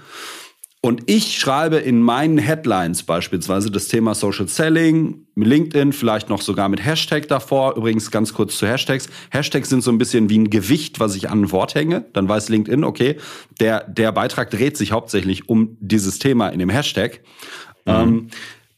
und 0.86 1.04
ich 1.10 1.40
schreibe 1.40 1.78
in 1.78 2.02
meinen 2.02 2.38
Headlines 2.38 3.04
beispielsweise 3.04 3.72
das 3.72 3.88
Thema 3.88 4.16
Social 4.16 4.50
Selling, 4.50 5.26
LinkedIn, 5.34 5.94
vielleicht 5.94 6.28
noch 6.28 6.42
sogar 6.42 6.68
mit 6.68 6.84
Hashtag 6.84 7.30
davor. 7.30 7.78
Übrigens 7.78 8.12
ganz 8.12 8.34
kurz 8.34 8.58
zu 8.58 8.68
Hashtags. 8.68 9.08
Hashtags 9.32 9.70
sind 9.70 9.82
so 9.82 9.92
ein 9.94 9.98
bisschen 9.98 10.30
wie 10.30 10.38
ein 10.38 10.50
Gewicht, 10.50 11.00
was 11.00 11.16
ich 11.16 11.30
an 11.30 11.44
ein 11.44 11.52
Wort 11.54 11.74
hänge. 11.74 12.04
Dann 12.12 12.28
weiß 12.28 12.50
LinkedIn, 12.50 12.84
okay, 12.84 13.16
der, 13.62 13.86
der 13.86 14.12
Beitrag 14.12 14.52
dreht 14.52 14.76
sich 14.76 14.92
hauptsächlich 14.92 15.48
um 15.48 15.78
dieses 15.80 16.20
Thema 16.20 16.50
in 16.50 16.60
dem 16.60 16.70
Hashtag. 16.70 17.22
Mhm. 17.86 17.94
Ähm, 17.94 18.28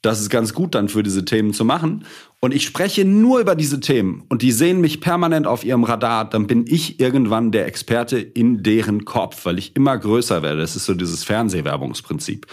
das 0.04 0.22
ist 0.22 0.30
ganz 0.30 0.54
gut 0.54 0.76
dann 0.76 0.90
für 0.90 1.02
diese 1.02 1.26
Themen 1.26 1.54
zu 1.54 1.66
machen. 1.66 2.06
Und 2.40 2.54
ich 2.54 2.64
spreche 2.64 3.06
nur 3.06 3.40
über 3.40 3.56
diese 3.56 3.80
Themen 3.80 4.24
und 4.30 4.42
die 4.42 4.52
sehen 4.52 4.80
mich 4.80 5.02
permanent 5.02 5.48
auf 5.48 5.64
ihrem 5.64 5.84
Radar, 5.84 6.30
dann 6.30 6.48
bin 6.48 6.66
ich 6.68 7.00
irgendwann 7.00 7.52
der 7.52 7.66
Experte 7.66 8.20
in 8.20 8.62
deren 8.62 9.06
Kopf, 9.06 9.46
weil 9.46 9.58
ich 9.58 9.76
immer 9.76 9.98
größer 9.98 10.44
werde. 10.44 10.60
Das 10.60 10.76
ist 10.76 10.86
so 10.86 10.94
dieses 10.94 11.24
Fernsehwerbungsprinzip. 11.24 12.46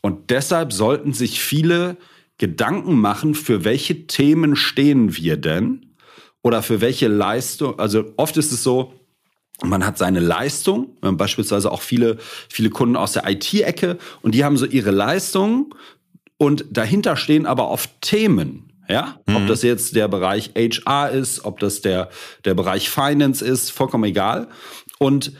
Und 0.00 0.30
deshalb 0.30 0.72
sollten 0.72 1.12
sich 1.12 1.40
viele 1.40 1.96
Gedanken 2.38 2.98
machen, 3.00 3.34
für 3.34 3.64
welche 3.64 4.06
Themen 4.06 4.56
stehen 4.56 5.16
wir 5.16 5.36
denn? 5.36 5.86
Oder 6.42 6.62
für 6.62 6.80
welche 6.80 7.08
Leistung? 7.08 7.78
Also 7.78 8.12
oft 8.16 8.36
ist 8.36 8.52
es 8.52 8.62
so, 8.62 8.94
man 9.62 9.84
hat 9.84 9.98
seine 9.98 10.20
Leistung, 10.20 10.96
beispielsweise 11.00 11.72
auch 11.72 11.80
viele, 11.80 12.18
viele 12.48 12.70
Kunden 12.70 12.94
aus 12.94 13.12
der 13.12 13.28
IT-Ecke 13.28 13.98
und 14.22 14.34
die 14.34 14.44
haben 14.44 14.56
so 14.56 14.66
ihre 14.66 14.90
Leistung 14.90 15.74
und 16.36 16.66
dahinter 16.70 17.16
stehen 17.16 17.46
aber 17.46 17.68
oft 17.68 17.90
Themen. 18.02 18.65
Ja, 18.88 19.18
mhm. 19.26 19.36
ob 19.36 19.46
das 19.46 19.62
jetzt 19.62 19.96
der 19.96 20.08
Bereich 20.08 20.52
HR 20.56 21.10
ist, 21.10 21.44
ob 21.44 21.58
das 21.58 21.80
der, 21.80 22.08
der 22.44 22.54
Bereich 22.54 22.88
Finance 22.88 23.44
ist, 23.44 23.70
vollkommen 23.70 24.04
egal. 24.04 24.48
Und 24.98 25.32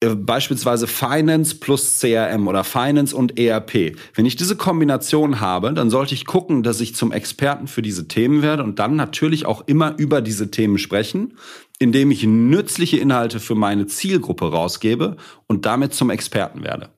äh, 0.00 0.14
beispielsweise 0.14 0.86
Finance 0.86 1.56
plus 1.56 1.98
CRM 1.98 2.46
oder 2.46 2.62
Finance 2.62 3.16
und 3.16 3.38
ERP. 3.38 3.96
Wenn 4.14 4.26
ich 4.26 4.36
diese 4.36 4.56
Kombination 4.56 5.40
habe, 5.40 5.72
dann 5.72 5.90
sollte 5.90 6.14
ich 6.14 6.24
gucken, 6.24 6.62
dass 6.62 6.80
ich 6.80 6.94
zum 6.94 7.10
Experten 7.10 7.66
für 7.66 7.82
diese 7.82 8.06
Themen 8.06 8.42
werde 8.42 8.62
und 8.62 8.78
dann 8.78 8.94
natürlich 8.94 9.44
auch 9.44 9.66
immer 9.66 9.98
über 9.98 10.20
diese 10.20 10.52
Themen 10.52 10.78
sprechen, 10.78 11.36
indem 11.80 12.12
ich 12.12 12.22
nützliche 12.22 12.98
Inhalte 12.98 13.40
für 13.40 13.56
meine 13.56 13.86
Zielgruppe 13.86 14.50
rausgebe 14.52 15.16
und 15.48 15.66
damit 15.66 15.94
zum 15.94 16.10
Experten 16.10 16.62
werde. 16.62 16.90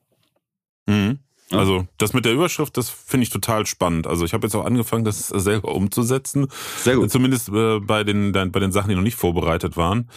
Mhm. 0.85 1.19
Also 1.51 1.85
das 1.97 2.13
mit 2.13 2.25
der 2.25 2.33
Überschrift, 2.33 2.77
das 2.77 2.89
finde 2.89 3.23
ich 3.23 3.29
total 3.29 3.65
spannend. 3.65 4.07
Also 4.07 4.25
ich 4.25 4.33
habe 4.33 4.45
jetzt 4.45 4.55
auch 4.55 4.65
angefangen, 4.65 5.03
das 5.03 5.27
selber 5.27 5.75
umzusetzen. 5.75 6.47
Sehr 6.77 6.95
gut. 6.95 7.11
Zumindest 7.11 7.49
äh, 7.49 7.79
bei 7.79 8.03
den 8.03 8.31
bei 8.31 8.59
den 8.59 8.71
Sachen, 8.71 8.89
die 8.89 8.95
noch 8.95 9.01
nicht 9.01 9.17
vorbereitet 9.17 9.77
waren. 9.77 10.09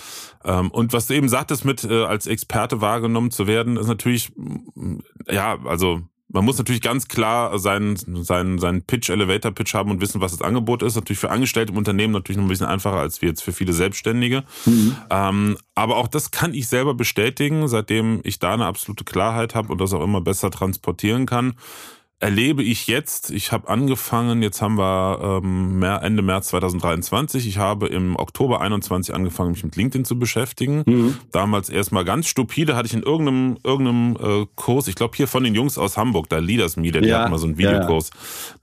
Ähm, 0.45 0.71
und 0.71 0.93
was 0.93 1.07
du 1.07 1.15
eben 1.15 1.29
sagtest, 1.29 1.65
mit 1.65 1.85
äh, 1.85 2.05
als 2.05 2.27
Experte 2.27 2.81
wahrgenommen 2.81 3.31
zu 3.31 3.47
werden, 3.47 3.77
ist 3.77 3.89
natürlich 3.89 4.33
ja 5.29 5.59
also 5.65 6.03
man 6.29 6.45
muss 6.45 6.59
natürlich 6.59 6.83
ganz 6.83 7.07
klar 7.09 7.59
seinen, 7.59 7.97
seinen, 7.97 8.59
seinen 8.59 8.83
Pitch, 8.83 9.11
Elevator 9.11 9.53
Pitch 9.53 9.75
haben 9.75 9.91
und 9.91 10.01
wissen, 10.01 10.21
was 10.21 10.33
das 10.33 10.43
Angebot 10.43 10.83
ist. 10.83 10.97
Natürlich 10.97 11.21
für 11.21 11.31
Angestellte 11.31 11.73
im 11.73 11.79
Unternehmen 11.79 12.13
natürlich 12.13 12.39
noch 12.39 12.45
ein 12.45 12.49
bisschen 12.49 12.67
einfacher 12.67 12.97
als 12.97 13.23
wir 13.23 13.29
jetzt 13.29 13.43
für 13.43 13.53
viele 13.53 13.73
Selbstständige. 13.73 14.43
Mhm. 14.65 14.97
Ähm, 15.11 15.57
aber 15.75 15.97
auch 15.97 16.09
das 16.09 16.31
kann 16.31 16.55
ich 16.55 16.69
selber 16.69 16.95
bestätigen, 16.95 17.69
seitdem 17.69 18.21
ich 18.25 18.39
da 18.39 18.55
eine 18.55 18.67
absolute 18.67 19.05
Klarheit 19.05 19.55
habe 19.55 19.71
und 19.73 19.81
das 19.81 19.93
auch 19.93 20.03
immer 20.03 20.21
besser 20.21 20.51
transportieren 20.51 21.27
kann 21.27 21.55
erlebe 22.25 22.63
ich 22.63 22.87
jetzt, 22.87 23.31
ich 23.31 23.53
habe 23.53 23.69
angefangen, 23.69 24.43
jetzt 24.43 24.63
haben 24.63 24.79
wir 24.79 25.43
ähm, 25.45 25.83
Ende 25.83 26.23
März 26.23 26.49
2023, 26.49 27.47
ich 27.47 27.59
habe 27.59 27.87
im 27.89 28.17
Oktober 28.17 28.63
21 28.63 29.15
angefangen, 29.15 29.51
mich 29.51 29.63
mit 29.63 29.77
LinkedIn 29.77 30.07
zu 30.07 30.19
beschäftigen. 30.19 30.85
Mhm. 30.87 31.19
Damals 31.33 31.69
erstmal 31.69 32.07
ganz 32.07 32.27
stupide, 32.27 32.77
hatte 32.77 32.87
ich 32.87 32.95
in 32.95 33.03
irgendeinem, 33.03 33.59
irgendeinem 33.63 34.17
äh, 34.17 34.47
Kurs, 34.55 34.89
ich 34.89 34.95
glaube 34.95 35.15
hier 35.19 35.29
von 35.29 35.45
den 35.45 35.55
Jungs 35.55 35.77
aus 35.77 35.99
Hamburg, 35.99 36.31
da 36.31 36.39
Leaders 36.39 36.79
Media, 36.79 37.03
die 37.03 37.09
ja. 37.09 37.19
hatten 37.19 37.31
mal 37.31 37.37
so 37.37 37.47
einen 37.47 37.59
Videokurs. 37.59 38.09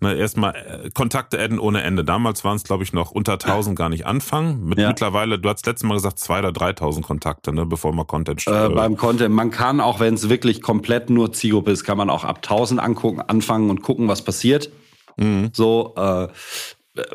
Ja, 0.02 0.10
ja. 0.10 0.16
erstmal 0.16 0.56
äh, 0.56 0.90
Kontakte 0.90 1.40
adden 1.40 1.60
ohne 1.60 1.84
Ende. 1.84 2.04
Damals 2.04 2.44
waren 2.44 2.56
es, 2.56 2.64
glaube 2.64 2.84
ich, 2.84 2.94
noch 2.94 3.12
unter 3.12 3.34
1000 3.34 3.78
gar 3.78 3.90
nicht 3.90 4.08
anfangen. 4.08 4.66
Mit 4.66 4.80
mittlerweile, 4.80 5.38
du 5.38 5.48
hast 5.48 5.68
letztes 5.68 5.88
Mal 5.88 5.94
gesagt, 5.94 6.18
2.000 6.18 6.40
oder 6.40 6.50
3.000 6.50 7.02
Kontakte, 7.04 7.54
ne, 7.54 7.68
bevor 7.68 7.94
man 7.94 8.08
Content 8.08 8.42
äh, 8.48 8.70
Beim 8.70 8.98
Content, 8.98 9.36
man 9.36 9.52
kann 9.52 9.82
auch, 9.82 10.00
wenn 10.00 10.16
es 10.16 10.30
wirklich 10.30 10.64
komplett 10.64 11.12
nur 11.12 11.32
Zielgruppe 11.32 11.70
ist, 11.70 11.84
kann 11.84 12.00
man 12.00 12.10
auch 12.10 12.24
ab 12.24 12.38
1000 12.38 12.82
angucken, 12.82 13.22
anfangen 13.22 13.51
und 13.52 13.82
gucken, 13.82 14.08
was 14.08 14.24
passiert. 14.24 14.72
Mhm. 15.18 15.50
So, 15.54 15.94
äh, 15.98 16.28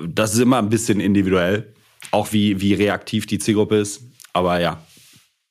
das 0.06 0.34
ist 0.34 0.40
immer 0.40 0.58
ein 0.58 0.68
bisschen 0.68 1.00
individuell, 1.00 1.74
auch 2.10 2.32
wie, 2.32 2.60
wie 2.60 2.74
reaktiv 2.74 3.26
die 3.26 3.38
Zielgruppe 3.38 3.76
ist. 3.76 4.02
Aber 4.32 4.60
ja. 4.60 4.80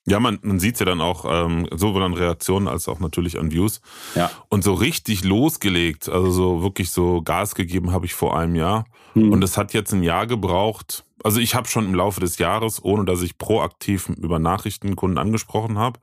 Ja, 0.08 0.20
man, 0.20 0.38
man 0.44 0.60
sieht 0.60 0.80
ja 0.80 0.86
dann 0.86 1.02
auch 1.02 1.26
ähm, 1.28 1.68
sowohl 1.76 2.04
an 2.04 2.14
Reaktionen 2.14 2.68
als 2.68 2.88
auch 2.88 3.00
natürlich 3.00 3.40
an 3.40 3.52
Views. 3.52 3.82
Ja. 4.14 4.30
Und 4.50 4.64
so 4.64 4.74
richtig 4.74 5.24
losgelegt, 5.24 6.10
also 6.10 6.30
so 6.30 6.62
wirklich 6.62 6.92
so 6.92 7.24
Gas 7.24 7.56
gegeben 7.56 7.92
habe 7.92 8.06
ich 8.06 8.14
vor 8.14 8.38
einem 8.38 8.56
Jahr. 8.56 8.86
Mhm. 9.16 9.32
Und 9.32 9.44
es 9.44 9.58
hat 9.58 9.74
jetzt 9.74 9.94
ein 9.94 10.04
Jahr 10.04 10.28
gebraucht. 10.28 11.05
Also 11.26 11.40
ich 11.40 11.56
habe 11.56 11.68
schon 11.68 11.86
im 11.86 11.96
Laufe 11.96 12.20
des 12.20 12.38
Jahres, 12.38 12.84
ohne 12.84 13.04
dass 13.04 13.24
ich 13.24 13.40
proaktiv 13.40 14.10
über 14.10 14.38
Nachrichten 14.38 14.96
Kunden 14.96 15.18
angesprochen 15.18 15.80
habe, 15.80 16.00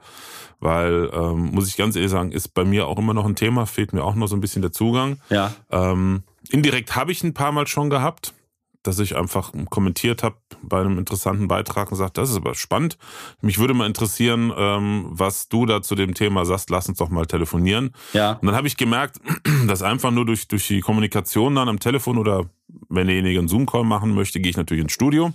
weil, 0.58 1.10
ähm, 1.12 1.52
muss 1.52 1.68
ich 1.68 1.76
ganz 1.76 1.94
ehrlich 1.94 2.10
sagen, 2.10 2.32
ist 2.32 2.54
bei 2.54 2.64
mir 2.64 2.88
auch 2.88 2.98
immer 2.98 3.14
noch 3.14 3.24
ein 3.24 3.36
Thema, 3.36 3.66
fehlt 3.66 3.92
mir 3.92 4.02
auch 4.02 4.16
noch 4.16 4.26
so 4.26 4.34
ein 4.34 4.40
bisschen 4.40 4.62
der 4.62 4.72
Zugang. 4.72 5.20
Ja. 5.30 5.54
Ähm, 5.70 6.24
indirekt 6.50 6.96
habe 6.96 7.12
ich 7.12 7.22
ein 7.22 7.34
paar 7.34 7.52
Mal 7.52 7.68
schon 7.68 7.88
gehabt 7.88 8.34
dass 8.82 8.98
ich 8.98 9.16
einfach 9.16 9.52
kommentiert 9.70 10.22
habe 10.22 10.36
bei 10.62 10.80
einem 10.80 10.98
interessanten 10.98 11.48
Beitrag 11.48 11.86
und 11.86 11.98
gesagt, 11.98 12.18
das 12.18 12.30
ist 12.30 12.36
aber 12.36 12.54
spannend. 12.54 12.98
Mich 13.40 13.58
würde 13.58 13.74
mal 13.74 13.86
interessieren, 13.86 14.52
ähm, 14.56 15.04
was 15.08 15.48
du 15.48 15.66
da 15.66 15.82
zu 15.82 15.94
dem 15.94 16.14
Thema 16.14 16.44
sagst, 16.44 16.70
lass 16.70 16.88
uns 16.88 16.98
doch 16.98 17.08
mal 17.08 17.26
telefonieren. 17.26 17.94
Ja. 18.12 18.32
Und 18.32 18.46
dann 18.46 18.56
habe 18.56 18.66
ich 18.66 18.76
gemerkt, 18.76 19.20
dass 19.68 19.82
einfach 19.82 20.10
nur 20.10 20.26
durch, 20.26 20.48
durch 20.48 20.66
die 20.66 20.80
Kommunikation 20.80 21.54
dann 21.54 21.68
am 21.68 21.78
Telefon 21.78 22.18
oder 22.18 22.46
wenn 22.88 23.06
derjenige 23.06 23.38
einen 23.38 23.48
Zoom-Call 23.48 23.84
machen 23.84 24.14
möchte, 24.14 24.40
gehe 24.40 24.50
ich 24.50 24.56
natürlich 24.56 24.82
ins 24.82 24.92
Studio. 24.92 25.32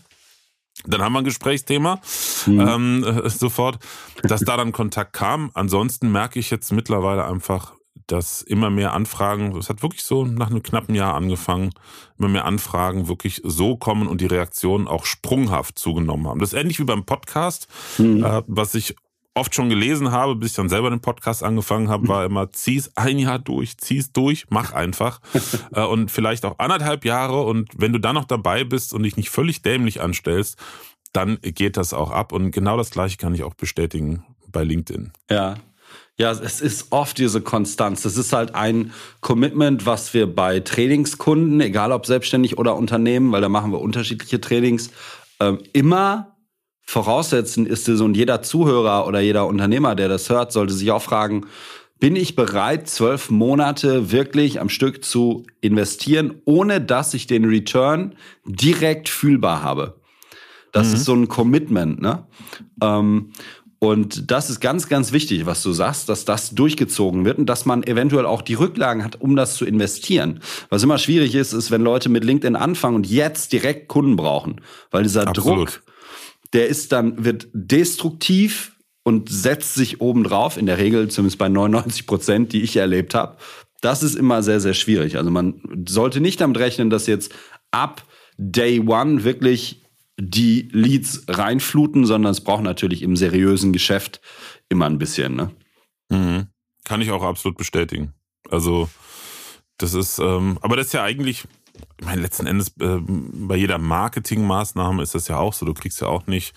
Dann 0.86 1.02
haben 1.02 1.14
wir 1.14 1.20
ein 1.20 1.26
Gesprächsthema 1.26 2.00
mhm. 2.46 2.60
ähm, 2.60 3.04
äh, 3.04 3.30
sofort, 3.30 3.80
dass 4.24 4.42
da 4.42 4.58
dann 4.58 4.72
Kontakt 4.72 5.14
kam. 5.14 5.50
Ansonsten 5.54 6.12
merke 6.12 6.40
ich 6.40 6.52
jetzt 6.52 6.72
mittlerweile 6.72 7.26
einfach, 7.26 7.74
dass 8.06 8.42
immer 8.42 8.70
mehr 8.70 8.94
Anfragen, 8.94 9.56
es 9.58 9.70
hat 9.70 9.82
wirklich 9.82 10.04
so 10.04 10.24
nach 10.24 10.50
einem 10.50 10.62
knappen 10.62 10.94
Jahr 10.94 11.16
angefangen, 11.16 11.72
immer 12.20 12.28
mehr 12.28 12.46
Anfragen 12.46 13.08
wirklich 13.08 13.42
so 13.44 13.76
kommen 13.76 14.08
und 14.08 14.22
die 14.22 14.28
Reaktionen 14.28 14.88
auch 14.88 15.06
sprunghaft 15.06 15.80
zugenommen 15.80 16.28
haben. 16.28 16.40
Das 16.40 16.54
ist 16.54 16.60
ähnlich 16.60 16.80
wie 16.80 16.86
beim 16.86 17.06
Podcast, 17.06 17.68
mhm. 17.98 18.24
äh, 18.24 18.44
was 18.46 18.76
ich 18.76 18.96
oft 19.38 19.56
schon 19.56 19.70
gelesen 19.70 20.12
habe, 20.12 20.36
bis 20.36 20.52
ich 20.52 20.56
dann 20.56 20.70
selber 20.70 20.90
den 20.90 21.00
Podcast 21.00 21.44
angefangen 21.44 21.90
habe, 21.90 22.08
war 22.08 22.26
immer, 22.26 22.52
zieh's 22.52 22.92
ein 22.96 23.20
Jahr 23.20 23.40
durch, 23.40 23.78
zieh's 23.78 24.12
durch, 24.12 24.46
mach 24.50 24.74
einfach. 24.74 25.20
äh, 25.74 25.84
und 25.84 26.12
vielleicht 26.12 26.46
auch 26.46 26.60
anderthalb 26.60 27.06
Jahre 27.06 27.44
und 27.44 27.70
wenn 27.78 27.94
du 27.94 28.00
dann 28.00 28.16
noch 28.16 28.26
dabei 28.26 28.64
bist 28.64 28.94
und 28.94 29.04
dich 29.04 29.18
nicht 29.18 29.30
völlig 29.30 29.62
dämlich 29.62 30.02
anstellst, 30.02 30.58
dann 31.14 31.40
geht 31.42 31.78
das 31.78 31.94
auch 31.94 32.12
ab. 32.12 32.32
Und 32.32 32.52
genau 32.52 32.78
das 32.78 32.92
gleiche 32.92 33.18
kann 33.18 33.34
ich 33.34 33.44
auch 33.44 33.54
bestätigen 33.54 34.24
bei 34.52 34.64
LinkedIn. 34.64 35.12
Ja, 35.30 35.56
ja, 36.20 36.32
es 36.32 36.62
ist 36.62 36.88
oft 36.92 37.20
diese 37.20 37.42
Konstanz. 37.42 38.02
Das 38.02 38.18
ist 38.18 38.34
halt 38.34 38.56
ein 38.56 38.92
Commitment, 39.22 39.86
was 39.86 40.16
wir 40.16 40.34
bei 40.34 40.60
Trainingskunden, 40.60 41.62
egal 41.62 41.92
ob 41.92 42.08
selbstständig 42.08 42.58
oder 42.58 42.76
Unternehmen, 42.76 43.32
weil 43.32 43.42
da 43.42 43.50
machen 43.50 43.72
wir 43.72 43.80
unterschiedliche 43.80 44.42
Trainings, 44.42 44.90
ähm, 45.40 45.60
immer 45.74 46.37
voraussetzen 46.88 47.68
ist 47.68 47.90
es 47.90 48.00
und 48.00 48.16
jeder 48.16 48.42
Zuhörer 48.42 49.06
oder 49.06 49.20
jeder 49.20 49.46
Unternehmer, 49.46 49.94
der 49.94 50.08
das 50.08 50.30
hört, 50.30 50.54
sollte 50.54 50.74
sich 50.74 50.90
auch 50.90 51.02
fragen, 51.02 51.46
bin 52.00 52.16
ich 52.16 52.36
bereit, 52.36 52.88
zwölf 52.90 53.30
Monate 53.30 54.12
wirklich 54.12 54.62
am 54.62 54.70
Stück 54.70 55.04
zu 55.04 55.46
investieren, 55.60 56.42
ohne 56.46 56.80
dass 56.80 57.14
ich 57.14 57.28
den 57.28 57.46
Return 57.46 58.16
direkt 58.46 59.10
fühlbar 59.10 59.64
habe? 59.64 60.00
Das 60.72 60.90
mhm. 60.90 60.94
ist 60.94 61.06
so 61.06 61.14
ein 61.14 61.28
Commitment, 61.28 62.02
ne? 62.02 62.24
Ähm, 62.82 63.32
und 63.80 64.32
das 64.32 64.50
ist 64.50 64.60
ganz, 64.60 64.90
ganz 64.90 65.12
wichtig, 65.12 65.46
was 65.46 65.62
du 65.62 65.72
sagst, 65.72 66.10
dass 66.10 66.26
das 66.26 66.52
durchgezogen 66.52 67.26
wird 67.26 67.38
und 67.38 67.46
dass 67.46 67.66
man 67.66 67.84
eventuell 67.84 68.26
auch 68.26 68.42
die 68.42 68.56
Rücklagen 68.56 69.04
hat, 69.04 69.22
um 69.22 69.36
das 69.36 69.56
zu 69.56 69.66
investieren. 69.66 70.40
Was 70.70 70.82
immer 70.82 70.98
schwierig 70.98 71.36
ist, 71.36 71.54
ist, 71.54 71.70
wenn 71.70 71.82
Leute 71.82 72.10
mit 72.10 72.24
LinkedIn 72.24 72.56
anfangen 72.56 72.96
und 72.96 73.08
jetzt 73.08 73.54
direkt 73.54 73.88
Kunden 73.88 74.16
brauchen, 74.16 74.62
weil 74.90 75.04
dieser 75.04 75.28
Absolut. 75.28 75.58
Druck, 75.58 75.84
der 76.54 76.68
ist 76.68 76.92
dann, 76.92 77.24
wird 77.24 77.48
destruktiv 77.54 78.78
und 79.04 79.30
setzt 79.30 79.76
sich 79.76 80.02
obendrauf, 80.02 80.58
in 80.58 80.66
der 80.66 80.78
Regel 80.78 81.10
zumindest 81.10 81.38
bei 81.38 81.50
99 81.50 82.08
Prozent, 82.08 82.54
die 82.54 82.62
ich 82.62 82.76
erlebt 82.76 83.14
habe. 83.14 83.38
Das 83.82 84.04
ist 84.04 84.16
immer 84.16 84.44
sehr, 84.44 84.60
sehr 84.60 84.74
schwierig. 84.74 85.18
Also 85.18 85.30
man 85.32 85.62
sollte 85.88 86.20
nicht 86.20 86.42
damit 86.42 86.58
rechnen, 86.58 86.90
dass 86.90 87.08
jetzt 87.08 87.34
ab 87.72 88.04
Day 88.38 88.80
One 88.82 89.24
wirklich 89.24 89.84
die 90.20 90.70
Leads 90.72 91.26
reinfluten, 91.28 92.06
sondern 92.06 92.32
es 92.32 92.42
braucht 92.42 92.64
natürlich 92.64 93.04
im 93.04 93.16
seriösen 93.16 93.72
Geschäft 93.72 94.20
immer 94.68 94.88
ein 94.88 94.98
bisschen. 94.98 95.36
Ne? 95.36 95.52
Mhm. 96.10 96.48
Kann 96.84 97.02
ich 97.02 97.12
auch 97.12 97.24
absolut 97.24 97.58
bestätigen. 97.58 98.14
Also 98.50 98.90
das 99.78 99.94
ist, 99.94 100.20
ähm, 100.20 100.58
aber 100.62 100.76
das 100.76 100.88
ist 100.88 100.94
ja 100.94 101.04
eigentlich, 101.04 101.44
ich 102.00 102.06
meine, 102.06 102.22
letzten 102.22 102.48
Endes 102.48 102.70
äh, 102.80 103.00
bei 103.00 103.56
jeder 103.56 103.78
Marketingmaßnahme 103.78 105.04
ist 105.04 105.16
das 105.16 105.28
ja 105.28 105.38
auch 105.38 105.54
so. 105.54 105.66
Du 105.66 105.74
kriegst 105.74 106.02
ja 106.02 106.08
auch 106.08 106.28
nicht 106.28 106.54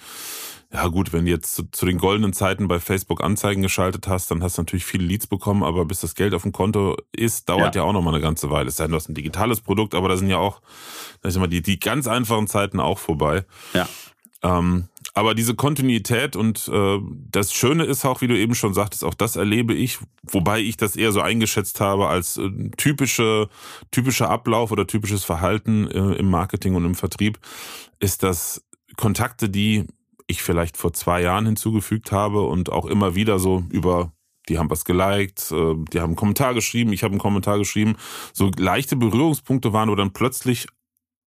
ja 0.73 0.87
gut, 0.87 1.13
wenn 1.13 1.25
du 1.25 1.33
jetzt 1.33 1.55
zu, 1.57 1.65
zu, 1.71 1.85
den 1.85 1.99
goldenen 1.99 2.33
Zeiten 2.33 2.69
bei 2.69 2.79
Facebook 2.79 3.23
Anzeigen 3.25 3.61
geschaltet 3.61 4.07
hast, 4.07 4.31
dann 4.31 4.43
hast 4.43 4.57
du 4.57 4.63
natürlich 4.63 4.85
viele 4.85 5.05
Leads 5.05 5.27
bekommen, 5.27 5.65
aber 5.65 5.85
bis 5.85 6.01
das 6.01 6.15
Geld 6.15 6.33
auf 6.33 6.43
dem 6.43 6.53
Konto 6.53 6.97
ist, 7.11 7.49
dauert 7.49 7.75
ja, 7.75 7.83
ja 7.83 7.89
auch 7.89 7.93
noch 7.93 8.03
mal 8.03 8.15
eine 8.15 8.23
ganze 8.23 8.51
Weile. 8.51 8.69
Es 8.69 8.77
sei 8.77 8.85
denn, 8.85 8.93
du 8.93 8.97
hast 8.97 9.09
ein 9.09 9.15
digitales 9.15 9.61
Produkt, 9.61 9.95
aber 9.95 10.09
da 10.09 10.17
sind 10.17 10.29
ja 10.29 10.39
auch, 10.39 10.63
da 11.23 11.29
ist 11.29 11.37
immer 11.37 11.49
die, 11.49 11.61
die 11.61 11.81
ganz 11.81 12.07
einfachen 12.07 12.47
Zeiten 12.47 12.79
auch 12.79 12.99
vorbei. 12.99 13.45
Ja. 13.75 13.89
Ähm, 14.43 14.89
aber 15.15 15.35
diese 15.35 15.55
Kontinuität 15.55 16.37
und 16.37 16.69
äh, 16.73 16.99
das 17.31 17.53
Schöne 17.53 17.85
ist 17.85 18.05
auch, 18.05 18.21
wie 18.21 18.29
du 18.29 18.39
eben 18.39 18.55
schon 18.55 18.75
sagtest, 18.75 19.05
auch 19.05 19.15
das 19.15 19.37
erlebe 19.37 19.75
ich, 19.75 19.99
wobei 20.23 20.61
ich 20.61 20.77
das 20.77 20.97
eher 20.97 21.13
so 21.13 21.21
eingeschätzt 21.21 21.81
habe 21.81 22.09
als 22.09 22.37
äh, 22.37 22.49
typische, 22.77 23.49
typischer 23.91 24.31
Ablauf 24.31 24.71
oder 24.71 24.87
typisches 24.87 25.25
Verhalten 25.25 25.89
äh, 25.89 26.15
im 26.15 26.31
Marketing 26.31 26.75
und 26.75 26.85
im 26.85 26.95
Vertrieb, 26.95 27.39
ist, 27.99 28.23
dass 28.23 28.65
Kontakte, 28.97 29.49
die 29.49 29.87
ich 30.27 30.43
vielleicht 30.43 30.77
vor 30.77 30.93
zwei 30.93 31.23
Jahren 31.23 31.47
hinzugefügt 31.47 32.13
habe 32.13 32.43
und 32.43 32.71
auch 32.71 32.87
immer 32.87 33.15
wieder 33.17 33.39
so 33.39 33.65
über 33.71 34.13
die 34.49 34.59
haben 34.59 34.71
was 34.71 34.85
geliked, 34.85 35.53
äh, 35.53 35.75
die 35.93 36.01
haben 36.01 36.11
einen 36.11 36.17
Kommentar 36.17 36.55
geschrieben, 36.55 36.93
ich 36.93 37.03
habe 37.03 37.13
einen 37.13 37.21
Kommentar 37.21 37.59
geschrieben. 37.59 37.97
So 38.33 38.51
leichte 38.57 38.97
Berührungspunkte 38.97 39.73
waren, 39.73 39.91
wo 39.91 39.95
dann 39.95 40.13
plötzlich 40.13 40.67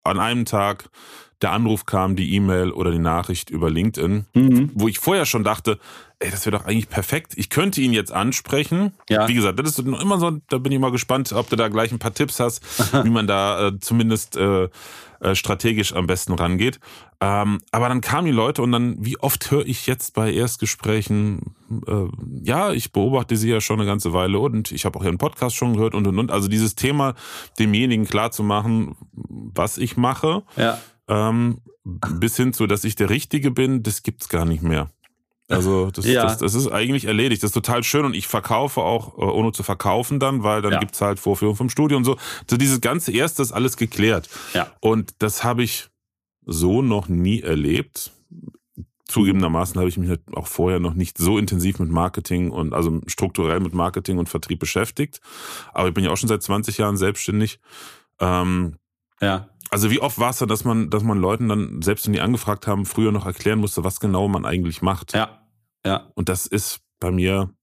an 0.03 0.19
einem 0.19 0.45
Tag 0.45 0.89
der 1.41 1.51
Anruf 1.51 1.85
kam, 1.85 2.15
die 2.15 2.33
E-Mail 2.35 2.71
oder 2.71 2.91
die 2.91 2.99
Nachricht 2.99 3.49
über 3.49 3.69
LinkedIn, 3.69 4.25
mhm. 4.33 4.71
wo 4.73 4.87
ich 4.87 4.99
vorher 4.99 5.25
schon 5.25 5.43
dachte, 5.43 5.79
ey, 6.19 6.29
das 6.29 6.45
wäre 6.45 6.57
doch 6.57 6.65
eigentlich 6.65 6.89
perfekt. 6.89 7.33
Ich 7.37 7.49
könnte 7.49 7.79
ihn 7.79 7.93
jetzt 7.93 8.11
ansprechen. 8.11 8.91
Ja. 9.09 9.27
Wie 9.27 9.33
gesagt, 9.33 9.57
das 9.57 9.69
ist 9.69 9.79
immer 9.79 10.19
so, 10.19 10.37
da 10.49 10.57
bin 10.57 10.71
ich 10.71 10.79
mal 10.79 10.91
gespannt, 10.91 11.31
ob 11.31 11.49
du 11.49 11.55
da 11.55 11.69
gleich 11.69 11.91
ein 11.91 11.99
paar 11.99 12.13
Tipps 12.13 12.39
hast, 12.39 12.61
wie 13.05 13.09
man 13.09 13.25
da 13.25 13.67
äh, 13.67 13.79
zumindest 13.79 14.35
äh, 14.35 14.67
äh, 15.21 15.35
strategisch 15.35 15.93
am 15.93 16.07
besten 16.07 16.33
rangeht. 16.33 16.79
Ähm, 17.21 17.59
aber 17.71 17.87
dann 17.87 18.01
kamen 18.01 18.25
die 18.25 18.33
Leute 18.33 18.61
und 18.61 18.71
dann, 18.73 18.97
wie 18.99 19.17
oft 19.17 19.49
höre 19.51 19.65
ich 19.65 19.87
jetzt 19.87 20.13
bei 20.13 20.31
Erstgesprächen, 20.31 21.55
äh, 21.87 22.05
ja, 22.43 22.71
ich 22.73 22.91
beobachte 22.91 23.37
sie 23.37 23.49
ja 23.49 23.61
schon 23.61 23.79
eine 23.79 23.89
ganze 23.89 24.11
Weile 24.11 24.39
und 24.39 24.71
ich 24.71 24.85
habe 24.85 24.99
auch 24.99 25.03
ihren 25.03 25.17
Podcast 25.17 25.55
schon 25.55 25.73
gehört 25.73 25.95
und 25.95 26.05
und 26.05 26.19
und. 26.19 26.31
Also 26.31 26.49
dieses 26.49 26.75
Thema, 26.75 27.15
demjenigen 27.57 28.05
klar 28.05 28.31
zu 28.31 28.43
machen, 28.43 28.95
was 29.13 29.77
ich 29.77 29.95
mache. 29.95 30.43
Ja 30.57 30.79
ähm, 31.09 31.59
bis 31.83 32.37
hin 32.37 32.53
zu, 32.53 32.67
dass 32.67 32.83
ich 32.85 32.95
der 32.95 33.09
Richtige 33.09 33.51
bin, 33.51 33.83
das 33.83 34.03
gibt's 34.03 34.29
gar 34.29 34.45
nicht 34.45 34.63
mehr. 34.63 34.89
Also 35.49 35.89
das, 35.89 36.05
ja. 36.05 36.23
das, 36.23 36.37
das 36.37 36.53
ist 36.53 36.71
eigentlich 36.71 37.05
erledigt. 37.05 37.41
Das 37.41 37.49
ist 37.49 37.53
total 37.55 37.83
schön 37.83 38.05
und 38.05 38.15
ich 38.15 38.27
verkaufe 38.27 38.81
auch, 38.81 39.17
äh, 39.17 39.21
ohne 39.21 39.51
zu 39.51 39.63
verkaufen 39.63 40.19
dann, 40.19 40.43
weil 40.43 40.61
dann 40.61 40.73
ja. 40.73 40.79
gibt's 40.79 41.01
halt 41.01 41.19
Vorführung 41.19 41.55
vom 41.55 41.69
Studio 41.69 41.97
und 41.97 42.03
so. 42.03 42.17
So 42.47 42.55
dieses 42.55 42.81
ganze 42.81 43.11
Erste 43.11 43.41
ist 43.41 43.51
alles 43.51 43.75
geklärt. 43.75 44.29
Ja. 44.53 44.71
Und 44.79 45.15
das 45.19 45.43
habe 45.43 45.63
ich 45.63 45.89
so 46.45 46.83
noch 46.83 47.07
nie 47.07 47.41
erlebt. 47.41 48.11
Zugegebenermaßen 49.07 49.79
habe 49.79 49.89
ich 49.89 49.97
mich 49.97 50.09
halt 50.09 50.21
auch 50.35 50.45
vorher 50.45 50.79
noch 50.79 50.93
nicht 50.93 51.17
so 51.17 51.39
intensiv 51.39 51.79
mit 51.79 51.89
Marketing 51.89 52.51
und 52.51 52.73
also 52.73 53.01
strukturell 53.07 53.59
mit 53.59 53.73
Marketing 53.73 54.19
und 54.19 54.29
Vertrieb 54.29 54.59
beschäftigt. 54.59 55.19
Aber 55.73 55.87
ich 55.87 55.95
bin 55.95 56.03
ja 56.03 56.11
auch 56.11 56.17
schon 56.17 56.29
seit 56.29 56.43
20 56.43 56.77
Jahren 56.77 56.95
selbstständig. 56.95 57.59
Ähm, 58.19 58.75
ja. 59.21 59.49
Also 59.71 59.91
wie 59.91 59.99
oft 59.99 60.17
war 60.19 60.31
es 60.31 60.37
dann, 60.37 60.49
dass 60.49 60.63
man, 60.63 60.89
dass 60.89 61.03
man 61.03 61.19
Leuten 61.19 61.47
dann, 61.47 61.81
selbst 61.83 62.05
wenn 62.05 62.13
die 62.13 62.21
angefragt 62.21 62.65
haben, 62.65 62.85
früher 62.85 63.11
noch 63.11 63.25
erklären 63.25 63.59
musste, 63.59 63.83
was 63.83 63.99
genau 63.99 64.27
man 64.27 64.45
eigentlich 64.45 64.81
macht. 64.81 65.13
Ja. 65.13 65.43
Ja. 65.85 66.07
Und 66.15 66.27
das 66.27 66.47
ist 66.47 66.81
bei 66.99 67.11
mir 67.11 67.53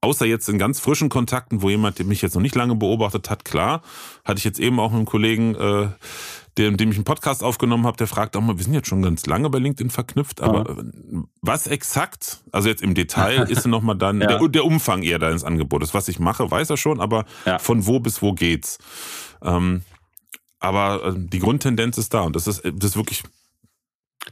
Außer 0.00 0.26
jetzt 0.26 0.48
in 0.48 0.58
ganz 0.58 0.80
frischen 0.80 1.08
Kontakten, 1.08 1.62
wo 1.62 1.70
jemand, 1.70 1.98
der 1.98 2.06
mich 2.06 2.22
jetzt 2.22 2.34
noch 2.34 2.42
nicht 2.42 2.54
lange 2.54 2.74
beobachtet 2.74 3.30
hat, 3.30 3.44
klar, 3.44 3.82
hatte 4.24 4.38
ich 4.38 4.44
jetzt 4.44 4.58
eben 4.58 4.80
auch 4.80 4.90
mit 4.90 4.98
einem 4.98 5.06
Kollegen, 5.06 5.54
äh, 5.54 5.88
dem, 6.58 6.76
dem 6.76 6.90
ich 6.90 6.96
einen 6.96 7.04
Podcast 7.04 7.44
aufgenommen 7.44 7.86
habe, 7.86 7.96
der 7.96 8.06
fragt 8.06 8.36
auch 8.36 8.40
mal, 8.40 8.56
wir 8.56 8.64
sind 8.64 8.74
jetzt 8.74 8.88
schon 8.88 9.02
ganz 9.02 9.26
lange 9.26 9.48
bei 9.50 9.58
LinkedIn 9.58 9.90
verknüpft, 9.90 10.40
aber 10.40 10.68
ja. 10.68 11.22
was 11.40 11.66
exakt, 11.66 12.40
also 12.50 12.68
jetzt 12.68 12.82
im 12.82 12.94
Detail, 12.94 13.42
ist 13.48 13.66
nochmal 13.66 13.96
dann 13.96 14.20
ja. 14.20 14.38
der, 14.38 14.48
der, 14.48 14.64
Umfang 14.64 15.02
eher 15.02 15.18
deines 15.18 15.44
Angebotes. 15.44 15.94
Was 15.94 16.08
ich 16.08 16.18
mache, 16.18 16.50
weiß 16.50 16.70
er 16.70 16.76
schon, 16.76 17.00
aber 17.00 17.24
ja. 17.46 17.58
von 17.58 17.86
wo 17.86 18.00
bis 18.00 18.22
wo 18.22 18.32
geht's? 18.32 18.78
Ähm, 19.42 19.82
aber 20.60 21.04
äh, 21.04 21.14
die 21.16 21.38
Grundtendenz 21.38 21.98
ist 21.98 22.14
da 22.14 22.22
und 22.22 22.36
das 22.36 22.46
ist, 22.46 22.62
das 22.64 22.90
ist 22.90 22.96
wirklich. 22.96 23.22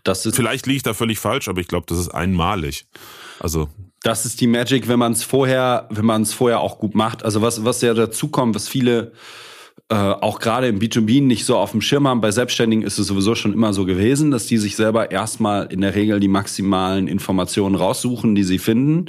Das 0.04 0.26
ist 0.26 0.36
Vielleicht 0.36 0.66
liege 0.66 0.76
ich 0.76 0.82
da 0.82 0.94
völlig 0.94 1.18
falsch, 1.18 1.48
aber 1.48 1.60
ich 1.60 1.66
glaube, 1.68 1.86
das 1.88 1.98
ist 1.98 2.10
einmalig. 2.10 2.86
Also 3.40 3.68
das 4.02 4.26
ist 4.26 4.40
die 4.40 4.46
Magic, 4.46 4.86
wenn 4.86 4.98
man 4.98 5.12
es 5.12 5.24
vorher, 5.24 5.88
wenn 5.90 6.04
man 6.04 6.22
es 6.22 6.32
vorher 6.32 6.60
auch 6.60 6.78
gut 6.78 6.94
macht. 6.94 7.24
Also 7.24 7.42
was 7.42 7.64
was 7.64 7.80
ja 7.80 7.94
dazu 7.94 8.28
kommt, 8.28 8.54
was 8.54 8.68
viele 8.68 9.12
äh, 9.90 9.94
auch 9.94 10.38
gerade 10.38 10.68
im 10.68 10.78
B2B 10.78 11.22
nicht 11.22 11.46
so 11.46 11.56
auf 11.56 11.70
dem 11.70 11.80
Schirm 11.80 12.06
haben. 12.06 12.20
Bei 12.20 12.30
Selbstständigen 12.30 12.84
ist 12.84 12.98
es 12.98 13.06
sowieso 13.06 13.34
schon 13.34 13.54
immer 13.54 13.72
so 13.72 13.86
gewesen, 13.86 14.30
dass 14.30 14.46
die 14.46 14.58
sich 14.58 14.76
selber 14.76 15.10
erstmal 15.10 15.66
in 15.72 15.80
der 15.80 15.94
Regel 15.94 16.20
die 16.20 16.28
maximalen 16.28 17.08
Informationen 17.08 17.74
raussuchen, 17.74 18.34
die 18.34 18.44
sie 18.44 18.58
finden. 18.58 19.06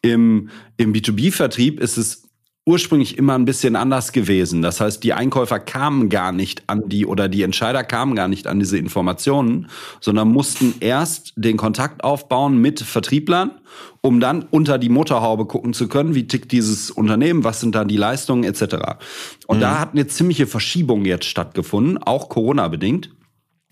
Im, 0.00 0.48
im 0.78 0.94
B2B-Vertrieb 0.94 1.80
ist 1.80 1.98
es 1.98 2.30
ursprünglich 2.64 3.18
immer 3.18 3.34
ein 3.34 3.44
bisschen 3.44 3.74
anders 3.74 4.12
gewesen. 4.12 4.62
Das 4.62 4.80
heißt, 4.80 5.02
die 5.02 5.12
Einkäufer 5.12 5.58
kamen 5.58 6.08
gar 6.08 6.30
nicht 6.30 6.62
an 6.68 6.88
die 6.88 7.06
oder 7.06 7.28
die 7.28 7.42
Entscheider 7.42 7.82
kamen 7.82 8.14
gar 8.14 8.28
nicht 8.28 8.46
an 8.46 8.60
diese 8.60 8.78
Informationen, 8.78 9.68
sondern 10.00 10.28
mussten 10.28 10.74
erst 10.78 11.32
den 11.34 11.56
Kontakt 11.56 12.04
aufbauen 12.04 12.58
mit 12.58 12.80
Vertrieblern, 12.80 13.50
um 14.00 14.20
dann 14.20 14.46
unter 14.50 14.78
die 14.78 14.90
Motorhaube 14.90 15.46
gucken 15.46 15.72
zu 15.72 15.88
können, 15.88 16.14
wie 16.14 16.28
tickt 16.28 16.52
dieses 16.52 16.92
Unternehmen, 16.92 17.42
was 17.42 17.60
sind 17.60 17.74
da 17.74 17.84
die 17.84 17.96
Leistungen 17.96 18.44
etc. 18.44 18.76
Und 19.48 19.56
mhm. 19.56 19.62
da 19.62 19.80
hat 19.80 19.92
eine 19.92 20.06
ziemliche 20.06 20.46
Verschiebung 20.46 21.04
jetzt 21.04 21.24
stattgefunden, 21.24 21.98
auch 21.98 22.28
Corona 22.28 22.68
bedingt 22.68 23.10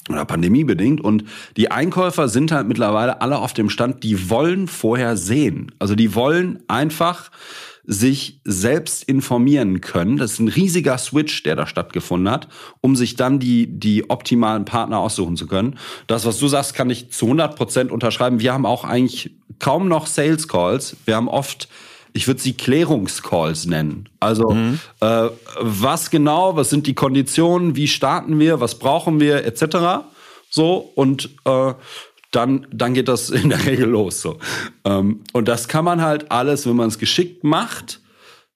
oder 0.09 0.25
Pandemie 0.25 0.65
bedingt 0.65 1.01
und 1.01 1.25
die 1.57 1.71
Einkäufer 1.71 2.29
sind 2.29 2.51
halt 2.51 2.67
mittlerweile 2.67 3.21
alle 3.21 3.39
auf 3.39 3.53
dem 3.53 3.71
Stand, 3.71 4.03
die 4.03 4.31
wollen 4.31 4.67
vorher 4.67 5.17
sehen. 5.17 5.73
Also 5.79 5.95
die 5.95 6.17
wollen 6.17 6.61
einfach 6.67 7.31
sich 7.93 8.41
selbst 8.45 9.03
informieren 9.03 9.81
können. 9.81 10.17
Das 10.17 10.35
ist 10.35 10.39
ein 10.39 10.47
riesiger 10.47 10.97
Switch, 10.97 11.43
der 11.43 11.57
da 11.57 11.67
stattgefunden 11.67 12.33
hat, 12.33 12.47
um 12.81 12.95
sich 12.95 13.17
dann 13.17 13.41
die, 13.41 13.67
die 13.67 14.09
optimalen 14.09 14.65
Partner 14.65 15.01
aussuchen 15.01 15.37
zu 15.37 15.49
können. 15.49 15.77
Das, 16.07 16.25
was 16.25 16.39
du 16.39 16.47
sagst, 16.47 16.75
kann 16.75 16.89
ich 16.89 17.11
zu 17.11 17.27
100 17.27 17.57
Prozent 17.57 17.91
unterschreiben. 17.91 18.39
Wir 18.39 18.53
haben 18.53 18.65
auch 18.65 18.85
eigentlich 18.85 19.33
kaum 19.59 19.89
noch 19.89 20.07
Sales 20.07 20.47
Calls. 20.47 20.97
Wir 21.05 21.17
haben 21.17 21.29
oft 21.29 21.69
ich 22.13 22.27
würde 22.27 22.41
sie 22.41 22.55
Klärungscalls 22.55 23.67
nennen. 23.67 24.09
Also 24.19 24.51
mhm. 24.51 24.81
äh, 25.01 25.29
was 25.61 26.11
genau, 26.11 26.57
was 26.57 26.69
sind 26.69 26.89
die 26.89 26.95
Konditionen, 26.95 27.77
wie 27.77 27.87
starten 27.87 28.41
wir, 28.41 28.61
was 28.61 28.81
brauchen 28.81 29.21
wir, 29.21 29.45
etc. 29.45 30.07
So 30.49 30.91
und 30.95 31.31
äh, 31.45 31.75
dann, 32.31 32.67
dann 32.73 32.95
geht 32.95 33.09
das 33.09 33.31
in 33.31 33.49
der 33.49 33.65
Regel 33.67 33.89
los. 33.89 34.21
So. 34.21 34.39
Ähm, 34.85 35.21
und 35.33 35.49
das 35.49 35.69
kann 35.69 35.85
man 35.85 36.03
halt 36.03 36.31
alles, 36.31 36.67
wenn 36.67 36.77
man 36.77 36.89
es 36.89 36.99
geschickt 36.99 37.45
macht, 37.45 38.01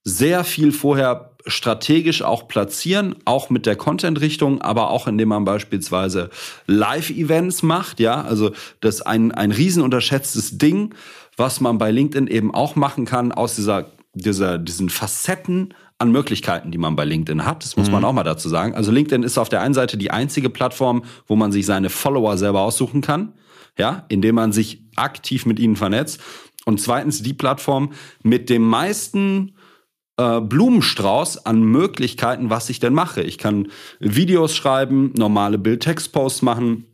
sehr 0.04 0.44
viel 0.44 0.72
vorher 0.72 1.34
strategisch 1.46 2.22
auch 2.22 2.48
platzieren, 2.48 3.16
auch 3.24 3.50
mit 3.50 3.66
der 3.66 3.76
Content-Richtung, 3.76 4.62
aber 4.62 4.90
auch 4.90 5.06
indem 5.06 5.28
man 5.28 5.44
beispielsweise 5.44 6.30
Live-Events 6.66 7.62
macht, 7.62 8.00
ja, 8.00 8.22
also 8.22 8.52
das 8.80 8.96
ist 8.96 9.02
ein, 9.02 9.32
ein 9.32 9.52
riesen 9.52 9.82
unterschätztes 9.82 10.56
Ding, 10.56 10.94
was 11.36 11.60
man 11.60 11.78
bei 11.78 11.90
LinkedIn 11.90 12.28
eben 12.28 12.54
auch 12.54 12.76
machen 12.76 13.04
kann, 13.04 13.32
aus 13.32 13.56
dieser, 13.56 13.90
dieser, 14.14 14.58
diesen 14.58 14.88
Facetten 14.88 15.74
an 16.04 16.12
Möglichkeiten, 16.12 16.70
die 16.70 16.78
man 16.78 16.96
bei 16.96 17.04
LinkedIn 17.04 17.44
hat. 17.44 17.64
Das 17.64 17.76
muss 17.76 17.88
mhm. 17.88 17.94
man 17.94 18.04
auch 18.04 18.12
mal 18.12 18.22
dazu 18.22 18.48
sagen. 18.48 18.74
Also 18.74 18.92
LinkedIn 18.92 19.22
ist 19.22 19.38
auf 19.38 19.48
der 19.48 19.60
einen 19.60 19.74
Seite 19.74 19.96
die 19.96 20.10
einzige 20.10 20.50
Plattform, 20.50 21.04
wo 21.26 21.36
man 21.36 21.50
sich 21.50 21.66
seine 21.66 21.90
Follower 21.90 22.38
selber 22.38 22.60
aussuchen 22.60 23.00
kann 23.00 23.32
ja, 23.78 24.04
indem 24.08 24.36
man 24.36 24.52
sich 24.52 24.82
aktiv 24.96 25.46
mit 25.46 25.58
ihnen 25.58 25.76
vernetzt. 25.76 26.20
Und 26.64 26.80
zweitens 26.80 27.22
die 27.22 27.34
Plattform 27.34 27.92
mit 28.22 28.48
dem 28.48 28.62
meisten 28.62 29.54
äh, 30.16 30.40
Blumenstrauß 30.40 31.44
an 31.44 31.62
Möglichkeiten, 31.62 32.50
was 32.50 32.70
ich 32.70 32.80
denn 32.80 32.94
mache. 32.94 33.22
Ich 33.22 33.38
kann 33.38 33.68
Videos 33.98 34.54
schreiben, 34.54 35.12
normale 35.16 35.58
Bild-Text-Posts 35.58 36.42
machen, 36.42 36.86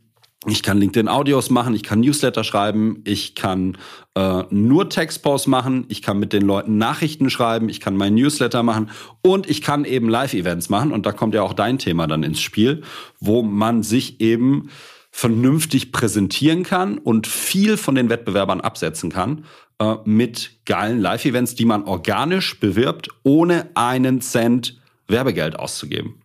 ich 0.47 0.63
kann 0.63 0.79
LinkedIn-Audios 0.79 1.51
machen, 1.51 1.75
ich 1.75 1.83
kann 1.83 1.99
Newsletter 1.99 2.43
schreiben, 2.43 3.01
ich 3.05 3.35
kann 3.35 3.77
äh, 4.15 4.43
nur 4.49 4.89
Textposts 4.89 5.45
machen, 5.45 5.85
ich 5.87 6.01
kann 6.01 6.19
mit 6.19 6.33
den 6.33 6.41
Leuten 6.41 6.79
Nachrichten 6.79 7.29
schreiben, 7.29 7.69
ich 7.69 7.79
kann 7.79 7.95
meinen 7.95 8.15
Newsletter 8.15 8.63
machen 8.63 8.89
und 9.21 9.47
ich 9.47 9.61
kann 9.61 9.85
eben 9.85 10.09
Live-Events 10.09 10.69
machen. 10.69 10.91
Und 10.91 11.05
da 11.05 11.11
kommt 11.11 11.35
ja 11.35 11.43
auch 11.43 11.53
dein 11.53 11.77
Thema 11.77 12.07
dann 12.07 12.23
ins 12.23 12.41
Spiel, 12.41 12.81
wo 13.19 13.43
man 13.43 13.83
sich 13.83 14.19
eben 14.19 14.69
vernünftig 15.11 15.91
präsentieren 15.91 16.63
kann 16.63 16.97
und 16.97 17.27
viel 17.27 17.77
von 17.77 17.93
den 17.93 18.09
Wettbewerbern 18.09 18.61
absetzen 18.61 19.11
kann 19.11 19.45
äh, 19.77 19.95
mit 20.05 20.57
geilen 20.65 20.99
Live-Events, 20.99 21.53
die 21.53 21.65
man 21.65 21.83
organisch 21.83 22.59
bewirbt, 22.59 23.09
ohne 23.21 23.69
einen 23.75 24.21
Cent 24.21 24.79
Werbegeld 25.07 25.59
auszugeben. 25.59 26.20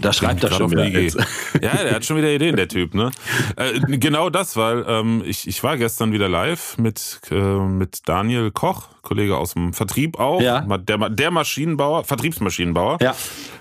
Da 0.00 0.12
schreibt 0.12 0.44
er 0.44 0.52
schon 0.52 0.70
wieder. 0.70 0.88
Ja, 1.62 1.82
der 1.82 1.94
hat 1.94 2.04
schon 2.04 2.16
wieder 2.16 2.30
Ideen, 2.30 2.56
der 2.56 2.68
Typ. 2.68 2.94
Ne? 2.94 3.10
Äh, 3.56 3.80
genau 3.98 4.30
das, 4.30 4.56
weil 4.56 4.84
ähm, 4.86 5.22
ich, 5.24 5.48
ich 5.48 5.62
war 5.62 5.76
gestern 5.76 6.12
wieder 6.12 6.28
live 6.28 6.78
mit, 6.78 7.20
äh, 7.30 7.34
mit 7.34 8.08
Daniel 8.08 8.50
Koch, 8.50 8.88
Kollege 9.02 9.36
aus 9.36 9.54
dem 9.54 9.72
Vertrieb 9.72 10.18
auch, 10.18 10.40
ja. 10.40 10.60
der, 10.60 11.10
der 11.10 11.30
Maschinenbauer, 11.30 12.04
Vertriebsmaschinenbauer. 12.04 12.98
Ja. 13.00 13.14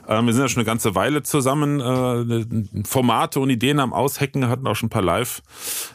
Ähm, 0.08 0.26
wir 0.26 0.34
sind 0.34 0.44
ja 0.44 0.50
schon 0.50 0.60
eine 0.62 0.66
ganze 0.66 0.96
Weile 0.96 1.24
zusammen, 1.24 1.80
äh, 1.80 2.84
Formate 2.86 3.40
und 3.40 3.50
Ideen 3.50 3.80
am 3.80 3.94
Aushacken, 3.94 4.48
hatten 4.48 4.68
auch 4.68 4.76
schon 4.76 4.88
ein 4.88 4.92
paar 4.92 5.02
Live, 5.02 5.42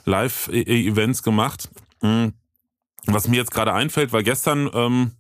Live-Events 0.05 1.22
gemacht. 1.22 1.68
Mhm. 2.00 2.33
Was 3.07 3.28
mir 3.28 3.37
jetzt 3.37 3.50
gerade 3.50 3.72
einfällt, 3.72 4.12
war 4.12 4.22
gestern... 4.22 4.70
Ähm, 4.72 5.12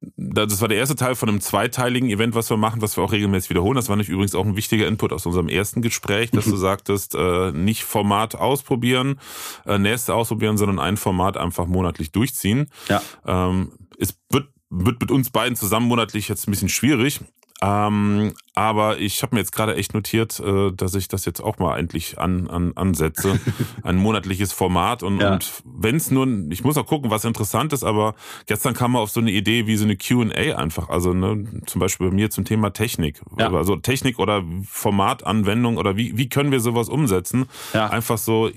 das 0.00 0.60
war 0.60 0.68
der 0.68 0.78
erste 0.78 0.94
Teil 0.94 1.16
von 1.16 1.28
einem 1.28 1.40
zweiteiligen 1.40 2.08
Event, 2.08 2.34
was 2.34 2.48
wir 2.50 2.56
machen, 2.56 2.82
was 2.82 2.96
wir 2.96 3.02
auch 3.02 3.12
regelmäßig 3.12 3.50
wiederholen. 3.50 3.74
Das 3.74 3.88
war 3.88 3.96
nicht 3.96 4.08
übrigens 4.08 4.34
auch 4.34 4.44
ein 4.44 4.56
wichtiger 4.56 4.86
Input 4.86 5.12
aus 5.12 5.26
unserem 5.26 5.48
ersten 5.48 5.82
Gespräch, 5.82 6.30
dass 6.30 6.44
du 6.44 6.56
sagtest, 6.56 7.14
äh, 7.16 7.50
nicht 7.50 7.82
Format 7.82 8.36
ausprobieren, 8.36 9.18
äh, 9.66 9.78
nächste 9.78 10.14
ausprobieren, 10.14 10.56
sondern 10.56 10.78
ein 10.78 10.96
Format 10.96 11.36
einfach 11.36 11.66
monatlich 11.66 12.12
durchziehen. 12.12 12.68
Ja. 12.88 13.02
Ähm, 13.26 13.72
es 13.98 14.16
wird, 14.30 14.48
wird 14.70 15.00
mit 15.00 15.10
uns 15.10 15.30
beiden 15.30 15.56
zusammen 15.56 15.88
monatlich 15.88 16.28
jetzt 16.28 16.46
ein 16.46 16.52
bisschen 16.52 16.68
schwierig. 16.68 17.20
Ähm, 17.60 18.34
aber 18.54 18.98
ich 18.98 19.22
habe 19.22 19.34
mir 19.34 19.40
jetzt 19.40 19.50
gerade 19.50 19.74
echt 19.74 19.92
notiert, 19.92 20.38
äh, 20.38 20.70
dass 20.70 20.94
ich 20.94 21.08
das 21.08 21.24
jetzt 21.24 21.40
auch 21.40 21.58
mal 21.58 21.76
endlich 21.76 22.18
an, 22.18 22.48
an, 22.48 22.72
ansetze. 22.76 23.40
Ein 23.82 23.96
monatliches 23.96 24.52
Format. 24.52 25.02
Und, 25.02 25.20
ja. 25.20 25.32
und 25.32 25.62
wenn 25.64 25.96
es 25.96 26.10
nur, 26.10 26.26
ich 26.50 26.62
muss 26.62 26.76
auch 26.76 26.86
gucken, 26.86 27.10
was 27.10 27.24
interessant 27.24 27.72
ist, 27.72 27.82
aber 27.82 28.14
gestern 28.46 28.74
kam 28.74 28.92
man 28.92 29.02
auf 29.02 29.10
so 29.10 29.20
eine 29.20 29.32
Idee 29.32 29.66
wie 29.66 29.76
so 29.76 29.84
eine 29.84 29.96
QA 29.96 30.56
einfach. 30.56 30.88
Also 30.88 31.12
ne, 31.12 31.62
zum 31.66 31.80
Beispiel 31.80 32.08
bei 32.08 32.14
mir 32.14 32.30
zum 32.30 32.44
Thema 32.44 32.70
Technik. 32.70 33.20
Ja. 33.38 33.52
Also 33.52 33.74
Technik 33.74 34.20
oder 34.20 34.44
Formatanwendung 34.64 35.78
oder 35.78 35.96
wie, 35.96 36.16
wie 36.16 36.28
können 36.28 36.52
wir 36.52 36.60
sowas 36.60 36.88
umsetzen? 36.88 37.46
Ja. 37.74 37.88
Einfach 37.88 38.18
so, 38.18 38.50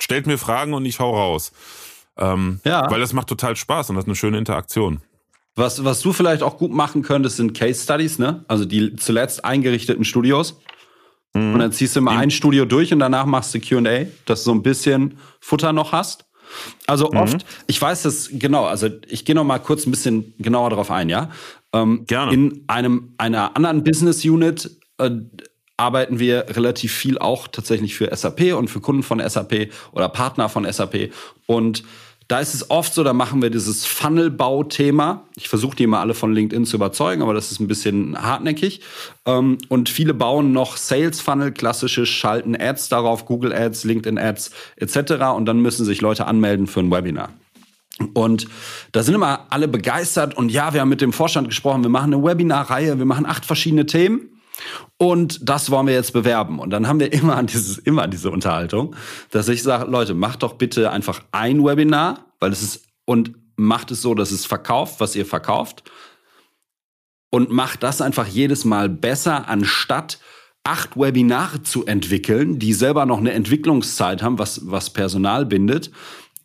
stellt 0.00 0.28
mir 0.28 0.38
Fragen 0.38 0.72
und 0.74 0.86
ich 0.86 1.00
hau 1.00 1.16
raus. 1.16 1.52
Ähm, 2.16 2.60
ja. 2.64 2.88
Weil 2.88 3.00
das 3.00 3.12
macht 3.12 3.26
total 3.26 3.56
Spaß 3.56 3.90
und 3.90 3.96
das 3.96 4.04
ist 4.04 4.08
eine 4.08 4.16
schöne 4.16 4.38
Interaktion. 4.38 5.00
Was, 5.56 5.84
was 5.84 6.00
du 6.00 6.12
vielleicht 6.12 6.42
auch 6.42 6.58
gut 6.58 6.72
machen 6.72 7.02
könntest, 7.02 7.36
sind 7.36 7.54
Case 7.54 7.82
Studies, 7.82 8.18
ne? 8.18 8.44
Also 8.48 8.64
die 8.64 8.96
zuletzt 8.96 9.44
eingerichteten 9.44 10.04
Studios. 10.04 10.60
Mhm. 11.32 11.54
Und 11.54 11.58
dann 11.60 11.72
ziehst 11.72 11.94
du 11.94 12.00
mal 12.00 12.16
ein 12.16 12.30
Studio 12.30 12.64
durch 12.64 12.92
und 12.92 12.98
danach 12.98 13.26
machst 13.26 13.54
du 13.54 13.60
QA, 13.60 14.06
dass 14.24 14.44
du 14.44 14.50
so 14.50 14.52
ein 14.52 14.62
bisschen 14.62 15.18
Futter 15.40 15.72
noch 15.72 15.92
hast. 15.92 16.24
Also 16.86 17.10
mhm. 17.10 17.18
oft, 17.18 17.46
ich 17.66 17.80
weiß 17.80 18.02
das 18.02 18.30
genau, 18.32 18.64
also 18.64 18.88
ich 19.08 19.24
gehe 19.24 19.34
noch 19.34 19.44
mal 19.44 19.58
kurz 19.58 19.86
ein 19.86 19.90
bisschen 19.90 20.34
genauer 20.38 20.70
darauf 20.70 20.90
ein, 20.90 21.08
ja. 21.08 21.30
Ähm, 21.72 22.04
Gerne. 22.06 22.32
In 22.32 22.64
einem 22.68 23.14
einer 23.18 23.56
anderen 23.56 23.82
Business 23.82 24.24
Unit 24.24 24.70
äh, 24.98 25.10
arbeiten 25.76 26.20
wir 26.20 26.46
relativ 26.50 26.92
viel 26.92 27.18
auch 27.18 27.48
tatsächlich 27.48 27.94
für 27.94 28.14
SAP 28.14 28.54
und 28.54 28.68
für 28.68 28.80
Kunden 28.80 29.02
von 29.02 29.20
SAP 29.28 29.70
oder 29.92 30.08
Partner 30.08 30.48
von 30.48 30.70
SAP 30.70 31.10
und 31.46 31.82
da 32.28 32.40
ist 32.40 32.54
es 32.54 32.70
oft 32.70 32.94
so, 32.94 33.04
da 33.04 33.12
machen 33.12 33.42
wir 33.42 33.50
dieses 33.50 33.84
Funnel-Bau-Thema. 33.84 35.24
Ich 35.36 35.48
versuche 35.48 35.76
die 35.76 35.86
mal 35.86 36.00
alle 36.00 36.14
von 36.14 36.32
LinkedIn 36.32 36.64
zu 36.64 36.76
überzeugen, 36.76 37.22
aber 37.22 37.34
das 37.34 37.52
ist 37.52 37.60
ein 37.60 37.68
bisschen 37.68 38.20
hartnäckig. 38.20 38.80
Ähm, 39.26 39.58
und 39.68 39.88
viele 39.88 40.14
bauen 40.14 40.52
noch 40.52 40.76
Sales-Funnel, 40.76 41.52
klassische, 41.52 42.06
schalten 42.06 42.56
Ads 42.58 42.88
darauf, 42.88 43.26
Google 43.26 43.52
Ads, 43.52 43.84
LinkedIn 43.84 44.18
Ads 44.18 44.52
etc. 44.76 45.12
Und 45.36 45.46
dann 45.46 45.60
müssen 45.60 45.84
sich 45.84 46.00
Leute 46.00 46.26
anmelden 46.26 46.66
für 46.66 46.80
ein 46.80 46.90
Webinar. 46.90 47.30
Und 48.14 48.48
da 48.92 49.02
sind 49.02 49.14
immer 49.14 49.46
alle 49.50 49.68
begeistert 49.68 50.36
und 50.36 50.50
ja, 50.50 50.74
wir 50.74 50.80
haben 50.80 50.88
mit 50.88 51.00
dem 51.00 51.12
Vorstand 51.12 51.48
gesprochen, 51.48 51.82
wir 51.84 51.90
machen 51.90 52.12
eine 52.12 52.24
Webinar-Reihe, 52.24 52.98
wir 52.98 53.06
machen 53.06 53.24
acht 53.24 53.44
verschiedene 53.44 53.86
Themen. 53.86 54.33
Und 54.96 55.48
das 55.48 55.70
wollen 55.70 55.86
wir 55.86 55.94
jetzt 55.94 56.12
bewerben. 56.12 56.58
Und 56.58 56.70
dann 56.70 56.86
haben 56.86 57.00
wir 57.00 57.12
immer, 57.12 57.42
dieses, 57.42 57.78
immer 57.78 58.08
diese 58.08 58.30
Unterhaltung, 58.30 58.94
dass 59.30 59.48
ich 59.48 59.62
sage, 59.62 59.90
Leute, 59.90 60.14
macht 60.14 60.42
doch 60.42 60.54
bitte 60.54 60.90
einfach 60.90 61.22
ein 61.32 61.64
Webinar, 61.64 62.26
weil 62.40 62.52
es 62.52 62.62
ist, 62.62 62.86
und 63.04 63.34
macht 63.56 63.90
es 63.90 64.02
so, 64.02 64.14
dass 64.14 64.30
es 64.30 64.46
verkauft, 64.46 65.00
was 65.00 65.16
ihr 65.16 65.26
verkauft. 65.26 65.84
Und 67.30 67.50
macht 67.50 67.82
das 67.82 68.00
einfach 68.00 68.26
jedes 68.26 68.64
Mal 68.64 68.88
besser, 68.88 69.48
anstatt 69.48 70.18
acht 70.62 70.96
Webinare 70.96 71.62
zu 71.62 71.84
entwickeln, 71.84 72.58
die 72.58 72.72
selber 72.72 73.04
noch 73.04 73.18
eine 73.18 73.32
Entwicklungszeit 73.32 74.22
haben, 74.22 74.38
was, 74.38 74.70
was 74.70 74.90
Personal 74.90 75.44
bindet, 75.44 75.90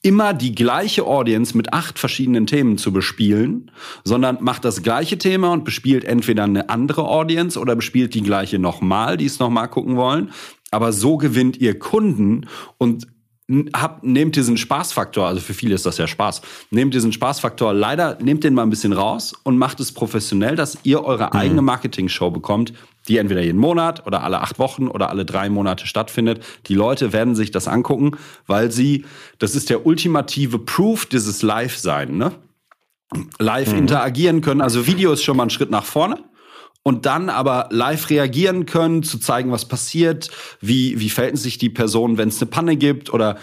immer 0.01 0.33
die 0.33 0.55
gleiche 0.55 1.05
Audience 1.05 1.55
mit 1.55 1.73
acht 1.73 1.99
verschiedenen 1.99 2.47
Themen 2.47 2.77
zu 2.77 2.93
bespielen, 2.93 3.71
sondern 4.03 4.37
macht 4.41 4.63
das 4.63 4.81
gleiche 4.81 5.17
Thema 5.17 5.51
und 5.51 5.65
bespielt 5.65 6.05
entweder 6.05 6.45
eine 6.45 6.69
andere 6.69 7.07
Audience 7.07 7.59
oder 7.59 7.75
bespielt 7.75 8.13
die 8.13 8.23
gleiche 8.23 8.59
nochmal, 8.59 9.17
die 9.17 9.25
es 9.25 9.39
nochmal 9.39 9.67
gucken 9.67 9.97
wollen. 9.97 10.31
Aber 10.71 10.93
so 10.93 11.17
gewinnt 11.17 11.57
ihr 11.57 11.77
Kunden 11.77 12.47
und 12.77 13.07
habt, 13.73 14.03
nehmt 14.03 14.35
diesen 14.35 14.57
Spaßfaktor, 14.57 15.27
also 15.27 15.41
für 15.41 15.53
viele 15.53 15.73
ist 15.75 15.85
das 15.85 15.97
ja 15.97 16.07
Spaß, 16.07 16.41
nehmt 16.69 16.93
diesen 16.93 17.11
Spaßfaktor 17.11 17.73
leider, 17.73 18.17
nehmt 18.21 18.43
den 18.43 18.53
mal 18.53 18.63
ein 18.63 18.69
bisschen 18.69 18.93
raus 18.93 19.33
und 19.43 19.57
macht 19.57 19.79
es 19.79 19.91
professionell, 19.91 20.55
dass 20.55 20.77
ihr 20.83 21.03
eure 21.03 21.27
mhm. 21.27 21.33
eigene 21.33 21.61
Marketing-Show 21.61 22.29
bekommt, 22.29 22.73
die 23.07 23.17
entweder 23.17 23.41
jeden 23.41 23.59
Monat 23.59 24.05
oder 24.05 24.23
alle 24.23 24.41
acht 24.41 24.59
Wochen 24.59 24.87
oder 24.87 25.09
alle 25.09 25.25
drei 25.25 25.49
Monate 25.49 25.87
stattfindet. 25.87 26.43
Die 26.67 26.75
Leute 26.75 27.13
werden 27.13 27.35
sich 27.35 27.51
das 27.51 27.67
angucken, 27.67 28.17
weil 28.45 28.71
sie, 28.71 29.05
das 29.39 29.55
ist 29.55 29.69
der 29.69 29.85
ultimative 29.85 30.59
Proof 30.59 31.05
dieses 31.05 31.41
Live-Sein, 31.41 32.17
ne? 32.17 32.33
Live 33.39 33.71
mhm. 33.71 33.79
interagieren 33.79 34.41
können. 34.41 34.61
Also 34.61 34.85
Video 34.85 35.11
ist 35.11 35.23
schon 35.23 35.37
mal 35.37 35.43
ein 35.43 35.49
Schritt 35.49 35.71
nach 35.71 35.85
vorne 35.85 36.23
und 36.83 37.05
dann 37.05 37.29
aber 37.29 37.67
live 37.71 38.09
reagieren 38.09 38.65
können, 38.65 39.03
zu 39.03 39.17
zeigen, 39.17 39.51
was 39.51 39.67
passiert, 39.67 40.29
wie, 40.61 40.99
wie 40.99 41.09
verhält 41.09 41.39
sich 41.39 41.57
die 41.57 41.69
Person, 41.69 42.17
wenn 42.17 42.29
es 42.29 42.41
eine 42.41 42.51
Panne 42.51 42.77
gibt 42.77 43.11
oder 43.11 43.37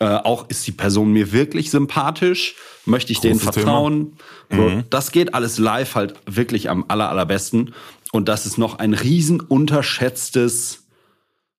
äh, 0.00 0.04
auch 0.04 0.48
ist 0.48 0.66
die 0.66 0.72
Person 0.72 1.12
mir 1.12 1.32
wirklich 1.32 1.70
sympathisch, 1.70 2.54
möchte 2.86 3.12
ich 3.12 3.18
Großes 3.18 3.40
denen 3.40 3.40
vertrauen. 3.40 4.16
Mhm. 4.48 4.84
Das 4.90 5.10
geht 5.10 5.34
alles 5.34 5.58
live 5.58 5.96
halt 5.96 6.14
wirklich 6.26 6.70
am 6.70 6.84
aller, 6.86 7.10
allerbesten. 7.10 7.74
Und 8.12 8.28
das 8.28 8.46
ist 8.46 8.58
noch 8.58 8.78
ein 8.78 8.94
riesen 8.94 9.40
unterschätztes, 9.40 10.86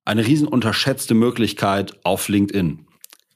eine 0.06 0.26
riesen 0.26 0.48
unterschätzte 0.48 1.14
Möglichkeit 1.14 2.04
auf 2.04 2.28
LinkedIn 2.28 2.88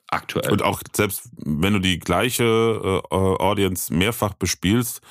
aktuell. 0.07 0.51
Und 0.51 0.61
auch 0.61 0.81
selbst 0.95 1.29
wenn 1.37 1.73
du 1.73 1.79
die 1.79 1.99
gleiche 1.99 2.43
äh, 2.43 3.15
Audience 3.15 3.93
mehrfach 3.93 4.33
bespielst, 4.33 5.01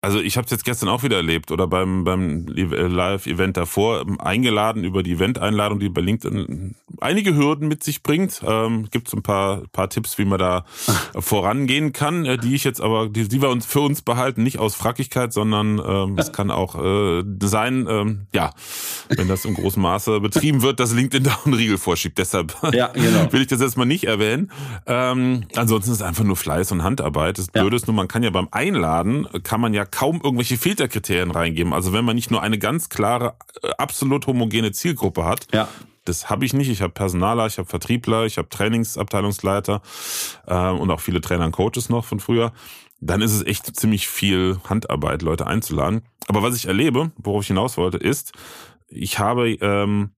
also 0.00 0.20
ich 0.20 0.36
habe 0.36 0.44
es 0.44 0.52
jetzt 0.52 0.64
gestern 0.64 0.88
auch 0.88 1.02
wieder 1.02 1.16
erlebt 1.16 1.50
oder 1.50 1.66
beim, 1.66 2.04
beim 2.04 2.46
Live-Event 2.46 3.56
davor 3.56 4.06
eingeladen 4.20 4.84
über 4.84 5.02
die 5.02 5.12
Event-Einladung, 5.12 5.80
die 5.80 5.88
bei 5.88 6.00
LinkedIn 6.00 6.76
einige 7.00 7.34
Hürden 7.34 7.66
mit 7.66 7.82
sich 7.82 8.04
bringt. 8.04 8.40
Ähm, 8.46 8.88
Gibt 8.92 9.08
es 9.08 9.14
ein 9.14 9.22
paar, 9.22 9.62
paar 9.72 9.90
Tipps, 9.90 10.16
wie 10.16 10.24
man 10.24 10.38
da 10.38 10.64
vorangehen 11.18 11.92
kann, 11.92 12.24
äh, 12.26 12.38
die 12.38 12.54
ich 12.54 12.62
jetzt 12.62 12.80
aber, 12.80 13.08
die, 13.08 13.26
die 13.26 13.42
wir 13.42 13.50
uns 13.50 13.66
für 13.66 13.80
uns 13.80 14.02
behalten, 14.02 14.44
nicht 14.44 14.60
aus 14.60 14.76
Frackigkeit, 14.76 15.32
sondern 15.32 15.80
ähm, 15.84 16.16
es 16.16 16.32
kann 16.32 16.52
auch 16.52 16.76
äh, 16.76 17.24
sein, 17.42 17.88
ähm, 17.90 18.26
ja, 18.32 18.52
wenn 19.08 19.26
das 19.26 19.44
im 19.44 19.54
großen 19.54 19.82
Maße 19.82 20.20
betrieben 20.20 20.62
wird, 20.62 20.78
dass 20.78 20.94
LinkedIn 20.94 21.24
da 21.24 21.36
einen 21.44 21.54
Riegel 21.54 21.76
vorschiebt. 21.76 22.18
Deshalb 22.18 22.56
ja, 22.72 22.86
genau. 22.88 23.32
will 23.32 23.40
ich 23.40 23.48
das 23.48 23.60
jetzt 23.60 23.76
mal 23.76 23.84
nicht 23.84 24.04
erwähnen. 24.04 24.52
Ähm, 24.86 25.44
ansonsten 25.56 25.90
ist 25.90 25.98
es 25.98 26.02
einfach 26.02 26.24
nur 26.24 26.36
Fleiß 26.36 26.70
und 26.70 26.84
Handarbeit. 26.84 27.38
Das 27.38 27.48
Blöde 27.48 27.74
ist 27.74 27.88
nur, 27.88 27.96
man 27.96 28.06
kann 28.06 28.22
ja 28.22 28.30
beim 28.30 28.46
Einladen, 28.52 29.26
kann 29.42 29.60
man 29.60 29.74
ja 29.74 29.87
kaum 29.90 30.20
irgendwelche 30.22 30.56
Filterkriterien 30.56 31.30
reingeben. 31.30 31.72
Also 31.72 31.92
wenn 31.92 32.04
man 32.04 32.16
nicht 32.16 32.30
nur 32.30 32.42
eine 32.42 32.58
ganz 32.58 32.88
klare, 32.88 33.36
äh, 33.62 33.70
absolut 33.78 34.26
homogene 34.26 34.72
Zielgruppe 34.72 35.24
hat, 35.24 35.46
ja. 35.52 35.68
Das 36.08 36.30
habe 36.30 36.46
ich 36.46 36.54
nicht. 36.54 36.70
Ich 36.70 36.80
habe 36.80 36.92
Personaler, 36.92 37.46
ich 37.46 37.58
habe 37.58 37.68
Vertriebler, 37.68 38.24
ich 38.24 38.38
habe 38.38 38.48
Trainingsabteilungsleiter 38.48 39.82
äh, 40.46 40.70
und 40.70 40.90
auch 40.90 41.00
viele 41.00 41.20
Trainer 41.20 41.44
und 41.44 41.52
Coaches 41.52 41.90
noch 41.90 42.06
von 42.06 42.18
früher. 42.18 42.52
Dann 43.00 43.20
ist 43.20 43.32
es 43.32 43.44
echt 43.44 43.76
ziemlich 43.76 44.08
viel 44.08 44.58
Handarbeit, 44.68 45.20
Leute 45.20 45.46
einzuladen. 45.46 46.02
Aber 46.26 46.42
was 46.42 46.56
ich 46.56 46.64
erlebe, 46.64 47.12
worauf 47.18 47.42
ich 47.42 47.48
hinaus 47.48 47.76
wollte, 47.76 47.98
ist, 47.98 48.32
ich 48.88 49.18
habe 49.18 49.50
ähm, 49.50 50.12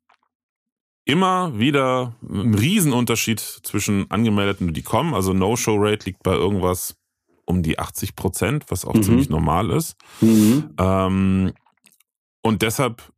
immer 1.04 1.59
wieder 1.59 2.14
einen 2.22 2.54
Riesenunterschied 2.54 3.40
zwischen 3.40 4.09
Angemeldeten, 4.11 4.72
die 4.72 4.83
kommen. 4.83 5.12
Also 5.12 5.33
No-Show-Rate 5.33 6.06
liegt 6.06 6.22
bei 6.22 6.35
irgendwas 6.35 6.94
um 7.50 7.62
die 7.62 7.78
80 7.78 8.16
Prozent, 8.16 8.64
was 8.68 8.84
auch 8.84 8.94
mhm. 8.94 9.02
ziemlich 9.02 9.28
normal 9.28 9.70
ist. 9.70 9.96
Mhm. 10.20 10.70
Ähm, 10.78 11.52
und 12.42 12.62
deshalb 12.62 13.12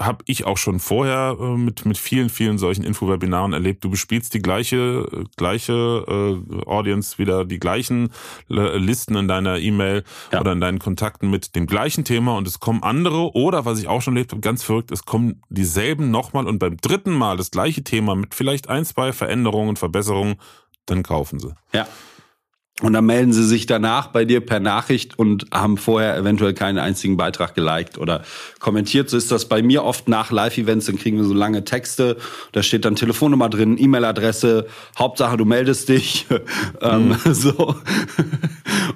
habe 0.00 0.24
ich 0.26 0.44
auch 0.44 0.56
schon 0.56 0.80
vorher 0.80 1.36
äh, 1.38 1.56
mit, 1.56 1.84
mit 1.84 1.98
vielen, 1.98 2.30
vielen 2.30 2.58
solchen 2.58 2.84
Infowebinaren 2.84 3.52
erlebt. 3.52 3.84
Du 3.84 3.90
bespielst 3.90 4.32
die 4.34 4.40
gleiche, 4.40 5.06
gleiche 5.36 5.72
äh, 5.72 6.64
Audience, 6.66 7.18
wieder 7.18 7.44
die 7.44 7.58
gleichen 7.58 8.10
äh, 8.48 8.78
Listen 8.78 9.16
in 9.16 9.28
deiner 9.28 9.58
E-Mail 9.58 10.04
ja. 10.32 10.40
oder 10.40 10.52
in 10.52 10.60
deinen 10.60 10.78
Kontakten 10.78 11.30
mit 11.30 11.54
dem 11.54 11.66
gleichen 11.66 12.04
Thema 12.04 12.36
und 12.36 12.48
es 12.48 12.60
kommen 12.60 12.82
andere 12.82 13.34
oder, 13.34 13.64
was 13.64 13.78
ich 13.78 13.88
auch 13.88 14.00
schon 14.00 14.16
erlebt 14.16 14.32
habe, 14.32 14.40
ganz 14.40 14.62
verrückt, 14.62 14.90
es 14.90 15.04
kommen 15.04 15.42
dieselben 15.50 16.10
nochmal 16.10 16.46
und 16.46 16.58
beim 16.58 16.76
dritten 16.78 17.12
Mal 17.12 17.36
das 17.36 17.50
gleiche 17.50 17.84
Thema 17.84 18.14
mit 18.14 18.34
vielleicht 18.34 18.68
ein, 18.68 18.84
zwei 18.84 19.12
Veränderungen, 19.12 19.76
Verbesserungen, 19.76 20.36
dann 20.86 21.02
kaufen 21.02 21.38
sie. 21.38 21.54
Ja. 21.72 21.86
Und 22.82 22.94
dann 22.94 23.04
melden 23.04 23.32
sie 23.32 23.44
sich 23.44 23.66
danach 23.66 24.06
bei 24.06 24.24
dir 24.24 24.40
per 24.40 24.58
Nachricht 24.58 25.18
und 25.18 25.46
haben 25.52 25.76
vorher 25.76 26.16
eventuell 26.16 26.54
keinen 26.54 26.78
einzigen 26.78 27.16
Beitrag 27.16 27.54
geliked 27.54 27.98
oder 27.98 28.22
kommentiert. 28.58 29.10
So 29.10 29.16
ist 29.16 29.30
das 29.30 29.46
bei 29.46 29.62
mir 29.62 29.84
oft 29.84 30.08
nach 30.08 30.30
Live-Events, 30.30 30.86
dann 30.86 30.96
kriegen 30.96 31.18
wir 31.18 31.24
so 31.24 31.34
lange 31.34 31.64
Texte. 31.64 32.16
Da 32.52 32.62
steht 32.62 32.84
dann 32.84 32.96
Telefonnummer 32.96 33.50
drin, 33.50 33.76
E-Mail-Adresse, 33.78 34.66
Hauptsache 34.98 35.36
du 35.36 35.44
meldest 35.44 35.90
dich. 35.90 36.26
ähm, 36.80 37.08
mhm. 37.08 37.16
so. 37.34 37.76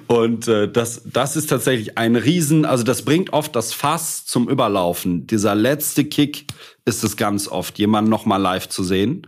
Und 0.07 0.47
äh, 0.47 0.67
das, 0.67 1.03
das 1.05 1.35
ist 1.35 1.49
tatsächlich 1.49 1.97
ein 1.97 2.15
Riesen, 2.15 2.65
also 2.65 2.83
das 2.83 3.03
bringt 3.03 3.33
oft 3.33 3.55
das 3.55 3.73
Fass 3.73 4.25
zum 4.25 4.49
Überlaufen. 4.49 5.27
Dieser 5.27 5.53
letzte 5.53 6.05
Kick 6.05 6.45
ist 6.85 7.03
es 7.03 7.17
ganz 7.17 7.47
oft, 7.47 7.77
jemanden 7.77 8.09
nochmal 8.09 8.41
live 8.41 8.69
zu 8.69 8.83
sehen. 8.83 9.27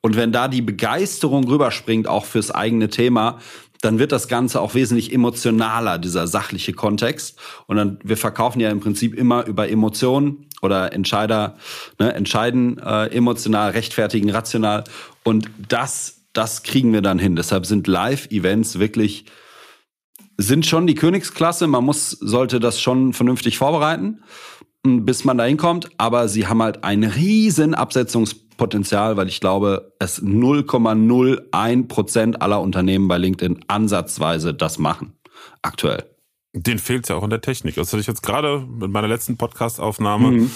Und 0.00 0.16
wenn 0.16 0.30
da 0.30 0.48
die 0.48 0.62
Begeisterung 0.62 1.44
rüberspringt, 1.48 2.06
auch 2.06 2.24
fürs 2.24 2.50
eigene 2.50 2.88
Thema, 2.88 3.38
dann 3.84 3.98
wird 3.98 4.12
das 4.12 4.28
Ganze 4.28 4.60
auch 4.60 4.74
wesentlich 4.74 5.12
emotionaler, 5.12 5.98
dieser 5.98 6.26
sachliche 6.26 6.72
Kontext. 6.72 7.38
Und 7.66 7.76
dann, 7.76 7.98
wir 8.02 8.16
verkaufen 8.16 8.60
ja 8.60 8.70
im 8.70 8.80
Prinzip 8.80 9.14
immer 9.14 9.46
über 9.46 9.68
Emotionen 9.68 10.46
oder 10.62 10.92
Entscheider 10.92 11.56
ne, 11.98 12.14
entscheiden 12.14 12.78
äh, 12.78 13.06
emotional, 13.08 13.70
rechtfertigen, 13.72 14.30
rational. 14.30 14.84
Und 15.22 15.50
das, 15.68 16.22
das 16.32 16.62
kriegen 16.62 16.92
wir 16.92 17.02
dann 17.02 17.18
hin. 17.18 17.36
Deshalb 17.36 17.66
sind 17.66 17.86
Live-Events 17.86 18.78
wirklich 18.78 19.26
sind 20.36 20.66
schon 20.66 20.86
die 20.86 20.96
Königsklasse. 20.96 21.66
Man 21.66 21.84
muss, 21.84 22.10
sollte 22.10 22.58
das 22.58 22.80
schon 22.80 23.12
vernünftig 23.12 23.58
vorbereiten, 23.58 24.22
bis 24.84 25.24
man 25.24 25.38
da 25.38 25.44
hinkommt. 25.44 25.90
Aber 25.98 26.28
sie 26.28 26.46
haben 26.46 26.62
halt 26.62 26.84
einen 26.84 27.10
riesen 27.10 27.74
Absetzungs 27.74 28.34
Potenzial, 28.56 29.16
weil 29.16 29.28
ich 29.28 29.40
glaube, 29.40 29.92
es 29.98 30.22
0,01 30.22 31.88
Prozent 31.88 32.42
aller 32.42 32.60
Unternehmen 32.60 33.08
bei 33.08 33.18
LinkedIn 33.18 33.64
ansatzweise 33.66 34.54
das 34.54 34.78
machen. 34.78 35.14
Aktuell. 35.62 36.04
Den 36.56 36.78
fehlt 36.78 37.08
ja 37.08 37.16
auch 37.16 37.24
in 37.24 37.30
der 37.30 37.40
Technik. 37.40 37.74
Das 37.74 37.88
hatte 37.88 38.00
ich 38.00 38.06
jetzt 38.06 38.22
gerade 38.22 38.60
mit 38.60 38.88
meiner 38.88 39.08
letzten 39.08 39.36
Podcast-Aufnahme. 39.36 40.30
Mhm. 40.30 40.50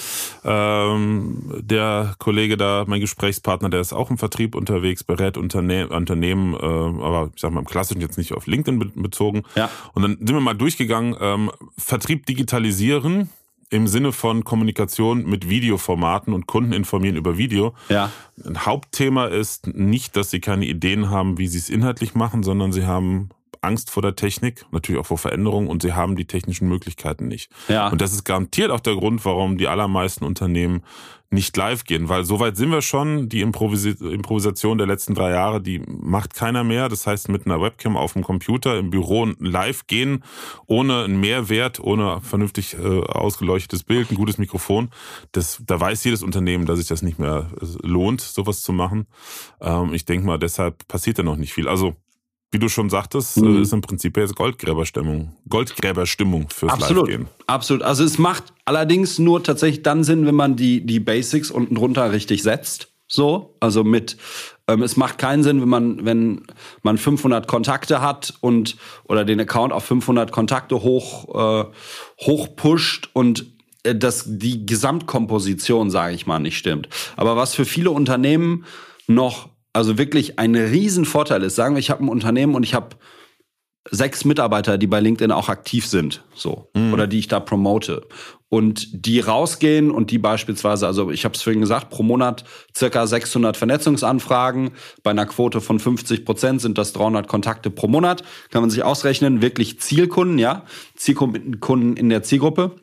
Ähm, 0.45 1.53
der 1.59 2.15
Kollege 2.19 2.55
da, 2.55 2.85
mein 2.87 3.01
Gesprächspartner, 3.01 3.69
der 3.69 3.81
ist 3.81 3.91
auch 3.91 4.09
im 4.09 4.17
Vertrieb 4.17 4.55
unterwegs, 4.55 5.03
berät 5.03 5.37
Unterne 5.37 5.89
Unternehmen, 5.89 6.53
äh, 6.53 6.57
aber 6.57 7.31
ich 7.35 7.41
sag 7.41 7.51
mal 7.51 7.59
im 7.59 7.65
Klassischen 7.65 7.99
jetzt 7.99 8.17
nicht 8.17 8.33
auf 8.33 8.47
LinkedIn 8.47 8.93
bezogen. 8.95 9.43
Ja. 9.55 9.69
Und 9.93 10.03
dann 10.03 10.17
sind 10.19 10.31
wir 10.31 10.39
mal 10.39 10.53
durchgegangen, 10.53 11.17
ähm, 11.19 11.51
Vertrieb 11.77 12.25
digitalisieren, 12.27 13.29
im 13.69 13.87
Sinne 13.87 14.11
von 14.11 14.43
Kommunikation 14.43 15.25
mit 15.25 15.49
Videoformaten 15.49 16.33
und 16.33 16.47
Kunden 16.47 16.73
informieren 16.73 17.15
über 17.15 17.37
Video. 17.37 17.73
Ja. 17.87 18.11
Ein 18.43 18.65
Hauptthema 18.65 19.25
ist 19.25 19.67
nicht, 19.67 20.15
dass 20.15 20.31
sie 20.31 20.39
keine 20.39 20.65
Ideen 20.65 21.09
haben, 21.09 21.37
wie 21.37 21.47
sie 21.47 21.59
es 21.59 21.69
inhaltlich 21.69 22.15
machen, 22.15 22.43
sondern 22.43 22.71
sie 22.71 22.85
haben 22.85 23.29
Angst 23.61 23.91
vor 23.91 24.01
der 24.01 24.15
Technik, 24.15 24.65
natürlich 24.71 25.01
auch 25.01 25.05
vor 25.05 25.17
Veränderungen 25.17 25.67
und 25.67 25.81
sie 25.81 25.93
haben 25.93 26.15
die 26.15 26.25
technischen 26.25 26.67
Möglichkeiten 26.67 27.27
nicht. 27.27 27.51
Ja. 27.67 27.89
Und 27.89 28.01
das 28.01 28.13
ist 28.13 28.23
garantiert 28.23 28.71
auch 28.71 28.79
der 28.79 28.95
Grund, 28.95 29.23
warum 29.25 29.57
die 29.57 29.67
allermeisten 29.67 30.23
Unternehmen 30.23 30.81
nicht 31.31 31.55
live 31.57 31.83
gehen, 31.83 32.09
weil 32.09 32.23
soweit 32.23 32.57
sind 32.57 32.71
wir 32.71 32.81
schon. 32.81 33.29
Die 33.29 33.41
Improvis 33.41 33.85
Improvisation 33.85 34.77
der 34.79 34.87
letzten 34.87 35.13
drei 35.13 35.31
Jahre, 35.31 35.61
die 35.61 35.79
macht 35.85 36.33
keiner 36.33 36.63
mehr. 36.63 36.89
Das 36.89 37.05
heißt, 37.05 37.29
mit 37.29 37.45
einer 37.45 37.61
Webcam 37.61 37.95
auf 37.97 38.13
dem 38.13 38.23
Computer 38.23 38.77
im 38.79 38.89
Büro 38.89 39.27
live 39.39 39.85
gehen, 39.85 40.23
ohne 40.65 41.03
einen 41.03 41.19
Mehrwert, 41.19 41.79
ohne 41.79 42.21
vernünftig 42.21 42.73
äh, 42.73 43.01
ausgeleuchtetes 43.01 43.83
Bild, 43.83 44.09
ein 44.09 44.15
gutes 44.15 44.39
Mikrofon. 44.39 44.89
Das, 45.31 45.61
da 45.65 45.79
weiß 45.79 46.03
jedes 46.03 46.23
Unternehmen, 46.23 46.65
dass 46.65 46.79
sich 46.79 46.87
das 46.87 47.03
nicht 47.03 47.19
mehr 47.19 47.51
äh, 47.61 47.87
lohnt, 47.87 48.21
sowas 48.21 48.63
zu 48.63 48.73
machen. 48.73 49.05
Ähm, 49.61 49.93
ich 49.93 50.05
denke 50.05 50.25
mal, 50.25 50.39
deshalb 50.39 50.87
passiert 50.87 51.19
da 51.19 51.23
noch 51.23 51.37
nicht 51.37 51.53
viel. 51.53 51.67
Also 51.67 51.95
wie 52.51 52.59
du 52.59 52.67
schon 52.69 52.89
sagtest, 52.89 53.37
äh, 53.37 53.41
mhm. 53.41 53.61
ist 53.61 53.73
im 53.73 53.81
Prinzip 53.81 54.17
jetzt 54.17 54.35
Goldgräberstimmung. 54.35 55.35
Goldgräberstimmung 55.47 56.49
fürs 56.49 56.73
Absolut. 56.73 57.07
Live-Gehen. 57.07 57.27
Absolut. 57.47 57.83
Also 57.83 58.03
es 58.03 58.17
macht 58.17 58.45
allerdings 58.65 59.19
nur 59.19 59.43
tatsächlich 59.43 59.83
dann 59.83 60.03
Sinn, 60.03 60.25
wenn 60.25 60.35
man 60.35 60.55
die, 60.55 60.85
die 60.85 60.99
Basics 60.99 61.51
unten 61.51 61.75
drunter 61.75 62.11
richtig 62.11 62.43
setzt. 62.43 62.89
So, 63.11 63.55
also 63.59 63.83
mit, 63.83 64.17
ähm, 64.67 64.83
es 64.83 64.95
macht 64.95 65.17
keinen 65.17 65.41
Sinn, 65.41 65.61
wenn 65.61 65.69
man, 65.69 66.05
wenn 66.05 66.43
man 66.83 66.99
500 66.99 67.47
Kontakte 67.47 68.01
hat 68.01 68.35
und, 68.39 68.77
oder 69.05 69.25
den 69.25 69.39
Account 69.39 69.73
auf 69.73 69.83
500 69.85 70.31
Kontakte 70.31 70.83
hoch, 70.83 71.27
äh, 71.33 71.65
hoch 72.21 72.55
pusht 72.55 73.09
und 73.13 73.47
äh, 73.83 73.95
dass 73.95 74.25
die 74.27 74.65
Gesamtkomposition, 74.65 75.89
sage 75.89 76.13
ich 76.13 76.27
mal, 76.27 76.39
nicht 76.39 76.57
stimmt. 76.57 76.87
Aber 77.17 77.35
was 77.35 77.55
für 77.55 77.65
viele 77.65 77.89
Unternehmen 77.89 78.65
noch, 79.07 79.48
also 79.73 79.97
wirklich 79.97 80.39
ein 80.39 80.55
Riesenvorteil 80.55 81.43
ist, 81.43 81.55
sagen 81.55 81.75
wir, 81.75 81.79
ich 81.79 81.89
habe 81.89 82.03
ein 82.03 82.09
Unternehmen 82.09 82.55
und 82.55 82.63
ich 82.63 82.73
habe 82.73 82.97
sechs 83.91 84.25
Mitarbeiter, 84.25 84.77
die 84.77 84.87
bei 84.87 84.99
LinkedIn 84.99 85.31
auch 85.31 85.49
aktiv 85.49 85.85
sind, 85.85 86.23
so 86.33 86.69
mhm. 86.73 86.93
oder 86.93 87.07
die 87.07 87.19
ich 87.19 87.27
da 87.27 87.39
promote. 87.39 88.07
Und 88.49 89.05
die 89.05 89.19
rausgehen 89.19 89.91
und 89.91 90.09
die 90.09 90.17
beispielsweise, 90.17 90.87
also 90.87 91.11
ich 91.11 91.23
habe 91.23 91.35
es 91.35 91.41
vorhin 91.41 91.61
gesagt, 91.61 91.91
pro 91.91 92.01
Monat 92.01 92.45
circa 92.75 93.05
600 93.05 93.55
Vernetzungsanfragen, 93.55 94.71
bei 95.03 95.11
einer 95.11 95.27
Quote 95.27 95.61
von 95.61 95.79
50 95.79 96.25
Prozent 96.25 96.61
sind 96.61 96.77
das 96.77 96.93
300 96.93 97.27
Kontakte 97.27 97.69
pro 97.69 97.87
Monat, 97.87 98.23
kann 98.49 98.61
man 98.61 98.71
sich 98.71 98.83
ausrechnen, 98.83 99.41
wirklich 99.41 99.79
Zielkunden, 99.79 100.39
ja, 100.39 100.65
Zielkunden 100.95 101.95
in 101.95 102.09
der 102.09 102.23
Zielgruppe. 102.23 102.75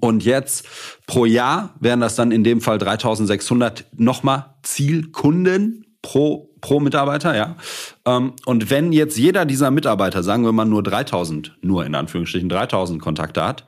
Und 0.00 0.24
jetzt 0.24 0.66
pro 1.06 1.24
Jahr 1.24 1.74
wären 1.80 2.00
das 2.00 2.14
dann 2.14 2.30
in 2.30 2.44
dem 2.44 2.60
Fall 2.60 2.78
3600 2.78 3.86
nochmal 3.96 4.54
Zielkunden 4.62 5.84
pro 6.04 6.54
pro 6.60 6.80
Mitarbeiter, 6.80 7.34
ja. 7.34 7.56
Ähm, 8.04 8.34
und 8.44 8.70
wenn 8.70 8.92
jetzt 8.92 9.18
jeder 9.18 9.44
dieser 9.44 9.70
Mitarbeiter, 9.70 10.22
sagen 10.22 10.44
wir 10.44 10.52
mal 10.52 10.64
nur 10.64 10.82
3000, 10.82 11.56
nur 11.62 11.84
in 11.84 11.94
Anführungsstrichen 11.94 12.48
3000 12.48 13.02
Kontakte 13.02 13.44
hat, 13.44 13.66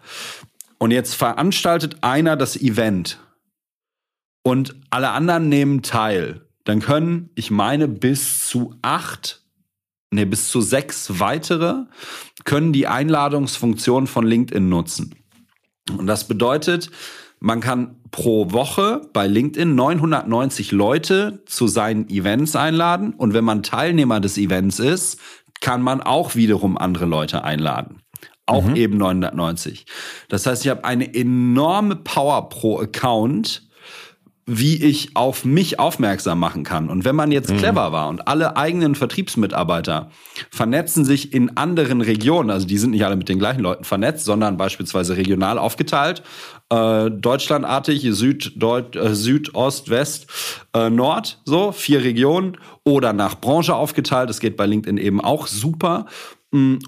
und 0.78 0.90
jetzt 0.90 1.14
veranstaltet 1.14 1.96
einer 2.02 2.36
das 2.36 2.56
Event 2.56 3.18
und 4.42 4.76
alle 4.90 5.10
anderen 5.10 5.48
nehmen 5.48 5.82
teil, 5.82 6.42
dann 6.64 6.80
können, 6.80 7.30
ich 7.34 7.50
meine, 7.50 7.88
bis 7.88 8.46
zu 8.46 8.74
acht, 8.82 9.42
nee, 10.10 10.26
bis 10.26 10.50
zu 10.50 10.60
sechs 10.60 11.18
weitere 11.18 11.84
können 12.44 12.72
die 12.74 12.86
Einladungsfunktion 12.86 14.06
von 14.06 14.26
LinkedIn 14.26 14.68
nutzen. 14.68 15.14
Und 15.96 16.06
das 16.06 16.28
bedeutet, 16.28 16.90
man 17.40 17.60
kann 17.60 17.96
pro 18.10 18.52
Woche 18.52 19.02
bei 19.12 19.26
LinkedIn 19.26 19.74
990 19.74 20.72
Leute 20.72 21.42
zu 21.46 21.68
seinen 21.68 22.08
Events 22.08 22.56
einladen. 22.56 23.12
Und 23.14 23.34
wenn 23.34 23.44
man 23.44 23.62
Teilnehmer 23.62 24.20
des 24.20 24.38
Events 24.38 24.78
ist, 24.78 25.20
kann 25.60 25.82
man 25.82 26.00
auch 26.00 26.34
wiederum 26.34 26.78
andere 26.78 27.06
Leute 27.06 27.44
einladen. 27.44 28.00
Auch 28.46 28.64
mhm. 28.64 28.76
eben 28.76 28.96
990. 28.96 29.86
Das 30.28 30.46
heißt, 30.46 30.64
ich 30.64 30.70
habe 30.70 30.84
eine 30.84 31.12
enorme 31.14 31.96
Power 31.96 32.48
pro 32.48 32.78
Account 32.78 33.65
wie 34.48 34.76
ich 34.76 35.16
auf 35.16 35.44
mich 35.44 35.80
aufmerksam 35.80 36.38
machen 36.38 36.62
kann. 36.62 36.88
Und 36.88 37.04
wenn 37.04 37.16
man 37.16 37.32
jetzt 37.32 37.50
mhm. 37.50 37.56
clever 37.56 37.90
war 37.90 38.08
und 38.08 38.28
alle 38.28 38.56
eigenen 38.56 38.94
Vertriebsmitarbeiter 38.94 40.10
vernetzen 40.50 41.04
sich 41.04 41.34
in 41.34 41.56
anderen 41.56 42.00
Regionen, 42.00 42.50
also 42.50 42.64
die 42.64 42.78
sind 42.78 42.92
nicht 42.92 43.04
alle 43.04 43.16
mit 43.16 43.28
den 43.28 43.40
gleichen 43.40 43.60
Leuten 43.60 43.82
vernetzt, 43.82 44.24
sondern 44.24 44.56
beispielsweise 44.56 45.16
regional 45.16 45.58
aufgeteilt, 45.58 46.22
äh, 46.70 47.10
deutschlandartig, 47.10 48.06
Süd, 48.12 48.52
Deut, 48.54 48.94
äh, 48.94 49.16
Süd, 49.16 49.54
Ost, 49.56 49.90
West, 49.90 50.28
äh, 50.74 50.90
Nord, 50.90 51.40
so, 51.44 51.72
vier 51.72 52.04
Regionen 52.04 52.56
oder 52.84 53.12
nach 53.12 53.40
Branche 53.40 53.74
aufgeteilt. 53.74 54.30
Das 54.30 54.38
geht 54.38 54.56
bei 54.56 54.66
LinkedIn 54.66 54.98
eben 54.98 55.20
auch 55.20 55.48
super 55.48 56.06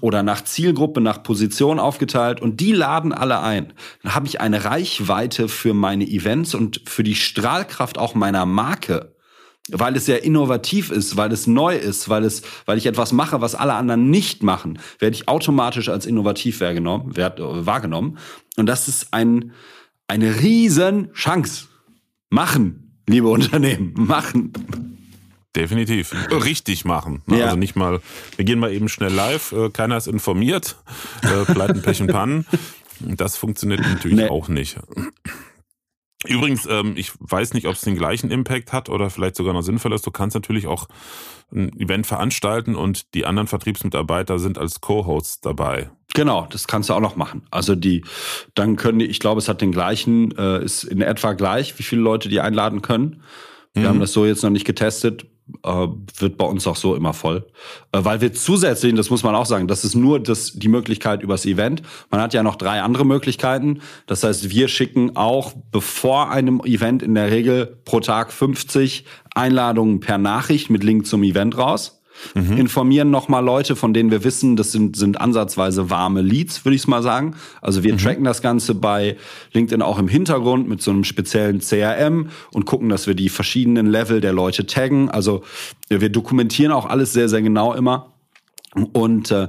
oder 0.01 0.23
nach 0.23 0.43
Zielgruppe, 0.43 1.01
nach 1.01 1.21
Position 1.21 1.79
aufgeteilt 1.79 2.41
und 2.41 2.59
die 2.59 2.71
laden 2.71 3.11
alle 3.11 3.41
ein. 3.41 3.73
Dann 4.03 4.15
habe 4.15 4.25
ich 4.27 4.41
eine 4.41 4.63
Reichweite 4.65 5.47
für 5.47 5.73
meine 5.73 6.07
Events 6.07 6.55
und 6.55 6.81
für 6.85 7.03
die 7.03 7.15
Strahlkraft 7.15 7.97
auch 7.97 8.15
meiner 8.15 8.45
Marke, 8.45 9.15
weil 9.69 9.95
es 9.95 10.05
sehr 10.05 10.23
innovativ 10.23 10.91
ist, 10.91 11.17
weil 11.17 11.31
es 11.31 11.45
neu 11.45 11.75
ist, 11.75 12.09
weil 12.09 12.23
es, 12.23 12.41
weil 12.65 12.77
ich 12.77 12.85
etwas 12.85 13.11
mache, 13.11 13.41
was 13.41 13.53
alle 13.53 13.73
anderen 13.73 14.09
nicht 14.09 14.43
machen, 14.43 14.79
werde 14.97 15.15
ich 15.15 15.27
automatisch 15.27 15.89
als 15.89 16.05
innovativ 16.05 16.61
wahrgenommen. 16.61 18.17
Und 18.55 18.65
das 18.65 18.87
ist 18.87 19.13
ein, 19.13 19.51
eine 20.07 20.41
riesen 20.41 21.11
Chance. 21.13 21.65
Machen, 22.29 23.01
liebe 23.07 23.27
Unternehmen, 23.27 23.93
machen. 23.95 24.53
Definitiv. 25.55 26.13
Richtig 26.31 26.85
machen. 26.85 27.23
Ne? 27.25 27.39
Ja. 27.39 27.45
Also 27.45 27.57
nicht 27.57 27.75
mal, 27.75 28.01
wir 28.35 28.45
gehen 28.45 28.59
mal 28.59 28.71
eben 28.71 28.87
schnell 28.87 29.11
live, 29.11 29.51
äh, 29.51 29.69
keiner 29.69 29.97
ist 29.97 30.07
informiert, 30.07 30.77
äh, 31.23 31.51
Pleiten, 31.51 31.81
Pech 31.83 32.01
und 32.01 32.11
Pannen. 32.11 32.45
Das 32.99 33.37
funktioniert 33.37 33.81
natürlich 33.81 34.17
nee. 34.17 34.29
auch 34.29 34.47
nicht. 34.47 34.77
Übrigens, 36.27 36.67
ähm, 36.69 36.93
ich 36.97 37.13
weiß 37.19 37.53
nicht, 37.53 37.65
ob 37.65 37.75
es 37.75 37.81
den 37.81 37.95
gleichen 37.95 38.29
Impact 38.29 38.73
hat 38.73 38.89
oder 38.89 39.09
vielleicht 39.09 39.37
sogar 39.37 39.53
noch 39.53 39.61
sinnvoll 39.61 39.93
ist. 39.93 40.05
Du 40.05 40.11
kannst 40.11 40.35
natürlich 40.35 40.67
auch 40.67 40.87
ein 41.51 41.71
Event 41.79 42.05
veranstalten 42.05 42.75
und 42.75 43.13
die 43.13 43.25
anderen 43.25 43.47
Vertriebsmitarbeiter 43.47 44.37
sind 44.37 44.57
als 44.57 44.81
Co-Hosts 44.81 45.39
dabei. 45.39 45.89
Genau, 46.13 46.47
das 46.51 46.67
kannst 46.67 46.89
du 46.89 46.93
auch 46.93 46.99
noch 46.99 47.15
machen. 47.15 47.43
Also 47.51 47.73
die, 47.73 48.03
dann 48.53 48.75
können 48.75 48.99
die, 48.99 49.05
ich 49.05 49.19
glaube, 49.19 49.39
es 49.39 49.47
hat 49.47 49.61
den 49.61 49.71
gleichen, 49.71 50.37
äh, 50.37 50.63
ist 50.63 50.83
in 50.83 51.01
etwa 51.01 51.33
gleich, 51.33 51.79
wie 51.79 51.83
viele 51.83 52.01
Leute 52.01 52.27
die 52.27 52.41
einladen 52.41 52.81
können. 52.81 53.23
Wir 53.73 53.83
mhm. 53.83 53.87
haben 53.87 53.99
das 54.01 54.11
so 54.11 54.25
jetzt 54.25 54.43
noch 54.43 54.49
nicht 54.49 54.65
getestet 54.65 55.25
äh, 55.63 55.87
wird 56.17 56.37
bei 56.37 56.45
uns 56.45 56.67
auch 56.67 56.75
so 56.75 56.95
immer 56.95 57.13
voll. 57.13 57.47
Äh, 57.91 57.99
weil 58.03 58.21
wir 58.21 58.33
zusätzlich, 58.33 58.93
das 58.95 59.09
muss 59.09 59.23
man 59.23 59.35
auch 59.35 59.45
sagen, 59.45 59.67
das 59.67 59.83
ist 59.83 59.95
nur 59.95 60.19
das, 60.19 60.53
die 60.53 60.67
Möglichkeit 60.67 61.21
übers 61.21 61.45
Event. 61.45 61.81
Man 62.09 62.21
hat 62.21 62.33
ja 62.33 62.43
noch 62.43 62.55
drei 62.55 62.81
andere 62.81 63.05
Möglichkeiten. 63.05 63.81
Das 64.07 64.23
heißt, 64.23 64.49
wir 64.49 64.67
schicken 64.67 65.15
auch 65.15 65.53
bevor 65.71 66.31
einem 66.31 66.61
Event 66.65 67.03
in 67.03 67.15
der 67.15 67.31
Regel 67.31 67.79
pro 67.85 67.99
Tag 67.99 68.31
50 68.31 69.05
Einladungen 69.35 69.99
per 69.99 70.17
Nachricht 70.17 70.69
mit 70.69 70.83
Link 70.83 71.05
zum 71.05 71.23
Event 71.23 71.57
raus 71.57 71.98
mhm. 72.35 72.57
informieren 72.57 73.09
nochmal 73.11 73.43
Leute, 73.43 73.75
von 73.75 73.93
denen 73.93 74.11
wir 74.11 74.23
wissen, 74.23 74.55
das 74.55 74.71
sind, 74.71 74.95
sind 74.95 75.19
ansatzweise 75.19 75.89
warme 75.89 76.21
Leads, 76.21 76.65
würde 76.65 76.75
ich 76.75 76.87
mal 76.87 77.03
sagen. 77.03 77.35
Also 77.61 77.83
wir 77.83 77.93
mhm. 77.93 77.97
tracken 77.97 78.23
das 78.23 78.41
Ganze 78.41 78.75
bei 78.75 79.17
LinkedIn 79.53 79.81
auch 79.81 79.99
im 79.99 80.07
Hintergrund 80.07 80.67
mit 80.67 80.81
so 80.81 80.91
einem 80.91 81.03
speziellen 81.03 81.59
CRM 81.59 82.29
und 82.51 82.65
gucken, 82.65 82.89
dass 82.89 83.07
wir 83.07 83.15
die 83.15 83.29
verschiedenen 83.29 83.87
Level 83.87 84.21
der 84.21 84.33
Leute 84.33 84.65
taggen. 84.65 85.09
Also 85.09 85.43
wir 85.89 86.09
dokumentieren 86.09 86.71
auch 86.71 86.85
alles 86.85 87.13
sehr, 87.13 87.29
sehr 87.29 87.41
genau 87.41 87.73
immer. 87.73 88.13
Und 88.93 89.31
äh, 89.31 89.47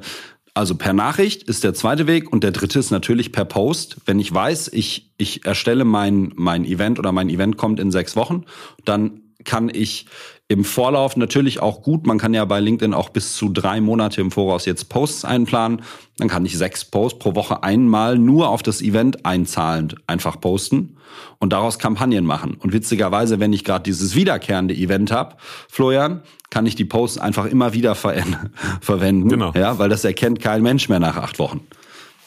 also 0.54 0.74
per 0.74 0.92
Nachricht 0.92 1.44
ist 1.44 1.64
der 1.64 1.74
zweite 1.74 2.06
Weg 2.06 2.32
und 2.32 2.42
der 2.42 2.50
dritte 2.50 2.78
ist 2.78 2.90
natürlich 2.90 3.32
per 3.32 3.44
Post. 3.44 3.98
Wenn 4.06 4.18
ich 4.18 4.32
weiß, 4.32 4.68
ich, 4.72 5.12
ich 5.16 5.46
erstelle 5.46 5.84
mein, 5.84 6.32
mein 6.34 6.64
Event 6.64 6.98
oder 6.98 7.12
mein 7.12 7.28
Event 7.28 7.56
kommt 7.56 7.78
in 7.78 7.90
sechs 7.90 8.16
Wochen, 8.16 8.44
dann 8.84 9.22
kann 9.44 9.70
ich 9.72 10.06
im 10.48 10.64
Vorlauf 10.64 11.16
natürlich 11.16 11.60
auch 11.60 11.82
gut. 11.82 12.06
Man 12.06 12.18
kann 12.18 12.34
ja 12.34 12.44
bei 12.44 12.58
LinkedIn 12.58 12.92
auch 12.92 13.10
bis 13.10 13.36
zu 13.36 13.50
drei 13.50 13.80
Monate 13.80 14.20
im 14.20 14.32
Voraus 14.32 14.66
jetzt 14.66 14.88
Posts 14.88 15.24
einplanen. 15.24 15.82
Dann 16.18 16.28
kann 16.28 16.44
ich 16.44 16.58
sechs 16.58 16.84
Posts 16.84 17.20
pro 17.20 17.36
Woche 17.36 17.62
einmal 17.62 18.18
nur 18.18 18.48
auf 18.48 18.62
das 18.62 18.82
Event 18.82 19.24
einzahlend 19.24 19.94
einfach 20.08 20.40
posten 20.40 20.96
und 21.38 21.52
daraus 21.52 21.78
Kampagnen 21.78 22.24
machen. 22.24 22.54
Und 22.54 22.72
witzigerweise, 22.72 23.38
wenn 23.38 23.52
ich 23.52 23.62
gerade 23.62 23.84
dieses 23.84 24.16
wiederkehrende 24.16 24.74
Event 24.74 25.12
habe, 25.12 25.36
Florian, 25.68 26.22
kann 26.50 26.66
ich 26.66 26.74
die 26.74 26.84
Posts 26.84 27.18
einfach 27.18 27.46
immer 27.46 27.72
wieder 27.72 27.94
ver 27.94 28.16
verwenden. 28.80 29.28
Genau. 29.28 29.52
Ja, 29.54 29.78
weil 29.78 29.88
das 29.88 30.04
erkennt 30.04 30.40
kein 30.40 30.62
Mensch 30.62 30.88
mehr 30.88 31.00
nach 31.00 31.16
acht 31.16 31.38
Wochen. 31.38 31.60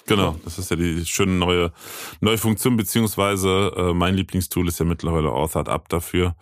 Genau, 0.05 0.35
das 0.43 0.59
ist 0.59 0.69
ja 0.69 0.75
die 0.75 1.05
schöne 1.05 1.33
neue, 1.33 1.71
neue 2.19 2.37
Funktion, 2.37 2.75
beziehungsweise 2.75 3.71
äh, 3.75 3.93
mein 3.93 4.15
Lieblingstool 4.15 4.67
ist 4.67 4.79
ja 4.79 4.85
mittlerweile 4.85 5.29
Authored 5.29 5.69
Up 5.69 5.87
dafür. 5.89 6.35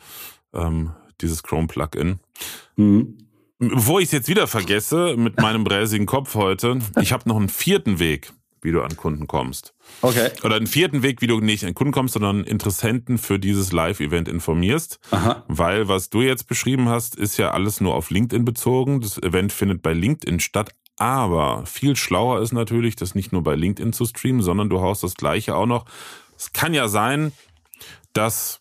Ähm, 0.54 0.91
dieses 1.22 1.43
Chrome-Plugin. 1.43 2.20
Mhm. 2.76 3.18
Bevor 3.60 3.99
ich 3.99 4.06
es 4.08 4.12
jetzt 4.12 4.28
wieder 4.28 4.47
vergesse, 4.47 5.16
mit 5.18 5.39
meinem 5.39 5.64
bräsigen 5.64 6.08
Kopf 6.08 6.34
heute, 6.34 6.80
ich 6.99 7.14
habe 7.14 7.30
noch 7.30 7.38
einen 7.38 7.47
vierten 7.47 7.99
Weg, 7.99 8.34
wie 8.64 8.72
du 8.72 8.82
an 8.82 8.97
Kunden 8.97 9.28
kommst. 9.28 9.76
Okay. 10.02 10.32
Oder 10.43 10.56
einen 10.56 10.66
vierten 10.66 11.04
Weg, 11.04 11.22
wie 11.22 11.28
du 11.28 11.39
nicht 11.41 11.64
an 11.64 11.76
Kunden 11.76 11.93
kommst, 11.93 12.16
sondern 12.16 12.43
Interessenten 12.43 13.20
für 13.20 13.38
dieses 13.38 13.72
Live-Event 13.72 14.28
informierst. 14.28 14.99
Aha. 15.12 15.43
Weil 15.47 15.88
was 15.88 16.10
du 16.10 16.22
jetzt 16.22 16.47
beschrieben 16.47 16.89
hast, 16.89 17.16
ist 17.16 17.38
ja 17.38 17.52
alles 17.52 17.82
nur 17.82 17.93
auf 17.93 18.10
LinkedIn 18.10 18.45
bezogen. 18.45 18.99
Das 18.99 19.22
Event 19.22 19.54
findet 19.54 19.84
bei 19.84 19.93
LinkedIn 19.93 20.39
statt. 20.39 20.72
Aber 20.97 21.66
viel 21.66 21.95
schlauer 21.95 22.41
ist 22.41 22.54
natürlich, 22.54 22.95
das 22.95 23.16
nicht 23.16 23.32
nur 23.32 23.43
bei 23.43 23.56
LinkedIn 23.56 23.93
zu 23.93 24.06
streamen, 24.06 24.41
sondern 24.41 24.70
du 24.70 24.82
haust 24.82 25.04
das 25.04 25.16
gleiche 25.16 25.56
auch 25.56 25.66
noch. 25.66 25.86
Es 26.36 26.52
kann 26.52 26.74
ja 26.74 26.88
sein, 26.88 27.32
dass 28.14 28.60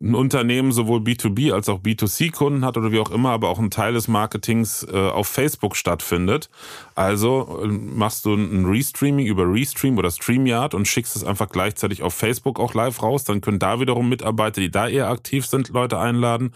ein 0.00 0.14
Unternehmen 0.14 0.72
sowohl 0.72 1.00
B2B 1.00 1.52
als 1.52 1.68
auch 1.68 1.80
B2C-Kunden 1.80 2.64
hat 2.64 2.76
oder 2.76 2.92
wie 2.92 2.98
auch 2.98 3.10
immer, 3.10 3.30
aber 3.30 3.48
auch 3.48 3.58
ein 3.58 3.70
Teil 3.70 3.94
des 3.94 4.08
Marketings 4.08 4.86
äh, 4.90 4.96
auf 4.96 5.28
Facebook 5.28 5.76
stattfindet. 5.76 6.50
Also 6.94 7.60
äh, 7.62 7.66
machst 7.66 8.24
du 8.24 8.34
ein 8.34 8.64
Restreaming 8.66 9.26
über 9.26 9.44
Restream 9.52 9.98
oder 9.98 10.10
StreamYard 10.10 10.74
und 10.74 10.86
schickst 10.86 11.16
es 11.16 11.24
einfach 11.24 11.48
gleichzeitig 11.48 12.02
auf 12.02 12.14
Facebook 12.14 12.60
auch 12.60 12.74
live 12.74 13.02
raus. 13.02 13.24
Dann 13.24 13.40
können 13.40 13.58
da 13.58 13.80
wiederum 13.80 14.08
Mitarbeiter, 14.08 14.60
die 14.60 14.70
da 14.70 14.88
eher 14.88 15.08
aktiv 15.08 15.46
sind, 15.46 15.70
Leute 15.70 15.98
einladen. 15.98 16.52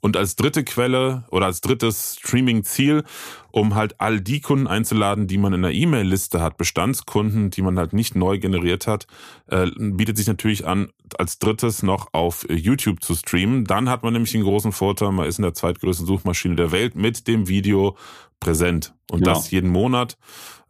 Und 0.00 0.16
als 0.16 0.36
dritte 0.36 0.64
Quelle 0.64 1.24
oder 1.30 1.46
als 1.46 1.60
drittes 1.60 2.18
Streaming-Ziel, 2.20 3.04
um 3.50 3.74
halt 3.74 4.00
all 4.00 4.20
die 4.20 4.40
Kunden 4.40 4.66
einzuladen, 4.66 5.26
die 5.26 5.38
man 5.38 5.52
in 5.52 5.62
der 5.62 5.72
E-Mail-Liste 5.72 6.40
hat, 6.40 6.56
Bestandskunden, 6.56 7.50
die 7.50 7.62
man 7.62 7.78
halt 7.78 7.92
nicht 7.92 8.14
neu 8.14 8.38
generiert 8.38 8.86
hat, 8.86 9.06
äh, 9.48 9.66
bietet 9.76 10.16
sich 10.16 10.28
natürlich 10.28 10.66
an, 10.66 10.90
als 11.18 11.40
drittes 11.40 11.82
noch 11.82 12.14
auf 12.14 12.46
YouTube 12.48 13.02
zu 13.02 13.14
streamen. 13.14 13.64
Dann 13.64 13.88
hat 13.88 14.04
man 14.04 14.12
nämlich 14.12 14.32
den 14.32 14.44
großen 14.44 14.72
Vorteil, 14.72 15.10
man 15.10 15.26
ist 15.26 15.38
in 15.38 15.42
der 15.42 15.54
zweitgrößten 15.54 16.06
Suchmaschine 16.06 16.54
der 16.54 16.70
Welt 16.70 16.94
mit 16.94 17.26
dem 17.26 17.48
Video 17.48 17.96
präsent. 18.40 18.94
Und 19.10 19.26
ja. 19.26 19.34
das 19.34 19.50
jeden 19.50 19.70
Monat. 19.70 20.16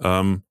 Ähm, 0.00 0.42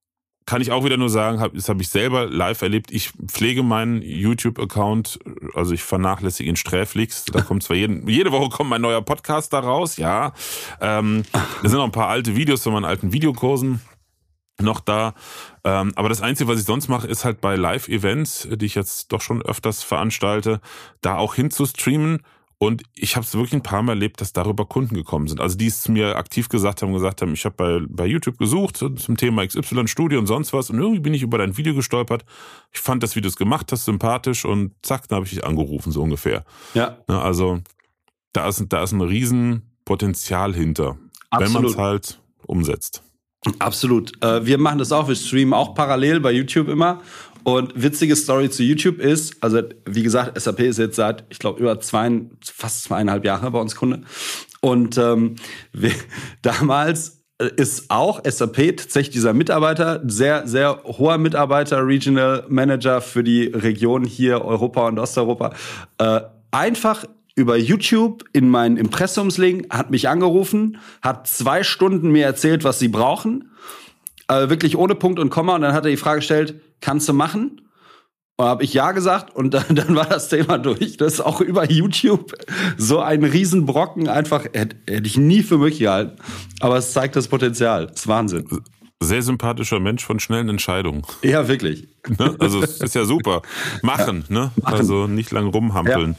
kann 0.50 0.64
ich 0.64 0.72
auch 0.72 0.84
wieder 0.84 0.98
nur 0.98 1.12
sagen, 1.12 1.40
hab, 1.40 1.54
das 1.54 1.70
habe 1.70 1.84
ich 1.84 1.90
selber 1.90 2.26
live 2.26 2.64
erlebt. 2.64 2.92
Ich 2.92 3.12
pflege 3.28 3.62
meinen 3.62 4.02
YouTube-Account, 4.02 5.20
also 5.54 5.76
ich 5.76 5.84
vernachlässige 5.84 6.50
ihn 6.50 6.56
sträflichst. 6.56 7.36
Da 7.36 7.42
kommt 7.42 7.62
zwar 7.62 7.76
jeden, 7.76 8.08
jede 8.10 8.32
Woche 8.32 8.50
kommt 8.50 8.72
mein 8.72 8.82
neuer 8.82 9.04
Podcast 9.04 9.54
da 9.54 9.60
raus, 9.60 9.98
ja. 9.98 10.34
Ähm, 10.82 11.22
da 11.32 11.70
sind 11.70 11.78
noch 11.78 11.86
ein 11.86 11.92
paar 11.92 12.08
alte 12.08 12.36
Videos 12.36 12.64
von 12.64 12.74
meinen 12.74 12.86
alten 12.86 13.14
Videokursen 13.14 13.80
noch 14.60 14.80
da. 14.80 15.14
Ähm, 15.64 15.92
aber 15.96 16.10
das 16.10 16.22
Einzige, 16.22 16.50
was 16.50 16.60
ich 16.60 16.66
sonst 16.66 16.88
mache, 16.88 17.06
ist 17.06 17.26
halt 17.26 17.42
bei 17.42 17.56
Live-Events, 17.56 18.48
die 18.52 18.66
ich 18.66 18.74
jetzt 18.74 19.12
doch 19.12 19.22
schon 19.22 19.44
öfters 19.44 19.84
veranstalte, 19.84 20.62
da 21.02 21.18
auch 21.18 21.36
hinzustreamen 21.36 22.24
und 22.62 22.84
ich 22.94 23.16
habe 23.16 23.26
es 23.26 23.34
wirklich 23.34 23.54
ein 23.54 23.64
paar 23.64 23.82
Mal 23.82 23.94
erlebt, 23.94 24.20
dass 24.20 24.34
darüber 24.34 24.66
Kunden 24.66 24.94
gekommen 24.94 25.28
sind. 25.28 25.40
Also 25.40 25.58
die 25.58 25.68
es 25.68 25.88
mir 25.88 26.18
aktiv 26.18 26.50
gesagt 26.50 26.82
haben, 26.82 26.92
gesagt 26.92 27.22
haben, 27.22 27.34
ich 27.34 27.46
habe 27.46 27.56
bei, 27.56 27.86
bei 27.88 28.06
YouTube 28.06 28.38
gesucht 28.38 28.76
zum 28.78 29.18
Thema 29.18 29.48
XY 29.48 29.88
Studie 29.88 30.18
und 30.18 30.28
sonst 30.28 30.52
was 30.52 30.70
und 30.70 30.78
irgendwie 30.78 31.00
bin 31.00 31.14
ich 31.14 31.22
über 31.22 31.38
dein 31.38 31.56
Video 31.56 31.74
gestolpert. 31.74 32.26
Ich 32.74 32.82
fand 32.82 33.02
das, 33.02 33.16
wie 33.16 33.22
du 33.22 33.30
es 33.30 33.38
gemacht 33.38 33.72
hast, 33.72 33.86
sympathisch 33.86 34.44
und 34.44 34.74
zack, 34.82 35.08
dann 35.08 35.18
habe 35.18 35.26
ich 35.26 35.32
dich 35.32 35.46
angerufen, 35.46 35.94
so 35.94 36.02
ungefähr. 36.02 36.44
Ja. 36.74 36.98
Ne, 37.08 37.22
also 37.22 37.62
da 38.34 38.50
ist, 38.50 38.66
da 38.68 38.84
ist 38.84 38.92
ein 38.92 39.02
Riesenpotenzial 39.02 40.54
hinter, 40.54 40.98
Absolut. 41.30 41.56
wenn 41.56 41.62
man 41.62 41.72
es 41.72 41.78
halt 41.78 42.22
umsetzt. 42.46 43.04
Absolut. 43.60 44.22
Äh, 44.22 44.46
wir 44.46 44.58
machen 44.58 44.80
das 44.80 44.92
auch, 44.92 45.08
wir 45.08 45.16
streamen 45.16 45.54
auch 45.54 45.74
parallel 45.74 46.20
bei 46.20 46.32
YouTube 46.32 46.68
immer 46.68 47.02
und 47.44 47.82
witzige 47.82 48.16
Story 48.16 48.50
zu 48.50 48.64
YouTube 48.64 49.00
ist, 49.00 49.42
also 49.42 49.62
wie 49.86 50.04
gesagt, 50.04 50.40
SAP 50.40 50.60
ist 50.62 50.80
jetzt 50.80 50.96
seit, 50.96 51.24
ich 51.30 51.40
glaube, 51.40 51.60
über 51.60 51.80
zwei, 51.80 52.22
fast 52.44 52.84
zweieinhalb 52.84 53.26
Jahre 53.26 53.52
bei 53.52 53.60
uns 53.60 53.76
Kunde. 53.76 54.02
Und 54.62 54.98
ähm, 54.98 55.36
wir, 55.72 55.92
damals 56.42 57.20
ist 57.56 57.90
auch 57.90 58.22
SAP 58.26 58.76
tatsächlich 58.76 59.14
dieser 59.14 59.34
Mitarbeiter, 59.34 60.02
sehr, 60.06 60.46
sehr 60.46 60.84
hoher 60.84 61.18
Mitarbeiter, 61.18 61.86
Regional 61.88 62.46
Manager 62.50 63.00
für 63.00 63.24
die 63.24 63.46
Region 63.46 64.04
hier 64.04 64.44
Europa 64.44 64.88
und 64.88 65.00
Osteuropa, 65.00 65.54
äh, 66.00 66.22
einfach 66.52 67.06
über 67.36 67.56
YouTube 67.56 68.26
in 68.34 68.50
meinen 68.50 68.76
Impressumslink, 68.76 69.74
hat 69.74 69.92
mich 69.92 70.10
angerufen, 70.10 70.78
hat 71.02 71.28
zwei 71.28 71.64
Stunden 71.64 72.12
mir 72.12 72.26
erzählt, 72.26 72.66
was 72.66 72.80
sie 72.80 72.90
brauchen, 72.90 73.52
äh, 74.28 74.50
wirklich 74.50 74.78
ohne 74.78 74.96
Punkt 74.96 75.20
und 75.20 75.30
Komma, 75.30 75.56
und 75.56 75.62
dann 75.62 75.74
hat 75.74 75.86
er 75.86 75.92
die 75.92 75.98
Frage 75.98 76.20
gestellt, 76.20 76.56
kannst 76.82 77.08
du 77.10 77.14
machen? 77.14 77.62
Und 78.38 78.46
habe 78.46 78.64
ich 78.64 78.74
ja 78.74 78.94
gesagt 78.94 79.36
und 79.36 79.54
dann, 79.54 79.76
dann 79.76 79.96
war 79.96 80.06
das 80.06 80.30
Thema 80.30 80.58
durch. 80.58 80.98
Das 80.98 81.14
ist 81.14 81.22
auch 81.22 81.42
über 81.42 81.70
YouTube 81.70 82.34
so 82.78 83.00
ein 83.00 83.24
Riesenbrocken 83.24 84.08
einfach, 84.08 84.46
hätte, 84.54 84.78
hätte 84.88 85.08
ich 85.08 85.18
nie 85.18 85.44
für 85.44 85.58
möglich 85.58 85.80
gehalten. 85.80 86.18
Aber 86.62 86.78
es 86.78 86.94
zeigt 86.94 87.16
das 87.16 87.28
Potenzial. 87.28 87.88
Das 87.88 88.02
ist 88.02 88.08
Wahnsinn. 88.08 88.48
Sehr 89.02 89.22
sympathischer 89.22 89.80
Mensch 89.80 90.06
von 90.06 90.20
schnellen 90.20 90.50
Entscheidungen. 90.50 91.04
Ja, 91.22 91.48
wirklich. 91.48 91.88
Ne? 92.18 92.36
Also 92.40 92.62
es 92.62 92.82
ist 92.82 92.96
ja 92.96 93.06
super. 93.06 93.42
Machen, 93.82 94.26
ja. 94.30 94.34
ne? 94.34 94.52
Machen. 94.62 94.74
Also 94.74 95.08
nicht 95.08 95.32
lang 95.32 95.48
rumhampeln. 95.48 96.12
Ja. 96.12 96.18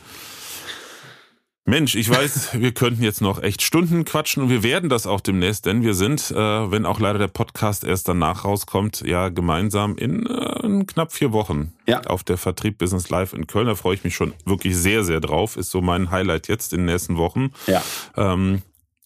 Mensch, 1.66 1.94
ich 1.94 2.08
weiß, 2.08 2.61
wir 2.61 2.72
könnten 2.72 3.02
jetzt 3.02 3.20
noch 3.20 3.42
echt 3.42 3.62
Stunden 3.62 4.04
quatschen 4.04 4.42
und 4.42 4.48
wir 4.48 4.62
werden 4.62 4.88
das 4.88 5.06
auch 5.06 5.20
demnächst, 5.20 5.66
denn 5.66 5.82
wir 5.82 5.94
sind, 5.94 6.30
äh, 6.30 6.34
wenn 6.34 6.86
auch 6.86 6.98
leider 6.98 7.18
der 7.18 7.28
Podcast 7.28 7.84
erst 7.84 8.08
danach 8.08 8.44
rauskommt, 8.44 9.02
ja 9.02 9.28
gemeinsam 9.28 9.96
in, 9.96 10.26
äh, 10.26 10.66
in 10.66 10.86
knapp 10.86 11.12
vier 11.12 11.32
Wochen 11.32 11.74
ja. 11.86 12.00
auf 12.06 12.24
der 12.24 12.38
Vertrieb 12.38 12.78
Business 12.78 13.11
Live 13.11 13.34
in 13.34 13.46
Köln. 13.46 13.66
Da 13.66 13.74
freue 13.74 13.94
ich 13.94 14.04
mich 14.04 14.14
schon 14.14 14.32
wirklich 14.46 14.74
sehr, 14.76 15.04
sehr 15.04 15.20
drauf. 15.20 15.56
Ist 15.56 15.70
so 15.70 15.82
mein 15.82 16.11
Highlight 16.11 16.48
jetzt 16.48 16.72
in 16.72 16.80
den 16.80 16.86
nächsten 16.86 17.18
Wochen. 17.18 17.52
Ja. 17.66 17.82
Ähm, 18.16 18.62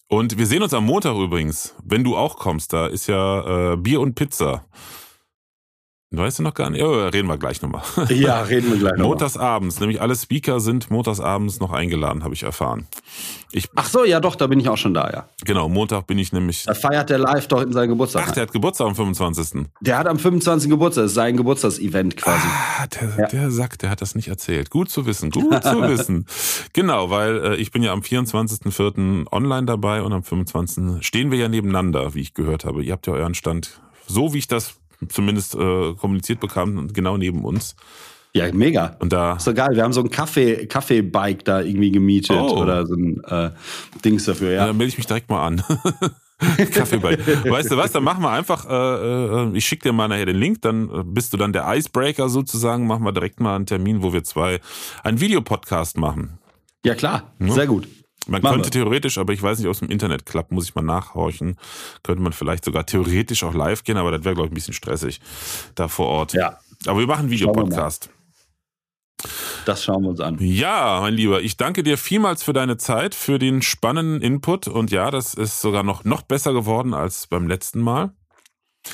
und 0.07 0.37
wir 0.37 0.45
sehen 0.45 0.63
uns 0.63 0.73
am 0.73 0.85
Montag 0.85 1.15
übrigens, 1.15 1.75
wenn 1.83 2.03
du 2.03 2.15
auch 2.15 2.37
kommst. 2.37 2.73
Da 2.73 2.87
ist 2.87 3.07
ja 3.07 3.73
äh, 3.73 3.77
Bier 3.77 3.99
und 3.99 4.15
Pizza. 4.15 4.65
Weißt 6.17 6.39
du 6.39 6.43
noch 6.43 6.53
gar 6.53 6.69
nicht? 6.69 6.83
Oh, 6.83 7.07
reden 7.07 7.27
wir 7.27 7.37
gleich 7.37 7.61
nochmal. 7.61 7.81
Ja, 8.09 8.41
reden 8.41 8.71
wir 8.71 8.77
gleich 8.77 8.93
nochmal. 8.93 9.07
Montagsabends, 9.09 9.79
nämlich 9.79 10.01
alle 10.01 10.15
Speaker 10.15 10.59
sind 10.59 10.89
montagsabends 10.89 11.59
noch 11.59 11.71
eingeladen, 11.71 12.23
habe 12.23 12.33
ich 12.33 12.43
erfahren. 12.43 12.87
Ich, 13.51 13.69
Ach 13.75 13.87
so, 13.87 14.03
ja 14.03 14.19
doch, 14.19 14.35
da 14.35 14.47
bin 14.47 14.59
ich 14.59 14.67
auch 14.67 14.77
schon 14.77 14.93
da, 14.93 15.09
ja. 15.09 15.29
Genau, 15.45 15.69
Montag 15.69 16.07
bin 16.07 16.17
ich 16.17 16.33
nämlich. 16.33 16.63
Da 16.65 16.73
feiert 16.73 17.09
der 17.09 17.19
live 17.19 17.47
doch 17.47 17.61
in 17.61 17.71
seinem 17.71 17.89
Geburtstag. 17.89 18.25
Ach, 18.27 18.31
der 18.31 18.43
hat 18.43 18.51
Geburtstag 18.51 18.87
am 18.87 18.95
25. 18.95 19.67
Der 19.81 19.97
hat 19.97 20.07
am 20.07 20.19
25. 20.19 20.69
Geburtstag, 20.69 21.03
das 21.03 21.11
ist 21.11 21.15
sein 21.15 21.37
Geburtstagsevent 21.37 22.17
quasi. 22.17 22.47
Ah, 22.47 22.87
der, 22.87 23.13
ja. 23.17 23.27
der 23.27 23.51
sagt, 23.51 23.81
der 23.81 23.89
hat 23.89 24.01
das 24.01 24.15
nicht 24.15 24.27
erzählt. 24.27 24.69
Gut 24.69 24.89
zu 24.89 25.05
wissen, 25.05 25.31
gut 25.31 25.63
zu 25.63 25.81
wissen. 25.87 26.25
Genau, 26.73 27.09
weil 27.09 27.43
äh, 27.43 27.55
ich 27.55 27.71
bin 27.71 27.81
ja 27.83 27.93
am 27.93 28.01
24.04. 28.01 29.31
online 29.31 29.65
dabei 29.65 30.01
und 30.01 30.11
am 30.11 30.23
25. 30.23 31.05
stehen 31.05 31.31
wir 31.31 31.37
ja 31.37 31.47
nebeneinander, 31.47 32.13
wie 32.13 32.21
ich 32.21 32.33
gehört 32.33 32.65
habe. 32.65 32.83
Ihr 32.83 32.93
habt 32.93 33.07
ja 33.07 33.13
euren 33.13 33.35
Stand 33.35 33.79
so 34.07 34.33
wie 34.33 34.39
ich 34.39 34.47
das 34.47 34.75
zumindest 35.09 35.55
äh, 35.55 35.93
kommuniziert 35.93 36.39
bekam, 36.39 36.87
genau 36.93 37.17
neben 37.17 37.43
uns. 37.43 37.75
Ja, 38.35 38.51
mega. 38.51 38.97
Und 38.99 39.13
da 39.13 39.37
ist 39.37 39.45
so 39.45 39.53
geil. 39.53 39.75
Wir 39.75 39.83
haben 39.83 39.93
so 39.93 40.01
ein 40.01 40.09
Kaffee, 40.09 40.65
Kaffee-Bike 40.65 41.45
da 41.45 41.61
irgendwie 41.61 41.91
gemietet 41.91 42.37
oh. 42.37 42.57
oder 42.57 42.85
so 42.85 42.93
ein 42.93 43.23
äh, 43.23 43.51
Dings 44.03 44.25
dafür, 44.25 44.51
ja. 44.51 44.57
ja 44.57 44.67
dann 44.67 44.77
melde 44.77 44.89
ich 44.89 44.97
mich 44.97 45.07
direkt 45.07 45.29
mal 45.29 45.47
an. 45.47 45.63
Kaffeebike. 46.71 47.49
Weißt 47.49 47.71
du 47.71 47.77
was, 47.77 47.93
dann 47.93 48.03
machen 48.03 48.21
wir 48.21 48.31
einfach, 48.31 48.69
äh, 48.69 48.73
äh, 48.73 49.57
ich 49.57 49.65
schicke 49.65 49.83
dir 49.83 49.93
mal 49.93 50.09
nachher 50.09 50.25
den 50.25 50.35
Link, 50.35 50.61
dann 50.63 50.89
äh, 50.89 51.03
bist 51.05 51.31
du 51.31 51.37
dann 51.37 51.53
der 51.53 51.65
Icebreaker 51.73 52.27
sozusagen, 52.27 52.87
machen 52.87 53.05
wir 53.05 53.13
direkt 53.13 53.39
mal 53.39 53.55
einen 53.55 53.65
Termin, 53.65 54.03
wo 54.03 54.11
wir 54.11 54.25
zwei 54.25 54.59
einen 55.03 55.21
Videopodcast 55.21 55.97
machen. 55.97 56.37
Ja 56.83 56.93
klar, 56.93 57.31
ja? 57.39 57.53
sehr 57.53 57.67
gut. 57.67 57.87
Man 58.27 58.41
Machen 58.41 58.55
könnte 58.55 58.67
wir. 58.67 58.83
theoretisch, 58.83 59.17
aber 59.17 59.33
ich 59.33 59.41
weiß 59.41 59.59
nicht, 59.59 59.67
aus 59.67 59.79
dem 59.79 59.89
Internet 59.89 60.25
klappt, 60.25 60.51
muss 60.51 60.65
ich 60.65 60.75
mal 60.75 60.81
nachhorchen. 60.81 61.57
Könnte 62.03 62.21
man 62.21 62.33
vielleicht 62.33 62.65
sogar 62.65 62.85
theoretisch 62.85 63.43
auch 63.43 63.53
live 63.53 63.83
gehen, 63.83 63.97
aber 63.97 64.11
das 64.11 64.23
wäre, 64.23 64.35
glaube 64.35 64.47
ich, 64.47 64.51
ein 64.51 64.55
bisschen 64.55 64.73
stressig 64.73 65.21
da 65.75 65.87
vor 65.87 66.07
Ort. 66.07 66.33
Ja. 66.33 66.59
Aber 66.87 66.99
wir 66.99 67.07
machen 67.07 67.21
einen 67.21 67.31
Videopodcast. 67.31 68.09
Das 69.65 69.83
schauen 69.83 70.03
wir 70.03 70.09
uns 70.09 70.19
an. 70.19 70.37
Ja, 70.39 70.99
mein 71.01 71.13
Lieber, 71.13 71.41
ich 71.41 71.57
danke 71.57 71.83
dir 71.83 71.97
vielmals 71.97 72.43
für 72.43 72.53
deine 72.53 72.77
Zeit, 72.77 73.15
für 73.15 73.39
den 73.39 73.61
spannenden 73.61 74.21
Input. 74.21 74.67
Und 74.67 74.91
ja, 74.91 75.09
das 75.09 75.33
ist 75.33 75.61
sogar 75.61 75.83
noch, 75.83 76.03
noch 76.03 76.21
besser 76.21 76.53
geworden 76.53 76.93
als 76.93 77.27
beim 77.27 77.47
letzten 77.47 77.79
Mal. 77.81 78.11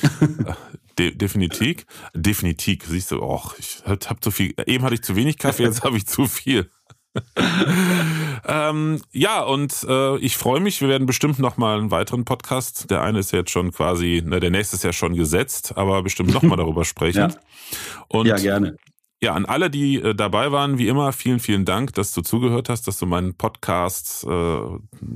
De 0.98 1.14
definitiv. 1.14 1.86
Definitiv, 2.14 2.84
siehst 2.86 3.12
du, 3.12 3.22
och, 3.22 3.54
ich 3.58 3.82
hab 3.86 4.22
zu 4.22 4.30
viel. 4.30 4.54
Eben 4.66 4.84
hatte 4.84 4.94
ich 4.94 5.02
zu 5.02 5.16
wenig 5.16 5.38
Kaffee, 5.38 5.64
jetzt 5.64 5.82
habe 5.84 5.96
ich 5.96 6.06
zu 6.06 6.26
viel. 6.26 6.70
Ähm, 8.48 9.00
ja, 9.12 9.42
und 9.42 9.86
äh, 9.88 10.16
ich 10.18 10.36
freue 10.36 10.60
mich. 10.60 10.80
Wir 10.80 10.88
werden 10.88 11.06
bestimmt 11.06 11.38
noch 11.38 11.56
mal 11.56 11.78
einen 11.78 11.90
weiteren 11.90 12.24
Podcast. 12.24 12.90
Der 12.90 13.02
eine 13.02 13.18
ist 13.18 13.32
jetzt 13.32 13.50
schon 13.50 13.70
quasi, 13.72 14.22
ne, 14.24 14.40
der 14.40 14.50
nächste 14.50 14.76
ist 14.76 14.84
ja 14.84 14.92
schon 14.92 15.14
gesetzt, 15.14 15.74
aber 15.76 16.02
bestimmt 16.02 16.32
noch 16.32 16.42
mal 16.42 16.56
darüber 16.56 16.84
sprechen. 16.86 17.30
ja. 17.30 17.36
Und 18.08 18.26
ja, 18.26 18.36
gerne. 18.36 18.76
Ja, 19.22 19.34
an 19.34 19.46
alle, 19.46 19.70
die 19.70 20.02
äh, 20.02 20.16
dabei 20.16 20.50
waren, 20.50 20.78
wie 20.78 20.88
immer, 20.88 21.12
vielen, 21.12 21.38
vielen 21.38 21.64
Dank, 21.64 21.94
dass 21.94 22.12
du 22.12 22.22
zugehört 22.22 22.68
hast, 22.68 22.88
dass 22.88 22.98
du 22.98 23.06
meinen 23.06 23.34
Podcast, 23.34 24.26
äh, 24.28 24.60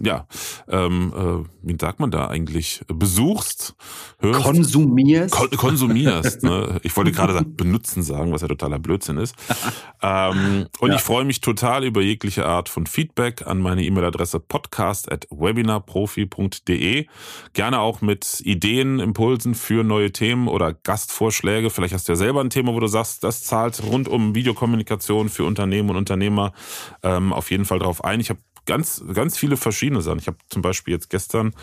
ja, 0.05 0.29
ähm, 0.69 1.13
äh, 1.13 1.69
wie 1.69 1.77
sagt 1.81 1.99
man 1.99 2.13
da 2.13 2.29
eigentlich, 2.29 2.85
besuchst, 2.87 3.75
hörst. 4.21 4.45
Konsumierst. 4.45 5.35
Kon 5.35 5.51
konsumierst. 5.51 6.45
ne? 6.45 6.81
Ich 6.85 6.97
wollte 6.97 7.11
gerade 7.11 7.45
benutzen 7.45 8.05
sagen, 8.05 8.33
was 8.33 8.43
ja 8.43 8.49
totaler 8.49 8.79
Blödsinn 8.79 9.17
ist. 9.19 9.35
ähm, 10.03 10.67
und 10.79 10.91
ja. 10.91 10.97
ich 10.97 11.03
freue 11.03 11.25
mich 11.25 11.41
total 11.41 11.85
über 11.85 12.01
jegliche 12.01 12.47
Art 12.47 12.69
von 12.69 12.87
Feedback 12.87 13.45
an 13.45 13.59
meine 13.59 13.83
E-Mail-Adresse 13.83 14.39
podcast 14.39 15.11
at 15.11 15.27
webinarprofi.de. 15.31 17.07
Gerne 17.55 17.81
auch 17.81 18.03
mit 18.03 18.41
Ideen, 18.45 19.01
Impulsen 19.01 19.57
für 19.57 19.83
neue 19.83 20.13
Themen 20.13 20.47
oder 20.47 20.75
Gastvorschläge. 20.75 21.71
Vielleicht 21.71 21.93
hast 21.95 22.07
du 22.07 22.13
ja 22.13 22.17
selber 22.17 22.41
ein 22.41 22.51
Thema, 22.51 22.73
wo 22.73 22.79
du 22.79 22.87
sagst, 22.87 23.25
das 23.25 23.43
zahlt 23.43 23.83
rund 23.97 24.09
um 24.09 24.35
Videokommunikation 24.35 25.31
für 25.31 25.45
Unternehmen 25.45 25.89
und 25.91 25.97
Unternehmer 25.97 26.53
ähm, 27.03 27.33
auf 27.33 27.51
jeden 27.51 27.65
Fall 27.65 27.79
drauf 27.79 28.05
ein. 28.05 28.21
Ich 28.21 28.29
habe 28.29 28.41
ganz, 28.67 29.03
ganz 29.15 29.39
viele 29.39 29.57
verschiedene 29.57 30.03
Sachen. 30.03 30.19
Ich 30.19 30.27
habe 30.27 30.37
zum 30.51 30.61
Beispiel 30.61 30.93
jetzt 30.93 31.09
gestern 31.09 31.55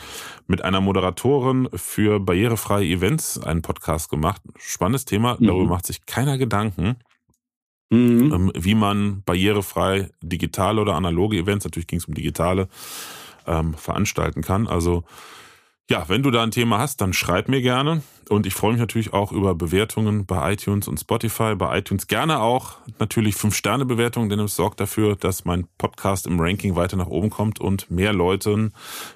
mit 0.48 0.64
einer 0.64 0.82
Moderatorin 0.82 1.70
für 1.76 2.20
barrierefreie 2.20 2.88
Events 2.88 3.38
einen 3.38 3.62
Podcast 3.62 4.10
gemacht. 4.10 4.42
Spannendes 4.58 5.06
Thema, 5.06 5.38
mhm. 5.40 5.48
darüber 5.48 5.70
macht 5.70 5.86
sich 5.86 6.06
keiner 6.06 6.38
Gedanken. 6.38 6.96
Mhm. 7.92 8.34
Ähm, 8.34 8.52
wie 8.56 8.74
man 8.74 9.22
barrierefrei 9.24 10.10
digitale 10.22 10.82
oder 10.82 10.96
analoge 10.96 11.38
Events, 11.38 11.66
natürlich 11.66 11.88
ging 11.88 12.00
es 12.00 12.06
um 12.06 12.16
digitale, 12.16 12.68
ähm, 13.46 13.76
veranstalten 13.76 14.42
kann. 14.42 14.68
Also 14.68 15.04
Ja, 15.90 16.06
wenn 16.08 16.24
du 16.24 16.32
da 16.32 16.44
ein 16.44 16.52
Thema 16.52 16.80
hast, 16.80 17.02
dann 17.02 17.12
schreib 17.12 17.50
mir 17.50 17.62
gerne. 17.62 18.02
Und 18.30 18.46
ich 18.46 18.54
freue 18.54 18.72
mich 18.72 18.80
natürlich 18.80 19.12
auch 19.12 19.34
über 19.34 19.54
Bewertungen 19.54 20.26
bei 20.26 20.54
iTunes 20.54 20.88
und 20.88 20.98
Spotify. 20.98 21.56
Bei 21.56 21.78
iTunes 21.78 22.08
gerne 22.08 22.40
auch 22.40 22.78
natürlich 23.00 23.36
5-Sterne-Bewertungen, 23.36 24.30
denn 24.30 24.40
es 24.40 24.56
sorgt 24.56 24.80
dafür, 24.80 25.18
dass 25.18 25.44
mein 25.44 25.68
Podcast 25.78 26.26
im 26.26 26.40
Ranking 26.40 26.78
weiter 26.78 26.96
nach 26.96 27.08
oben 27.08 27.30
kommt 27.30 27.60
und 27.60 27.92
mehr 27.92 28.14
Leuten 28.14 28.72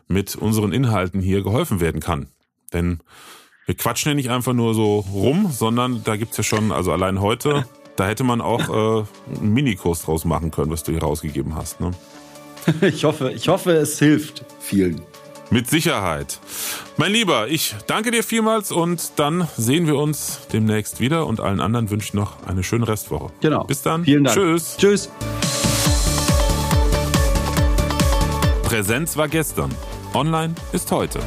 mit 0.09 0.36
unseren 0.36 0.74
Inhalten 0.74 1.22
hier 1.22 1.41
geholfen 1.41 1.80
werden 1.80 2.01
kann. 2.01 2.28
Denn 2.74 2.99
wir 3.65 3.76
quatschen 3.76 4.09
ja 4.09 4.15
nicht 4.15 4.30
einfach 4.30 4.53
nur 4.53 4.74
so 4.74 4.99
rum, 4.99 5.49
sondern 5.49 6.03
da 6.03 6.18
gibt's 6.18 6.36
ja 6.36 6.43
schon, 6.43 6.74
also 6.74 6.91
allein 6.91 7.22
heute, 7.22 7.65
da 7.95 8.05
hätte 8.07 8.26
man 8.26 8.41
auch 8.41 8.70
äh, 8.70 9.38
einen 9.39 9.53
Minikurs 9.53 10.01
draus 10.03 10.26
machen 10.26 10.51
können, 10.51 10.72
was 10.72 10.84
du 10.84 10.91
hier 10.91 11.01
rausgegeben 11.01 11.55
hast. 11.55 11.80
Ne? 11.80 11.91
Ich 12.82 13.05
hoffe, 13.05 13.32
ich 13.32 13.47
hoffe, 13.47 13.72
es 13.72 13.97
hilft 13.97 14.43
vielen. 14.59 15.01
Mit 15.50 15.70
Sicherheit. 15.70 16.39
Mein 16.98 17.14
Lieber, 17.14 17.48
ich 17.48 17.76
danke 17.88 18.12
dir 18.12 18.24
vielmals 18.24 18.72
und 18.72 19.14
dann 19.16 19.48
sehen 19.56 19.88
wir 19.88 19.95
uns 19.95 20.39
demnächst 20.52 21.00
wieder 21.00 21.26
und 21.26 21.39
allen 21.39 21.62
anderen 21.62 21.89
wünsche 21.89 22.08
ich 22.08 22.14
noch 22.14 22.45
eine 22.45 22.64
schöne 22.64 22.88
Restwoche. 22.88 23.32
Genau. 23.39 23.64
Bis 23.64 23.82
dann. 23.82 24.04
Vielen 24.04 24.26
Dank. 24.26 24.36
Tschüss. 24.36 24.76
Tschüss. 24.78 25.10
Präsenz 28.64 29.16
war 29.16 29.30
gestern. 29.30 29.74
Online 30.14 30.54
ist 30.74 30.91
heute. 30.91 31.20